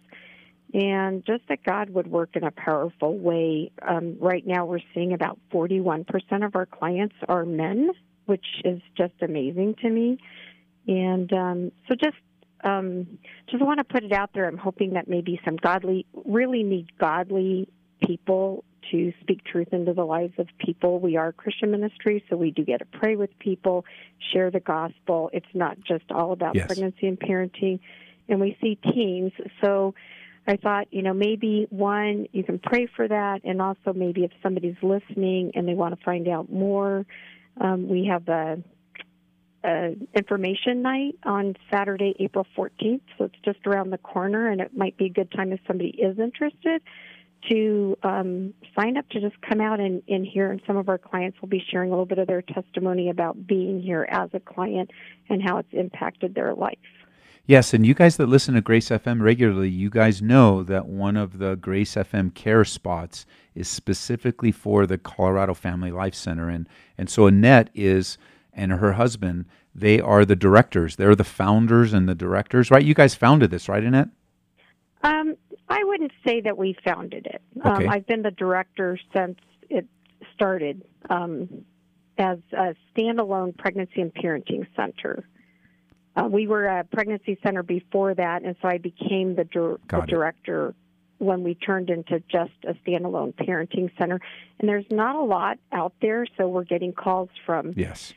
And 0.73 1.25
just 1.25 1.47
that 1.49 1.63
God 1.63 1.91
would 1.91 2.09
work 2.09 2.31
in 2.35 2.43
a 2.43 2.51
powerful 2.51 3.17
way. 3.17 3.71
Um, 3.81 4.17
right 4.19 4.45
now, 4.45 4.67
we're 4.67 4.81
seeing 4.93 5.13
about 5.13 5.39
41% 5.53 6.45
of 6.45 6.57
our 6.57 6.67
clients 6.67 7.15
are 7.29 7.45
men, 7.45 7.91
which 8.27 8.47
is 8.65 8.81
just 8.97 9.15
amazing 9.23 9.77
to 9.83 9.89
me. 9.89 10.19
And 10.89 11.33
um, 11.33 11.73
so 11.89 11.95
just 11.95 12.17
um, 12.65 13.19
just 13.49 13.63
want 13.63 13.79
to 13.79 13.85
put 13.85 14.03
it 14.03 14.13
out 14.13 14.31
there. 14.35 14.49
I'm 14.49 14.57
hoping 14.59 14.95
that 14.95 15.07
maybe 15.07 15.41
some 15.45 15.57
godly, 15.57 16.07
really 16.25 16.63
need 16.63 16.99
godly 16.99 17.69
people 18.05 18.65
to 18.91 19.13
speak 19.21 19.45
truth 19.45 19.69
into 19.73 19.93
the 19.93 20.05
lives 20.05 20.35
of 20.39 20.49
people. 20.59 20.99
We 21.01 21.17
are 21.17 21.29
a 21.29 21.33
Christian 21.33 21.71
ministry, 21.71 22.25
so 22.29 22.37
we 22.37 22.51
do 22.51 22.65
get 22.65 22.79
to 22.79 22.85
pray 22.87 23.17
with 23.17 23.31
people, 23.39 23.85
share 24.33 24.51
the 24.51 24.61
gospel. 24.61 25.31
It's 25.33 25.55
not 25.55 25.79
just 25.81 26.05
all 26.11 26.33
about 26.33 26.55
Yes. 26.55 26.67
pregnancy 26.67 27.07
and 27.07 27.19
parenting. 27.19 27.81
And 28.29 28.41
we 28.41 28.57
see 28.61 28.77
teens, 28.77 29.33
so 29.63 29.95
I 30.47 30.57
thought, 30.57 30.89
you 30.93 31.03
know, 31.03 31.15
maybe 31.15 31.67
one, 31.71 32.27
you 32.33 32.45
can 32.45 32.59
pray 32.59 32.87
for 32.87 33.07
that, 33.09 33.41
and 33.45 33.63
also 33.63 33.93
maybe 33.95 34.25
if 34.25 34.31
somebody's 34.43 34.77
listening 34.83 35.53
and 35.55 35.67
they 35.67 35.75
want 35.75 35.99
to 35.99 36.05
find 36.05 36.29
out 36.29 36.51
more, 36.51 37.07
um, 37.61 37.89
we 37.89 38.07
have 38.07 38.29
a, 38.29 38.63
a 39.65 39.97
information 40.15 40.83
night 40.83 41.17
on 41.25 41.55
Saturday, 41.73 42.15
April 42.19 42.47
14th, 42.57 43.01
so 43.17 43.25
it's 43.25 43.39
just 43.45 43.67
around 43.67 43.91
the 43.91 43.99
corner, 43.99 44.49
and 44.49 44.61
it 44.61 44.77
might 44.77 44.97
be 44.99 45.07
a 45.07 45.11
good 45.11 45.31
time 45.33 45.53
if 45.53 45.61
somebody 45.67 45.91
is 45.91 46.19
interested 46.19 46.83
to 47.51 47.97
um, 48.03 48.55
sign 48.79 48.97
up 48.97 49.09
to 49.11 49.21
just 49.21 49.41
come 49.43 49.61
out 49.61 49.81
and, 49.81 50.03
and 50.09 50.27
hear. 50.27 50.51
And 50.51 50.61
some 50.67 50.77
of 50.77 50.89
our 50.89 50.99
clients 50.99 51.41
will 51.41 51.49
be 51.49 51.63
sharing 51.71 51.91
a 51.91 51.93
little 51.93 52.07
bit 52.07 52.19
of 52.19 52.27
their 52.27 52.43
testimony 52.43 53.11
about 53.11 53.47
being 53.47 53.81
here 53.81 54.07
as 54.11 54.31
a 54.33 54.41
client 54.41 54.91
and 55.29 55.43
how 55.43 55.59
it's 55.59 55.73
impacted 55.73 56.35
their 56.35 56.55
life. 56.55 56.79
Yes, 57.47 57.75
and 57.75 57.85
you 57.85 57.93
guys 57.93 58.17
that 58.17 58.29
listen 58.29 58.55
to 58.55 58.63
Grace 58.63 58.89
FM 58.89 59.21
regularly, 59.21 59.69
you 59.69 59.91
guys 59.91 60.23
know 60.23 60.63
that 60.63 60.87
one 60.87 61.15
of 61.15 61.39
the 61.39 61.57
Grace 61.57 61.95
FM 61.95 62.35
care 62.35 62.65
spots 62.65 63.27
is 63.55 63.69
specifically 63.69 64.51
for 64.51 64.87
the 64.87 64.97
Colorado 64.97 65.53
Family 65.53 65.91
Life 65.91 66.15
Center, 66.15 66.49
and 66.49 66.67
and 66.97 67.11
so 67.11 67.27
Annette 67.27 67.69
is 67.75 68.17
and 68.55 68.73
her 68.73 68.95
husband 68.95 69.45
they 69.75 70.01
are 70.01 70.25
the 70.25 70.37
directors. 70.37 70.97
They're 70.97 71.17
the 71.17 71.25
founders 71.25 71.93
and 71.93 72.09
the 72.09 72.15
directors, 72.15 72.71
right? 72.71 72.85
You 72.85 72.95
guys 72.95 73.15
founded 73.15 73.51
this, 73.51 73.69
right, 73.69 73.83
Annette? 73.83 74.09
Um, 75.03 75.37
I 75.69 75.83
wouldn't 75.85 76.13
say 76.27 76.41
that 76.43 76.57
we 76.57 76.77
founded 76.85 77.27
it. 77.27 77.43
Okay. 77.59 77.87
Um, 77.87 77.89
I've 77.89 78.07
been 78.07 78.23
the 78.23 78.31
director 78.31 78.99
since 79.15 79.39
it 79.71 79.87
started 80.35 80.83
um, 81.09 81.65
as 82.19 82.39
a 82.53 82.75
standalone 82.95 83.57
pregnancy 83.57 84.01
and 84.01 84.13
parenting 84.15 84.67
center. 84.77 85.27
Uh, 86.17 86.29
we 86.31 86.47
were 86.47 86.67
a 86.67 86.85
pregnancy 86.85 87.39
center 87.43 87.63
before 87.63 88.15
that, 88.15 88.43
and 88.45 88.55
so 88.63 88.69
I 88.69 88.79
became 88.79 89.35
the, 89.35 89.45
dir- 89.45 89.79
the 89.89 90.07
director 90.07 90.75
when 91.19 91.43
we 91.43 91.55
turned 91.55 91.91
into 91.91 92.21
just 92.31 92.53
a 92.65 92.75
standalone 92.87 93.35
parenting 93.35 93.91
center. 93.99 94.21
And 94.61 94.69
there's 94.69 94.85
not 94.91 95.17
a 95.17 95.23
lot 95.23 95.59
out 95.73 95.95
there, 96.01 96.27
so 96.37 96.47
we're 96.47 96.65
getting 96.65 96.93
calls 96.93 97.31
from 97.47 97.73
Yes. 97.77 98.13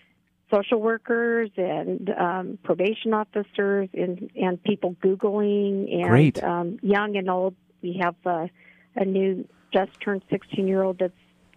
Social 0.51 0.79
workers 0.81 1.49
and 1.57 2.09
um, 2.11 2.59
probation 2.63 3.13
officers 3.13 3.89
and, 3.93 4.29
and 4.35 4.61
people 4.63 4.95
Googling 5.03 5.93
and 5.93 6.09
Great. 6.09 6.43
Um, 6.43 6.79
young 6.81 7.15
and 7.15 7.29
old. 7.29 7.55
We 7.81 7.99
have 8.01 8.15
a, 8.25 8.49
a 8.95 9.05
new 9.05 9.47
just 9.73 9.91
turned 10.01 10.23
16 10.29 10.67
year 10.67 10.83
old 10.83 10.99
that's 10.99 11.13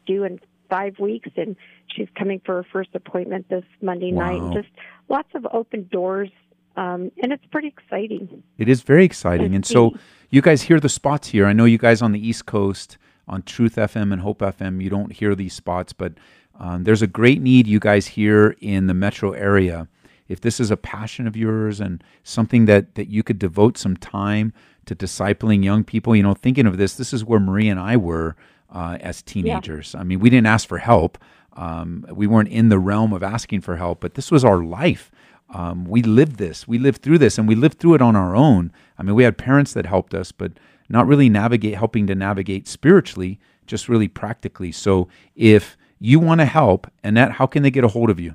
due 0.07 0.24
in 0.24 0.41
five 0.68 0.99
weeks, 0.99 1.28
and 1.36 1.57
she's 1.88 2.09
coming 2.16 2.41
for 2.45 2.57
her 2.57 2.66
first 2.72 2.91
appointment 2.95 3.49
this 3.49 3.64
Monday 3.80 4.11
night. 4.11 4.41
Just 4.55 4.68
lots 5.09 5.28
of 5.34 5.47
open 5.53 5.88
doors, 5.91 6.30
um, 6.76 7.11
and 7.22 7.32
it's 7.32 7.45
pretty 7.51 7.68
exciting. 7.68 8.43
It 8.59 8.68
is 8.68 8.82
very 8.82 9.05
exciting. 9.05 9.55
And 9.55 9.66
so 9.66 9.93
you 10.30 10.41
guys 10.43 10.62
hear 10.62 10.80
the 10.80 10.88
spots 10.88 11.28
here. 11.28 11.47
I 11.47 11.53
know 11.53 11.64
you 11.64 11.78
guys 11.78 12.03
on 12.03 12.12
the 12.12 12.26
East 12.26 12.47
Coast 12.47 12.99
on 13.30 13.43
Truth 13.43 13.76
FM 13.76 14.12
and 14.12 14.22
Hope 14.22 14.41
FM, 14.41 14.82
you 14.82 14.91
don't 14.91 15.12
hear 15.12 15.36
these 15.36 15.55
spots, 15.55 15.93
but 15.93 16.14
um, 16.61 16.84
there's 16.84 17.02
a 17.02 17.06
great 17.06 17.40
need 17.40 17.66
you 17.66 17.80
guys 17.80 18.06
here 18.06 18.54
in 18.61 18.86
the 18.86 18.94
metro 18.94 19.32
area. 19.32 19.88
If 20.28 20.42
this 20.42 20.61
is 20.61 20.70
a 20.70 20.76
passion 20.76 21.26
of 21.26 21.36
yours 21.36 21.80
and 21.80 22.04
something 22.22 22.66
that, 22.66 22.94
that 22.94 23.08
you 23.08 23.22
could 23.22 23.38
devote 23.38 23.78
some 23.78 23.96
time 23.96 24.52
to 24.84 24.94
discipling 24.94 25.64
young 25.64 25.82
people, 25.84 26.14
you 26.14 26.22
know, 26.22 26.34
thinking 26.34 26.66
of 26.66 26.76
this, 26.76 26.94
this 26.94 27.12
is 27.12 27.24
where 27.24 27.40
Marie 27.40 27.68
and 27.68 27.80
I 27.80 27.96
were 27.96 28.36
uh, 28.70 28.98
as 29.00 29.22
teenagers. 29.22 29.94
I 29.94 30.04
mean, 30.04 30.20
we 30.20 30.30
didn't 30.30 30.46
ask 30.46 30.68
for 30.68 30.78
help. 30.78 31.18
Um, 31.54 32.06
we 32.12 32.26
weren't 32.26 32.50
in 32.50 32.68
the 32.68 32.78
realm 32.78 33.12
of 33.12 33.22
asking 33.22 33.62
for 33.62 33.76
help, 33.76 34.00
but 34.00 34.14
this 34.14 34.30
was 34.30 34.44
our 34.44 34.62
life. 34.62 35.11
Um, 35.52 35.84
we 35.84 36.02
lived 36.02 36.36
this. 36.36 36.68
We 36.68 36.78
lived 36.78 37.02
through 37.02 37.18
this, 37.18 37.38
and 37.38 37.48
we 37.48 37.56
lived 37.56 37.78
through 37.78 37.94
it 37.94 38.02
on 38.02 38.14
our 38.14 38.36
own. 38.36 38.70
I 38.98 39.02
mean, 39.02 39.16
we 39.16 39.24
had 39.24 39.36
parents 39.36 39.72
that 39.72 39.86
helped 39.86 40.14
us, 40.14 40.30
but 40.30 40.52
not 40.88 41.06
really 41.06 41.28
navigate, 41.28 41.74
helping 41.74 42.06
to 42.06 42.14
navigate 42.14 42.68
spiritually, 42.68 43.40
just 43.66 43.88
really 43.88 44.08
practically. 44.08 44.70
So, 44.70 45.08
if 45.34 45.76
you 46.01 46.18
want 46.18 46.40
to 46.40 46.46
help, 46.46 46.88
Annette, 47.05 47.30
how 47.32 47.46
can 47.46 47.62
they 47.62 47.70
get 47.70 47.84
a 47.84 47.88
hold 47.88 48.09
of 48.11 48.18
you? 48.18 48.34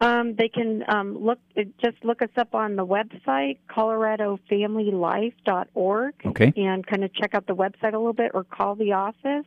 Um, 0.00 0.34
they 0.36 0.48
can 0.48 0.82
um, 0.88 1.22
look 1.24 1.38
just 1.80 2.02
look 2.02 2.22
us 2.22 2.30
up 2.36 2.56
on 2.56 2.74
the 2.74 2.84
website 2.84 3.58
coloradofamilylife.org 3.70 6.14
Okay. 6.26 6.52
and 6.56 6.84
kind 6.84 7.04
of 7.04 7.14
check 7.14 7.34
out 7.34 7.46
the 7.46 7.54
website 7.54 7.94
a 7.94 7.98
little 7.98 8.12
bit 8.12 8.32
or 8.34 8.42
call 8.42 8.74
the 8.74 8.90
office. 8.92 9.44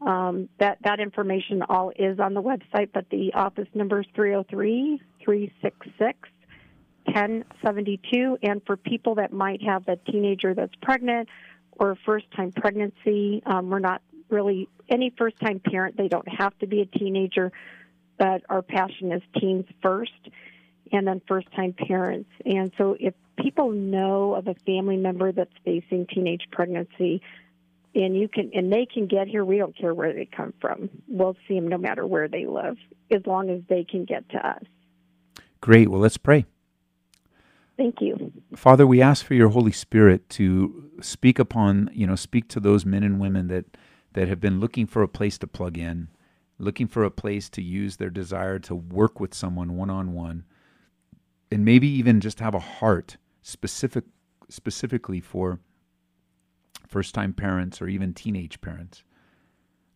Um, 0.00 0.48
that 0.60 0.78
that 0.84 0.98
information 1.00 1.62
all 1.68 1.90
is 1.98 2.18
on 2.20 2.32
the 2.34 2.42
website, 2.42 2.90
but 2.94 3.08
the 3.10 3.32
office 3.34 3.68
number 3.74 4.00
is 4.00 4.06
303 4.14 4.98
366 5.22 6.18
1072. 7.04 8.38
And 8.42 8.62
for 8.66 8.76
people 8.76 9.14
that 9.16 9.32
might 9.32 9.62
have 9.62 9.86
a 9.88 9.96
teenager 9.96 10.54
that's 10.54 10.74
pregnant 10.82 11.28
or 11.72 11.96
first 12.06 12.26
time 12.34 12.52
pregnancy, 12.52 13.42
um, 13.46 13.68
we're 13.68 13.78
not 13.78 14.00
really 14.28 14.68
any 14.88 15.12
first 15.16 15.38
time 15.40 15.60
parent, 15.60 15.96
they 15.96 16.08
don't 16.08 16.28
have 16.28 16.56
to 16.58 16.66
be 16.66 16.80
a 16.80 16.86
teenager 16.86 17.52
but 18.18 18.42
our 18.48 18.62
passion 18.62 19.12
is 19.12 19.22
teens 19.38 19.66
first 19.82 20.12
and 20.92 21.06
then 21.06 21.20
first 21.26 21.50
time 21.54 21.74
parents. 21.74 22.30
And 22.44 22.72
so 22.78 22.96
if 22.98 23.14
people 23.38 23.70
know 23.70 24.34
of 24.34 24.46
a 24.46 24.54
family 24.66 24.96
member 24.96 25.32
that's 25.32 25.52
facing 25.64 26.06
teenage 26.06 26.42
pregnancy 26.50 27.22
and 27.94 28.16
you 28.16 28.28
can 28.28 28.50
and 28.54 28.72
they 28.72 28.86
can 28.86 29.06
get 29.06 29.26
here, 29.26 29.44
we 29.44 29.58
don't 29.58 29.76
care 29.76 29.94
where 29.94 30.12
they 30.12 30.26
come 30.26 30.54
from. 30.60 30.88
We'll 31.08 31.36
see 31.48 31.54
them 31.54 31.68
no 31.68 31.78
matter 31.78 32.06
where 32.06 32.28
they 32.28 32.46
live 32.46 32.76
as 33.10 33.26
long 33.26 33.50
as 33.50 33.60
they 33.68 33.84
can 33.84 34.04
get 34.04 34.28
to 34.30 34.48
us. 34.48 34.62
Great. 35.60 35.88
Well, 35.88 36.00
let's 36.00 36.18
pray. 36.18 36.46
Thank 37.76 38.00
you. 38.00 38.32
Father, 38.54 38.86
we 38.86 39.02
ask 39.02 39.24
for 39.24 39.34
your 39.34 39.50
Holy 39.50 39.72
Spirit 39.72 40.30
to 40.30 40.90
speak 41.02 41.38
upon, 41.38 41.90
you 41.92 42.06
know, 42.06 42.14
speak 42.14 42.48
to 42.48 42.60
those 42.60 42.86
men 42.86 43.02
and 43.02 43.20
women 43.20 43.48
that 43.48 43.76
that 44.16 44.28
have 44.28 44.40
been 44.40 44.60
looking 44.60 44.86
for 44.86 45.02
a 45.02 45.08
place 45.08 45.36
to 45.36 45.46
plug 45.46 45.76
in, 45.76 46.08
looking 46.58 46.86
for 46.86 47.04
a 47.04 47.10
place 47.10 47.50
to 47.50 47.60
use 47.60 47.96
their 47.96 48.08
desire 48.08 48.58
to 48.58 48.74
work 48.74 49.20
with 49.20 49.34
someone 49.34 49.76
one 49.76 49.90
on 49.90 50.14
one, 50.14 50.42
and 51.52 51.66
maybe 51.66 51.86
even 51.86 52.18
just 52.18 52.40
have 52.40 52.54
a 52.54 52.58
heart 52.58 53.18
specific 53.42 54.04
specifically 54.48 55.20
for 55.20 55.60
first 56.88 57.14
time 57.14 57.34
parents 57.34 57.82
or 57.82 57.88
even 57.88 58.14
teenage 58.14 58.58
parents. 58.62 59.04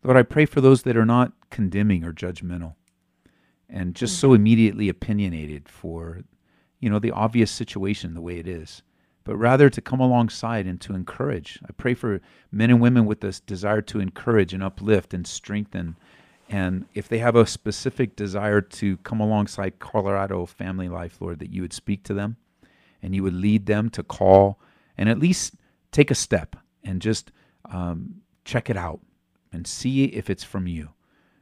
Lord, 0.03 0.17
I 0.17 0.21
pray 0.21 0.45
for 0.45 0.61
those 0.61 0.83
that 0.83 0.95
are 0.95 1.05
not 1.05 1.33
condemning 1.49 2.03
or 2.03 2.13
judgmental 2.13 2.75
and 3.67 3.95
just 3.95 4.19
so 4.19 4.27
mm-hmm. 4.27 4.35
immediately 4.35 4.87
opinionated 4.87 5.67
for 5.67 6.21
you 6.79 6.91
know 6.91 6.99
the 6.99 7.09
obvious 7.09 7.49
situation 7.49 8.13
the 8.13 8.21
way 8.21 8.37
it 8.37 8.47
is 8.47 8.83
but 9.23 9.35
rather 9.35 9.69
to 9.69 9.81
come 9.81 9.99
alongside 9.99 10.65
and 10.65 10.79
to 10.81 10.93
encourage 10.93 11.59
i 11.67 11.71
pray 11.73 11.93
for 11.93 12.21
men 12.51 12.69
and 12.69 12.81
women 12.81 13.05
with 13.05 13.21
this 13.21 13.39
desire 13.39 13.81
to 13.81 13.99
encourage 13.99 14.53
and 14.53 14.63
uplift 14.63 15.13
and 15.13 15.25
strengthen 15.25 15.95
and 16.49 16.85
if 16.93 17.07
they 17.07 17.19
have 17.19 17.35
a 17.35 17.45
specific 17.45 18.15
desire 18.15 18.61
to 18.61 18.97
come 18.97 19.19
alongside 19.19 19.79
colorado 19.79 20.45
family 20.45 20.89
life 20.89 21.17
lord 21.19 21.39
that 21.39 21.51
you 21.51 21.61
would 21.61 21.73
speak 21.73 22.03
to 22.03 22.13
them 22.13 22.35
and 23.01 23.15
you 23.15 23.23
would 23.23 23.33
lead 23.33 23.65
them 23.65 23.89
to 23.89 24.03
call 24.03 24.59
and 24.97 25.09
at 25.09 25.19
least 25.19 25.55
take 25.91 26.11
a 26.11 26.15
step 26.15 26.55
and 26.83 27.01
just 27.01 27.31
um, 27.65 28.21
check 28.45 28.69
it 28.69 28.77
out 28.77 28.99
and 29.51 29.67
see 29.67 30.05
if 30.05 30.29
it's 30.29 30.43
from 30.43 30.67
you. 30.67 30.89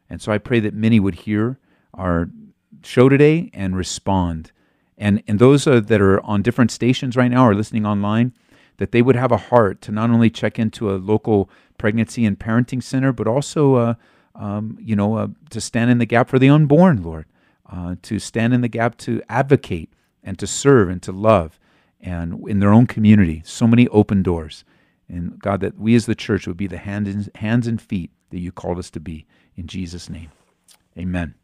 And 0.09 0.21
so 0.21 0.31
I 0.31 0.37
pray 0.37 0.59
that 0.61 0.73
many 0.73 0.99
would 0.99 1.15
hear 1.15 1.59
our 1.93 2.29
show 2.83 3.09
today 3.09 3.49
and 3.53 3.75
respond. 3.75 4.51
And, 4.99 5.23
and 5.27 5.39
those 5.39 5.65
uh, 5.65 5.79
that 5.79 6.01
are 6.01 6.21
on 6.21 6.41
different 6.41 6.71
stations 6.71 7.15
right 7.15 7.31
now 7.31 7.47
or 7.47 7.55
listening 7.55 7.85
online, 7.85 8.33
that 8.77 8.91
they 8.91 9.01
would 9.01 9.15
have 9.15 9.31
a 9.31 9.37
heart 9.37 9.81
to 9.81 9.91
not 9.91 10.09
only 10.09 10.29
check 10.29 10.59
into 10.59 10.91
a 10.93 10.97
local 10.97 11.49
pregnancy 11.77 12.25
and 12.25 12.37
parenting 12.37 12.83
center, 12.83 13.11
but 13.13 13.25
also, 13.25 13.75
uh, 13.75 13.93
um, 14.35 14.77
you 14.81 14.95
know, 14.95 15.15
uh, 15.15 15.27
to 15.49 15.61
stand 15.61 15.89
in 15.89 15.97
the 15.97 16.05
gap 16.05 16.29
for 16.29 16.37
the 16.37 16.49
unborn, 16.49 17.01
Lord, 17.01 17.25
uh, 17.71 17.95
to 18.03 18.19
stand 18.19 18.53
in 18.53 18.61
the 18.61 18.67
gap 18.67 18.97
to 18.99 19.21
advocate 19.29 19.91
and 20.21 20.37
to 20.37 20.45
serve 20.45 20.89
and 20.89 21.01
to 21.03 21.13
love, 21.13 21.59
and 22.01 22.47
in 22.47 22.59
their 22.59 22.73
own 22.73 22.85
community, 22.85 23.41
so 23.45 23.65
many 23.65 23.87
open 23.87 24.21
doors. 24.21 24.65
And 25.07 25.39
God, 25.39 25.61
that 25.61 25.79
we 25.79 25.95
as 25.95 26.05
the 26.05 26.15
church 26.15 26.45
would 26.45 26.57
be 26.57 26.67
the 26.67 26.77
hands 26.77 27.29
hands 27.35 27.67
and 27.67 27.81
feet 27.81 28.11
that 28.29 28.39
you 28.39 28.51
called 28.51 28.77
us 28.77 28.89
to 28.91 28.99
be. 28.99 29.25
In 29.55 29.65
Jesus' 29.67 30.09
name, 30.09 30.29
Amen. 30.97 31.35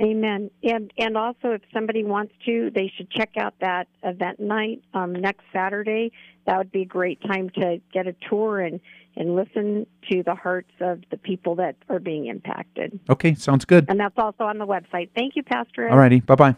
Amen. 0.00 0.50
And 0.62 0.92
and 0.98 1.16
also, 1.16 1.52
if 1.52 1.62
somebody 1.72 2.04
wants 2.04 2.34
to, 2.44 2.70
they 2.74 2.92
should 2.96 3.10
check 3.10 3.36
out 3.38 3.54
that 3.60 3.88
event 4.02 4.38
night 4.40 4.82
um, 4.92 5.14
next 5.14 5.44
Saturday. 5.52 6.12
That 6.46 6.58
would 6.58 6.70
be 6.70 6.82
a 6.82 6.86
great 6.86 7.20
time 7.22 7.50
to 7.50 7.80
get 7.92 8.06
a 8.06 8.14
tour 8.28 8.60
and 8.60 8.80
and 9.16 9.34
listen 9.34 9.86
to 10.10 10.22
the 10.22 10.34
hearts 10.34 10.70
of 10.80 11.00
the 11.10 11.16
people 11.16 11.54
that 11.56 11.76
are 11.88 11.98
being 11.98 12.26
impacted. 12.26 13.00
Okay, 13.08 13.34
sounds 13.34 13.64
good. 13.64 13.86
And 13.88 13.98
that's 13.98 14.18
also 14.18 14.44
on 14.44 14.58
the 14.58 14.66
website. 14.66 15.08
Thank 15.14 15.34
you, 15.36 15.42
Pastor. 15.42 15.88
All 15.88 15.96
righty. 15.96 16.20
Bye 16.20 16.34
bye. 16.34 16.56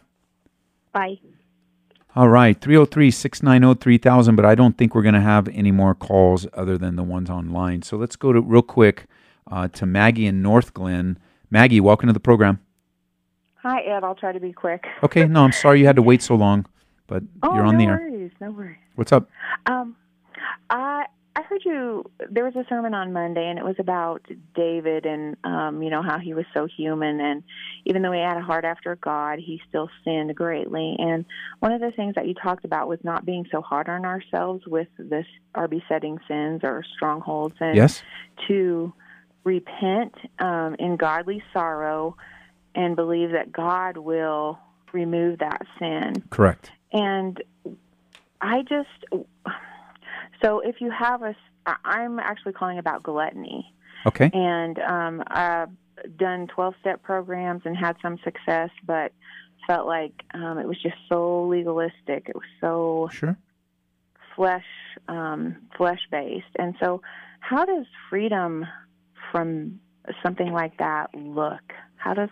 Bye. 0.93 1.21
All 2.17 2.29
right, 2.29 2.61
303 2.61 3.13
690 3.13 3.81
3000, 3.81 4.35
but 4.35 4.45
I 4.45 4.57
don't 4.57 4.77
think 4.77 4.95
we're 4.95 5.03
going 5.03 5.15
to 5.15 5.21
have 5.21 5.47
any 5.49 5.71
more 5.71 5.95
calls 5.95 6.49
other 6.55 6.77
than 6.77 6.97
the 6.97 7.05
ones 7.05 7.31
online. 7.31 7.83
So 7.83 7.97
let's 7.97 8.17
go 8.17 8.33
to 8.33 8.41
real 8.41 8.63
quick 8.63 9.07
uh, 9.49 9.69
to 9.69 9.87
Maggie 9.87 10.27
in 10.27 10.43
Northglenn. 10.43 11.17
Maggie, 11.51 11.81
welcome 11.81 12.09
to 12.09 12.13
the 12.13 12.19
program. 12.19 12.59
Hi, 13.63 13.81
Ed. 13.83 14.05
I'll 14.05 14.15
try 14.15 14.33
to 14.33 14.41
be 14.41 14.53
quick. 14.53 14.85
Okay, 15.03 15.27
no, 15.27 15.43
I'm 15.45 15.53
sorry 15.53 15.81
you 15.81 15.87
had 15.87 15.97
to 15.97 16.03
wait 16.03 16.23
so 16.23 16.35
long, 16.35 16.67
but 17.07 17.23
oh, 17.43 17.55
you're 17.55 17.65
on 17.65 17.75
no 17.79 17.85
the 17.85 17.91
air. 17.91 17.99
worries, 17.99 18.31
no 18.41 18.51
worries. 18.51 18.77
What's 18.95 19.13
up? 19.13 19.29
Um, 19.67 19.97
I 20.71 21.07
I 21.37 21.43
heard 21.43 21.63
you. 21.65 22.05
There 22.31 22.45
was 22.45 22.57
a 22.57 22.65
sermon 22.69 22.95
on 22.95 23.13
Monday, 23.13 23.49
and 23.49 23.59
it 23.59 23.65
was 23.65 23.77
about 23.79 24.23
David 24.57 25.07
and 25.07 25.37
um, 25.45 25.83
you 25.83 25.91
know 25.91 26.03
how 26.03 26.19
he 26.19 26.35
was 26.35 26.45
so 26.53 26.67
human, 26.67 27.21
and 27.21 27.43
even 27.85 28.03
though 28.03 28.11
he 28.13 28.21
had 28.21 28.37
a 28.37 28.41
heart 28.43 28.65
after 28.65 28.97
God, 28.97 29.39
he 29.39 29.61
still 29.69 29.89
sinned 30.05 30.35
greatly. 30.35 30.97
And 30.99 31.25
one 31.61 31.71
of 31.73 31.81
the 31.81 31.93
things 31.93 32.17
that 32.17 32.27
you 32.27 32.35
talked 32.35 32.65
about 32.65 32.89
was 32.89 32.99
not 33.05 33.25
being 33.25 33.47
so 33.53 33.61
hard 33.63 33.89
on 33.89 34.05
ourselves 34.05 34.65
with 34.67 34.89
this 34.99 35.27
our 35.55 35.69
besetting 35.69 36.19
sins 36.27 36.61
or 36.65 36.85
strongholds, 36.97 37.55
and 37.61 37.77
Yes. 37.77 38.03
to 38.49 38.93
repent 39.45 40.15
um, 40.41 40.75
in 40.79 40.97
godly 40.97 41.41
sorrow 41.53 42.17
and 42.79 42.95
believe 42.95 43.33
that 43.33 43.51
God 43.51 43.97
will 43.97 44.57
remove 44.93 45.41
that 45.41 45.63
sin. 45.81 46.23
Correct. 46.31 46.71
And 46.93 47.43
I 48.41 48.63
just, 48.63 49.27
so 50.41 50.61
if 50.61 50.81
you 50.81 50.89
have 50.91 51.23
a, 51.23 51.35
I'm 51.85 52.21
actually 52.21 52.53
calling 52.53 52.79
about 52.79 53.03
gluttony. 53.03 53.75
Okay. 54.07 54.31
And 54.33 54.79
um, 54.79 55.25
I've 55.27 55.71
done 56.17 56.47
12 56.47 56.75
step 56.81 57.03
programs 57.03 57.63
and 57.65 57.77
had 57.77 57.97
some 58.01 58.17
success, 58.23 58.71
but 58.87 59.13
felt 59.67 59.89
like 59.89 60.13
um, 60.33 60.59
it 60.59 60.67
was 60.69 60.81
just 60.81 60.97
so 61.09 61.49
legalistic. 61.49 62.29
It 62.29 62.37
was 62.37 62.47
so 62.61 63.09
Sure. 63.13 63.37
flesh 64.37 64.65
um, 65.09 65.57
flesh 65.77 66.01
based. 66.13 66.47
And 66.59 66.77
so, 66.81 67.03
how 67.41 67.65
does 67.65 67.87
freedom 68.09 68.67
from 69.33 69.81
something 70.23 70.53
like 70.53 70.79
that 70.79 71.13
look? 71.13 71.73
How 71.97 72.15
does 72.15 72.31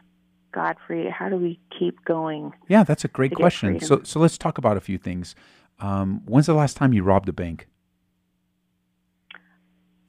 God 0.57 0.77
free? 0.87 1.11
How 1.11 1.29
do 1.29 1.37
we 1.37 1.61
keep 1.79 2.03
going? 2.07 2.51
Yeah, 2.67 2.83
that's 2.83 3.05
a 3.05 3.09
great 3.09 3.35
question. 3.35 3.79
So, 3.79 4.01
so 4.05 4.19
let's 4.19 4.39
talk 4.39 4.57
about 4.57 4.79
a 4.79 4.81
few 4.81 4.97
things. 4.97 5.35
Um, 5.81 6.23
when's 6.25 6.47
the 6.47 6.55
last 6.55 6.79
time 6.79 6.95
you 6.95 7.03
robbed 7.03 7.29
a 7.29 7.33
bank? 7.33 7.69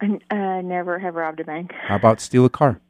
I 0.02 0.06
uh, 0.32 0.62
never 0.62 1.00
have 1.00 1.16
robbed 1.16 1.42
a 1.42 1.44
bank. 1.44 1.74
How 1.74 1.98
about 1.98 2.22
steal 2.22 2.46
a 2.46 2.50
car? 2.50 2.80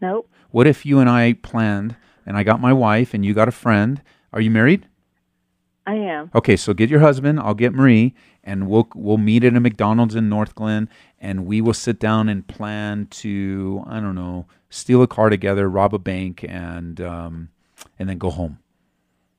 Nope. 0.00 0.30
What 0.50 0.66
if 0.66 0.86
you 0.86 1.00
and 1.00 1.08
I 1.08 1.34
planned, 1.34 1.96
and 2.24 2.36
I 2.36 2.42
got 2.42 2.60
my 2.60 2.72
wife, 2.72 3.12
and 3.12 3.24
you 3.24 3.34
got 3.34 3.46
a 3.46 3.52
friend? 3.52 4.02
Are 4.32 4.40
you 4.40 4.50
married? 4.50 4.88
I 5.86 5.94
am. 5.94 6.30
Okay, 6.34 6.56
so 6.56 6.72
get 6.74 6.90
your 6.90 7.00
husband. 7.00 7.38
I'll 7.38 7.54
get 7.54 7.74
Marie, 7.74 8.14
and 8.42 8.68
we'll 8.68 8.88
we'll 8.94 9.18
meet 9.18 9.44
at 9.44 9.54
a 9.54 9.60
McDonald's 9.60 10.14
in 10.14 10.30
Northglenn, 10.30 10.88
and 11.20 11.46
we 11.46 11.60
will 11.60 11.74
sit 11.74 12.00
down 12.00 12.28
and 12.28 12.46
plan 12.46 13.06
to 13.10 13.84
I 13.86 14.00
don't 14.00 14.14
know 14.14 14.46
steal 14.76 15.02
a 15.02 15.06
car 15.06 15.30
together, 15.30 15.68
rob 15.68 15.94
a 15.94 15.98
bank, 15.98 16.44
and 16.46 17.00
um, 17.00 17.48
and 17.98 18.08
then 18.08 18.18
go 18.18 18.30
home. 18.30 18.58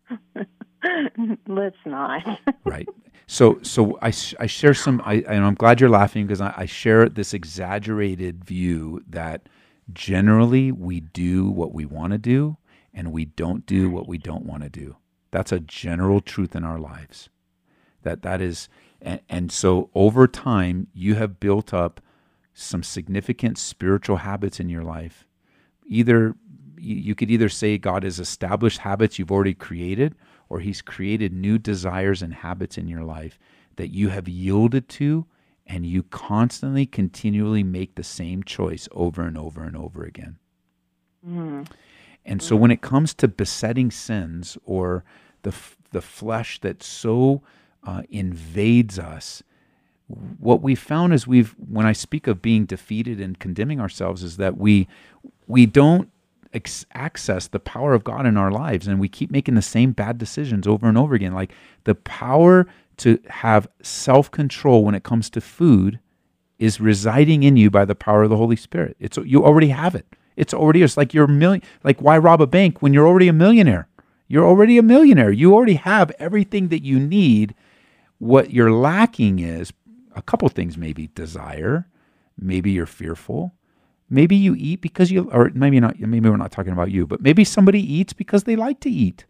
Let's 1.47 1.77
not. 1.85 2.23
Right. 2.65 2.87
So 3.27 3.59
so 3.61 3.97
I, 4.01 4.13
I 4.39 4.45
share 4.45 4.73
some 4.73 5.01
I 5.05 5.15
and 5.27 5.43
I'm 5.43 5.55
glad 5.55 5.81
you're 5.81 5.89
laughing 5.89 6.25
because 6.25 6.41
I, 6.41 6.53
I 6.55 6.65
share 6.65 7.09
this 7.09 7.33
exaggerated 7.33 8.45
view 8.45 9.03
that 9.09 9.49
generally 9.91 10.71
we 10.71 11.01
do 11.01 11.49
what 11.49 11.73
we 11.73 11.85
want 11.85 12.11
to 12.11 12.17
do 12.17 12.57
and 12.93 13.11
we 13.11 13.25
don't 13.25 13.65
do 13.65 13.89
what 13.89 14.07
we 14.07 14.17
don't 14.17 14.45
want 14.45 14.63
to 14.63 14.69
do. 14.69 14.95
That's 15.31 15.51
a 15.51 15.59
general 15.59 16.21
truth 16.21 16.55
in 16.55 16.63
our 16.63 16.79
lives. 16.79 17.29
That 18.03 18.21
that 18.21 18.41
is 18.41 18.69
and, 19.01 19.19
and 19.27 19.51
so 19.51 19.89
over 19.93 20.25
time 20.27 20.87
you 20.93 21.15
have 21.15 21.39
built 21.39 21.73
up 21.73 21.99
some 22.53 22.81
significant 22.81 23.57
spiritual 23.57 24.17
habits 24.17 24.59
in 24.59 24.69
your 24.69 24.83
life. 24.83 25.26
Either 25.87 26.35
you 26.79 27.15
could 27.15 27.31
either 27.31 27.49
say 27.49 27.77
God 27.77 28.03
has 28.03 28.19
established 28.19 28.79
habits 28.79 29.17
you've 29.17 29.31
already 29.31 29.53
created, 29.53 30.15
or 30.49 30.59
He's 30.59 30.81
created 30.81 31.33
new 31.33 31.57
desires 31.57 32.21
and 32.21 32.33
habits 32.33 32.77
in 32.77 32.87
your 32.87 33.03
life 33.03 33.39
that 33.77 33.89
you 33.89 34.09
have 34.09 34.27
yielded 34.27 34.87
to, 34.89 35.25
and 35.65 35.85
you 35.85 36.03
constantly, 36.03 36.85
continually 36.85 37.63
make 37.63 37.95
the 37.95 38.03
same 38.03 38.43
choice 38.43 38.87
over 38.91 39.23
and 39.23 39.37
over 39.37 39.63
and 39.63 39.75
over 39.75 40.03
again. 40.03 40.37
Mm. 41.27 41.67
And 42.25 42.41
so 42.41 42.55
when 42.55 42.71
it 42.71 42.81
comes 42.81 43.13
to 43.15 43.27
besetting 43.27 43.89
sins 43.89 44.57
or 44.65 45.03
the 45.43 45.49
f- 45.49 45.77
the 45.91 46.01
flesh 46.01 46.59
that 46.59 46.83
so 46.83 47.41
uh, 47.83 48.03
invades 48.09 48.99
us, 48.99 49.43
what 50.07 50.61
we 50.61 50.75
found 50.75 51.13
is 51.13 51.27
we've 51.27 51.53
when 51.69 51.85
I 51.85 51.93
speak 51.93 52.27
of 52.27 52.41
being 52.41 52.65
defeated 52.65 53.19
and 53.19 53.37
condemning 53.39 53.79
ourselves 53.79 54.23
is 54.23 54.37
that 54.37 54.57
we 54.57 54.87
we 55.47 55.65
don't 55.65 56.09
ex- 56.53 56.85
access 56.93 57.47
the 57.47 57.59
power 57.59 57.93
of 57.93 58.03
God 58.03 58.25
in 58.25 58.37
our 58.37 58.51
lives 58.51 58.87
and 58.87 58.99
we 58.99 59.09
keep 59.09 59.31
making 59.31 59.55
the 59.55 59.61
same 59.61 59.91
bad 59.91 60.17
decisions 60.17 60.65
over 60.65 60.87
and 60.87 60.97
over 60.97 61.13
again 61.13 61.33
like 61.33 61.51
the 61.83 61.95
power 61.95 62.67
to 62.97 63.19
have 63.27 63.67
self-control 63.81 64.83
when 64.83 64.95
it 64.95 65.03
comes 65.03 65.29
to 65.29 65.41
food 65.41 65.99
is 66.57 66.79
residing 66.79 67.43
in 67.43 67.55
you 67.57 67.69
by 67.69 67.85
the 67.85 67.93
power 67.95 68.23
of 68.23 68.29
the 68.29 68.37
Holy 68.37 68.55
Spirit. 68.55 68.97
It's 68.99 69.17
you 69.17 69.45
already 69.45 69.69
have 69.69 69.93
it. 69.93 70.07
It's 70.35 70.53
already 70.53 70.81
it's 70.83 70.97
like 70.97 71.13
you're 71.13 71.25
a 71.25 71.29
million 71.29 71.61
like 71.83 71.99
why 72.01 72.17
rob 72.17 72.41
a 72.41 72.47
bank 72.47 72.81
when 72.81 72.93
you're 72.93 73.07
already 73.07 73.27
a 73.27 73.33
millionaire? 73.33 73.87
You're 74.27 74.45
already 74.45 74.77
a 74.77 74.83
millionaire. 74.83 75.31
You 75.31 75.53
already 75.53 75.75
have 75.75 76.11
everything 76.17 76.69
that 76.69 76.83
you 76.83 76.99
need. 76.99 77.53
What 78.19 78.51
you're 78.51 78.71
lacking 78.71 79.39
is 79.39 79.71
a 80.17 80.21
couple 80.23 80.49
things 80.49 80.77
maybe 80.77 81.07
desire, 81.15 81.87
maybe 82.37 82.71
you're 82.71 82.85
fearful, 82.85 83.53
maybe 84.09 84.35
you 84.35 84.55
eat 84.57 84.81
because 84.81 85.11
you 85.11 85.29
or 85.31 85.51
maybe 85.53 85.79
not 85.79 85.99
maybe 85.99 86.29
we're 86.29 86.37
not 86.37 86.51
talking 86.51 86.73
about 86.73 86.91
you, 86.91 87.05
but 87.05 87.21
maybe 87.21 87.43
somebody 87.43 87.81
eats 87.81 88.13
because 88.13 88.43
they 88.43 88.55
like 88.55 88.79
to 88.81 88.89
eat. 88.89 89.25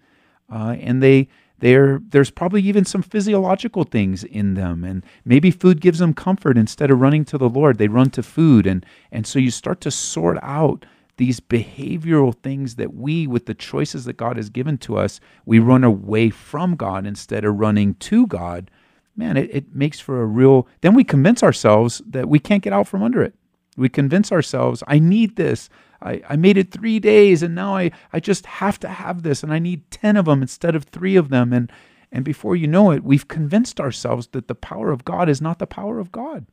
Uh, 0.51 0.75
and 0.79 1.03
they 1.03 1.27
they're, 1.59 1.99
there's 2.09 2.29
probably 2.29 2.61
even 2.63 2.85
some 2.85 3.01
physiological 3.01 3.83
things 3.83 4.23
in 4.23 4.53
them 4.53 4.83
and 4.83 5.03
maybe 5.25 5.51
food 5.51 5.81
gives 5.81 5.99
them 5.99 6.13
comfort 6.13 6.57
instead 6.57 6.91
of 6.91 6.99
running 6.99 7.25
to 7.25 7.37
the 7.37 7.49
lord 7.49 7.77
they 7.77 7.87
run 7.87 8.09
to 8.11 8.23
food 8.23 8.67
and 8.67 8.85
and 9.11 9.25
so 9.25 9.39
you 9.39 9.51
start 9.51 9.81
to 9.81 9.91
sort 9.91 10.37
out 10.43 10.85
these 11.17 11.39
behavioral 11.39 12.35
things 12.43 12.75
that 12.75 12.93
we 12.93 13.25
with 13.25 13.47
the 13.47 13.55
choices 13.55 14.05
that 14.05 14.17
god 14.17 14.37
has 14.37 14.49
given 14.49 14.77
to 14.77 14.97
us 14.97 15.19
we 15.45 15.57
run 15.57 15.83
away 15.83 16.29
from 16.29 16.75
god 16.75 17.07
instead 17.07 17.43
of 17.43 17.55
running 17.55 17.95
to 17.95 18.27
god 18.27 18.69
man 19.17 19.35
it, 19.37 19.49
it 19.53 19.75
makes 19.75 19.99
for 19.99 20.21
a 20.21 20.25
real 20.25 20.67
then 20.81 20.93
we 20.93 21.03
convince 21.03 21.43
ourselves 21.43 22.01
that 22.05 22.29
we 22.29 22.39
can't 22.39 22.63
get 22.63 22.73
out 22.73 22.87
from 22.87 23.03
under 23.03 23.21
it 23.21 23.33
we 23.75 23.89
convince 23.89 24.31
ourselves 24.31 24.83
i 24.87 24.99
need 24.99 25.35
this 25.35 25.69
I, 26.01 26.21
I 26.29 26.35
made 26.35 26.57
it 26.57 26.71
three 26.71 26.99
days 26.99 27.43
and 27.43 27.55
now 27.55 27.75
I, 27.75 27.91
I 28.13 28.19
just 28.19 28.45
have 28.45 28.79
to 28.81 28.87
have 28.87 29.23
this 29.23 29.43
and 29.43 29.51
I 29.51 29.59
need 29.59 29.89
10 29.91 30.15
of 30.17 30.25
them 30.25 30.41
instead 30.41 30.75
of 30.75 30.83
three 30.83 31.15
of 31.15 31.29
them. 31.29 31.53
And, 31.53 31.71
and 32.11 32.23
before 32.23 32.55
you 32.55 32.67
know 32.67 32.91
it, 32.91 33.03
we've 33.03 33.27
convinced 33.27 33.79
ourselves 33.79 34.27
that 34.27 34.47
the 34.47 34.55
power 34.55 34.91
of 34.91 35.05
God 35.05 35.29
is 35.29 35.41
not 35.41 35.59
the 35.59 35.67
power 35.67 35.99
of 35.99 36.11
God. 36.11 36.45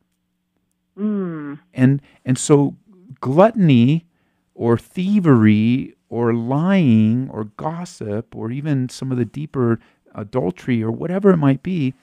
Mm. 0.97 1.59
And, 1.73 2.01
and 2.23 2.37
so 2.37 2.75
gluttony 3.21 4.05
or 4.53 4.77
thievery 4.77 5.95
or 6.09 6.33
lying 6.33 7.29
or 7.31 7.45
gossip 7.45 8.35
or 8.35 8.51
even 8.51 8.89
some 8.89 9.11
of 9.11 9.17
the 9.17 9.25
deeper 9.25 9.79
adultery 10.13 10.81
or 10.81 10.91
whatever 10.91 11.31
it 11.31 11.37
might 11.37 11.61
be 11.61 11.93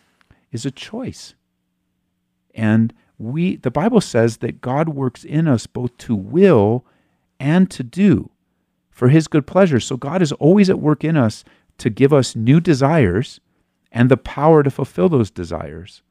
is 0.53 0.65
a 0.65 0.71
choice. 0.71 1.35
And 2.55 2.93
we 3.19 3.57
the 3.57 3.71
Bible 3.71 4.01
says 4.01 4.39
that 4.39 4.61
God 4.61 4.91
works 4.91 5.25
in 5.25 5.49
us 5.49 5.67
both 5.67 5.97
to 5.99 6.15
will 6.15 6.85
and 7.41 7.71
to 7.71 7.83
do 7.83 8.31
for 8.91 9.09
his 9.09 9.27
good 9.27 9.47
pleasure. 9.47 9.81
So 9.81 9.97
God 9.97 10.23
is 10.23 10.33
always 10.33 10.69
at 10.69 10.79
work 10.79 11.03
in 11.03 11.17
us 11.17 11.45
to 11.79 11.91
give 11.91 12.13
us 12.13 12.37
new 12.37 12.61
desires 12.61 13.41
and 13.91 14.11
the 14.11 14.17
power 14.17 14.63
to 14.63 14.71
fulfill 14.71 15.09
those 15.09 15.31
desires. 15.31 16.03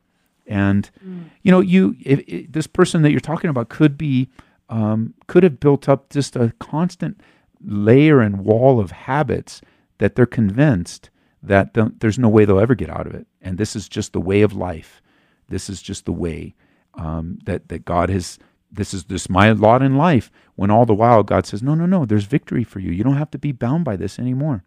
And 0.47 0.89
mm. 1.05 1.25
you 1.43 1.51
know, 1.51 1.59
you 1.59 1.95
if, 2.03 2.19
if, 2.27 2.51
this 2.51 2.67
person 2.67 3.03
that 3.03 3.11
you're 3.11 3.19
talking 3.19 3.49
about 3.49 3.69
could 3.69 3.97
be 3.97 4.29
um, 4.69 5.13
could 5.27 5.43
have 5.43 5.59
built 5.59 5.87
up 5.87 6.09
just 6.09 6.35
a 6.35 6.53
constant 6.59 7.21
layer 7.63 8.21
and 8.21 8.43
wall 8.43 8.79
of 8.79 8.91
habits 8.91 9.61
that 9.99 10.15
they're 10.15 10.25
convinced 10.25 11.10
that 11.43 11.73
there's 11.99 12.19
no 12.19 12.29
way 12.29 12.45
they'll 12.45 12.59
ever 12.59 12.75
get 12.75 12.89
out 12.89 13.07
of 13.07 13.15
it, 13.15 13.27
and 13.41 13.57
this 13.57 13.75
is 13.75 13.89
just 13.89 14.13
the 14.13 14.21
way 14.21 14.41
of 14.41 14.53
life. 14.53 15.01
This 15.49 15.69
is 15.69 15.81
just 15.81 16.05
the 16.05 16.11
way 16.11 16.55
um, 16.93 17.39
that 17.45 17.69
that 17.69 17.85
God 17.85 18.09
has. 18.09 18.39
This 18.71 18.93
is 18.93 19.05
this 19.05 19.29
my 19.29 19.51
lot 19.51 19.81
in 19.81 19.97
life. 19.97 20.31
When 20.55 20.71
all 20.71 20.85
the 20.85 20.93
while 20.93 21.23
God 21.23 21.45
says, 21.45 21.63
no, 21.63 21.75
no, 21.75 21.85
no. 21.85 22.05
There's 22.05 22.25
victory 22.25 22.63
for 22.63 22.79
you. 22.79 22.91
You 22.91 23.03
don't 23.03 23.17
have 23.17 23.31
to 23.31 23.39
be 23.39 23.51
bound 23.51 23.83
by 23.83 23.95
this 23.95 24.19
anymore. 24.19 24.63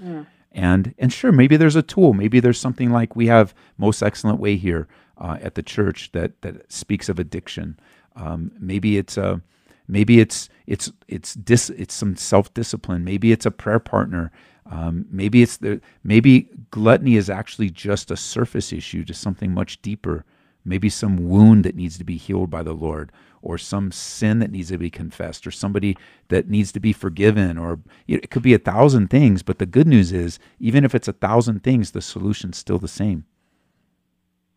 Mm. 0.00 0.26
And 0.52 0.94
and 0.98 1.12
sure, 1.12 1.32
maybe 1.32 1.56
there's 1.56 1.76
a 1.76 1.82
tool. 1.82 2.12
Maybe 2.12 2.40
there's 2.40 2.60
something 2.60 2.90
like 2.90 3.16
we 3.16 3.26
have 3.26 3.54
most 3.78 4.02
excellent 4.02 4.38
way 4.38 4.56
here 4.56 4.86
uh, 5.18 5.38
at 5.40 5.54
the 5.54 5.62
church 5.62 6.12
that 6.12 6.40
that 6.42 6.70
speaks 6.70 7.08
of 7.08 7.18
addiction. 7.18 7.78
Um, 8.16 8.52
maybe 8.58 8.98
it's 8.98 9.16
a 9.16 9.40
maybe 9.88 10.20
it's 10.20 10.48
it's 10.66 10.92
it's 11.08 11.34
dis, 11.34 11.70
it's 11.70 11.94
some 11.94 12.16
self 12.16 12.52
discipline. 12.52 13.04
Maybe 13.04 13.32
it's 13.32 13.46
a 13.46 13.50
prayer 13.50 13.78
partner. 13.78 14.30
Um, 14.72 15.04
maybe 15.10 15.42
it's 15.42 15.58
the 15.58 15.82
maybe 16.02 16.48
gluttony 16.70 17.16
is 17.16 17.28
actually 17.28 17.68
just 17.68 18.10
a 18.10 18.16
surface 18.16 18.72
issue 18.72 19.04
to 19.04 19.12
something 19.12 19.52
much 19.52 19.82
deeper. 19.82 20.24
Maybe 20.64 20.88
some 20.88 21.28
wound 21.28 21.64
that 21.64 21.76
needs 21.76 21.98
to 21.98 22.04
be 22.04 22.16
healed 22.16 22.48
by 22.48 22.62
the 22.62 22.72
Lord, 22.72 23.12
or 23.42 23.58
some 23.58 23.92
sin 23.92 24.38
that 24.38 24.50
needs 24.50 24.68
to 24.70 24.78
be 24.78 24.88
confessed, 24.88 25.46
or 25.46 25.50
somebody 25.50 25.98
that 26.28 26.48
needs 26.48 26.72
to 26.72 26.80
be 26.80 26.94
forgiven, 26.94 27.58
or 27.58 27.80
it 28.06 28.30
could 28.30 28.42
be 28.42 28.54
a 28.54 28.58
thousand 28.58 29.08
things. 29.08 29.42
But 29.42 29.58
the 29.58 29.66
good 29.66 29.86
news 29.86 30.10
is, 30.10 30.38
even 30.58 30.84
if 30.84 30.94
it's 30.94 31.08
a 31.08 31.12
thousand 31.12 31.62
things, 31.62 31.90
the 31.90 32.00
solution's 32.00 32.56
still 32.56 32.78
the 32.78 32.88
same. 32.88 33.26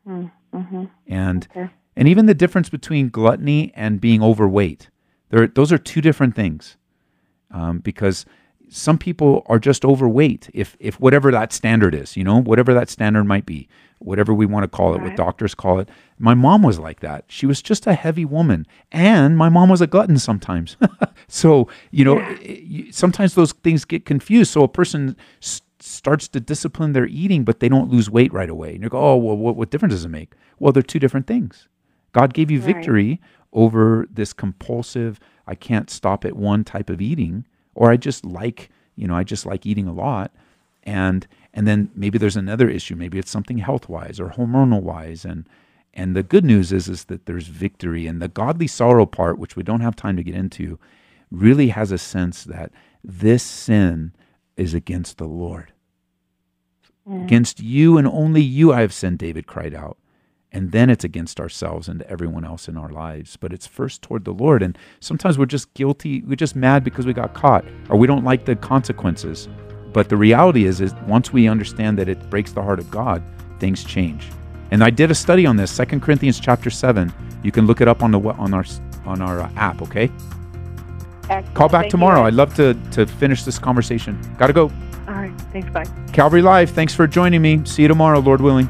Mm, 0.08 0.32
mm-hmm. 0.54 0.86
And 1.08 1.48
okay. 1.52 1.70
and 1.98 2.08
even 2.08 2.26
the 2.26 2.34
difference 2.34 2.70
between 2.70 3.10
gluttony 3.10 3.74
and 3.76 4.00
being 4.00 4.24
overweight, 4.24 4.90
there 5.30 5.46
those 5.48 5.74
are 5.74 5.78
two 5.78 6.00
different 6.00 6.36
things, 6.36 6.78
um, 7.52 7.80
because 7.80 8.26
some 8.76 8.98
people 8.98 9.44
are 9.48 9.60
just 9.60 9.86
overweight 9.86 10.50
if 10.54 10.76
if 10.80 11.00
whatever 11.00 11.32
that 11.32 11.54
standard 11.54 11.96
is 11.96 12.18
you 12.18 12.24
know 12.24 12.42
whatever 12.42 12.74
that 12.74 12.90
standard 12.90 13.24
might 13.24 13.46
be 13.46 13.70
whatever 14.00 14.34
we 14.34 14.46
want 14.46 14.64
to 14.64 14.68
call 14.68 14.94
it 14.94 14.98
right. 14.98 15.08
what 15.08 15.16
doctors 15.16 15.56
call 15.56 15.80
it. 15.80 15.90
My 16.20 16.34
mom 16.34 16.62
was 16.62 16.78
like 16.80 17.00
that. 17.00 17.26
She 17.28 17.46
was 17.46 17.62
just 17.62 17.88
a 17.88 17.94
heavy 17.94 18.26
woman. 18.26 18.68
And 18.92 19.38
my 19.38 19.50
mom 19.50 19.70
was 19.70 19.82
a 19.82 19.88
glutton 19.88 20.18
sometimes. 20.18 20.78
So 21.28 21.68
you 21.90 22.06
know 22.06 22.20
yeah. 22.42 22.92
sometimes 22.92 23.34
those 23.34 23.52
things 23.52 23.84
get 23.84 24.06
confused. 24.06 24.52
So 24.52 24.62
a 24.62 24.68
person 24.68 25.16
s- 25.42 25.62
starts 25.80 26.28
to 26.28 26.40
discipline 26.40 26.94
their 26.94 27.08
eating 27.08 27.44
but 27.44 27.62
they 27.62 27.68
don't 27.68 27.90
lose 27.90 28.12
weight 28.12 28.32
right 28.32 28.50
away. 28.50 28.76
And 28.76 28.84
you 28.84 28.90
go 28.90 29.00
oh 29.00 29.18
well 29.18 29.36
what, 29.36 29.56
what 29.56 29.72
difference 29.72 29.96
does 29.96 30.06
it 30.06 30.10
make? 30.10 30.34
Well 30.60 30.72
they're 30.72 30.84
two 30.84 31.00
different 31.00 31.26
things. 31.26 31.68
God 32.12 32.36
gave 32.36 32.52
you 32.52 32.60
right. 32.60 32.76
victory 32.76 33.22
over 33.54 34.06
this 34.12 34.34
compulsive 34.34 35.20
i 35.48 35.56
can't 35.56 35.90
stop 35.90 36.26
at 36.26 36.36
one 36.36 36.64
type 36.64 36.90
of 36.90 37.02
eating 37.02 37.46
or 37.76 37.92
I 37.92 37.98
just 37.98 38.26
like, 38.26 38.70
you 38.96 39.08
know, 39.08 39.16
I 39.16 39.24
just 39.24 39.46
like 39.46 39.66
eating 39.66 39.88
a 39.88 39.94
lot. 39.94 40.34
And 40.84 41.28
and 41.54 41.68
then 41.68 41.92
maybe 41.96 42.18
there's 42.18 42.36
another 42.36 42.70
issue. 42.70 42.96
Maybe 42.96 43.20
it's 43.20 43.32
something 43.32 43.60
health 43.60 43.88
wise 43.88 44.20
or 44.20 44.30
hormonal 44.30 44.82
wise. 44.82 45.26
And 45.26 45.48
and 45.94 46.16
the 46.16 46.24
good 46.24 46.46
news 46.46 46.72
is 46.72 46.90
is 46.90 47.06
that 47.06 47.26
there's 47.26 47.48
victory. 47.48 48.08
And 48.08 48.22
the 48.22 48.28
godly 48.28 48.68
sorrow 48.68 49.06
part, 49.06 49.38
which 49.38 49.56
we 49.56 49.64
don't 49.64 49.82
have 49.82 49.96
time 49.96 50.18
to 50.18 50.24
get 50.24 50.36
into, 50.36 50.80
really 51.32 51.70
has 51.70 51.92
a 51.92 51.98
sense 51.98 52.44
that 52.46 52.72
this 53.04 53.44
sin 53.44 54.14
is 54.58 54.74
against 54.74 55.18
the 55.18 55.28
Lord. 55.28 55.72
Mm. 57.08 57.24
Against 57.24 57.60
you 57.60 57.98
and 57.98 58.08
only 58.08 58.42
you 58.42 58.74
I 58.74 58.82
have 58.82 58.94
sinned, 58.94 59.20
David 59.20 59.48
cried 59.48 59.74
out 59.74 59.98
and 60.56 60.72
then 60.72 60.90
it's 60.90 61.04
against 61.04 61.42
ourselves 61.42 61.90
and 61.90 62.02
everyone 62.04 62.46
else 62.46 62.70
in 62.70 62.78
our 62.78 62.88
lives. 62.88 63.36
But 63.36 63.52
it's 63.52 63.68
first 63.68 64.02
toward 64.02 64.24
the 64.24 64.32
Lord. 64.32 64.64
And 64.64 64.78
sometimes 65.02 65.38
we're 65.38 65.48
just 65.48 65.72
guilty, 65.74 66.22
we're 66.22 66.38
just 66.38 66.56
mad 66.56 66.82
because 66.82 67.06
we 67.06 67.12
got 67.12 67.34
caught 67.34 67.66
or 67.90 67.98
we 67.98 68.08
don't 68.08 68.24
like 68.24 68.46
the 68.46 68.56
consequences. 68.56 69.50
But 69.92 70.08
the 70.08 70.16
reality 70.16 70.64
is, 70.66 70.80
is 70.80 70.94
once 71.08 71.34
we 71.34 71.50
understand 71.50 72.00
that 72.00 72.08
it 72.08 72.30
breaks 72.30 72.54
the 72.54 72.64
heart 72.64 72.80
of 72.80 72.90
God, 72.90 73.22
things 73.60 73.84
change. 73.84 74.30
And 74.72 74.82
I 74.82 74.92
did 74.92 75.12
a 75.12 75.16
study 75.16 75.46
on 75.46 75.58
this, 75.58 75.76
2 75.76 76.00
Corinthians 76.00 76.40
chapter 76.40 76.70
7. 76.70 77.14
You 77.44 77.52
can 77.52 77.68
look 77.68 77.82
it 77.82 77.90
up 77.90 78.02
on 78.02 78.12
the 78.12 78.20
on 78.20 78.54
our 78.54 78.66
on 79.06 79.22
our 79.22 79.42
uh, 79.42 79.52
app, 79.58 79.82
okay? 79.82 80.10
Excellent. 81.30 81.54
Call 81.54 81.68
back 81.68 81.84
Thank 81.84 81.92
tomorrow. 81.92 82.22
You. 82.22 82.28
I'd 82.28 82.34
love 82.34 82.56
to 82.56 82.74
to 82.92 83.06
finish 83.06 83.44
this 83.44 83.60
conversation. 83.60 84.18
Got 84.38 84.48
to 84.48 84.54
go. 84.54 84.72
All 85.08 85.16
right. 85.16 85.34
Thanks. 85.52 85.70
Bye. 85.70 85.86
Calvary 86.14 86.42
Live, 86.42 86.70
thanks 86.70 86.96
for 86.96 87.08
joining 87.08 87.42
me. 87.42 87.62
See 87.66 87.82
you 87.82 87.90
tomorrow, 87.90 88.20
Lord 88.20 88.40
willing. 88.40 88.70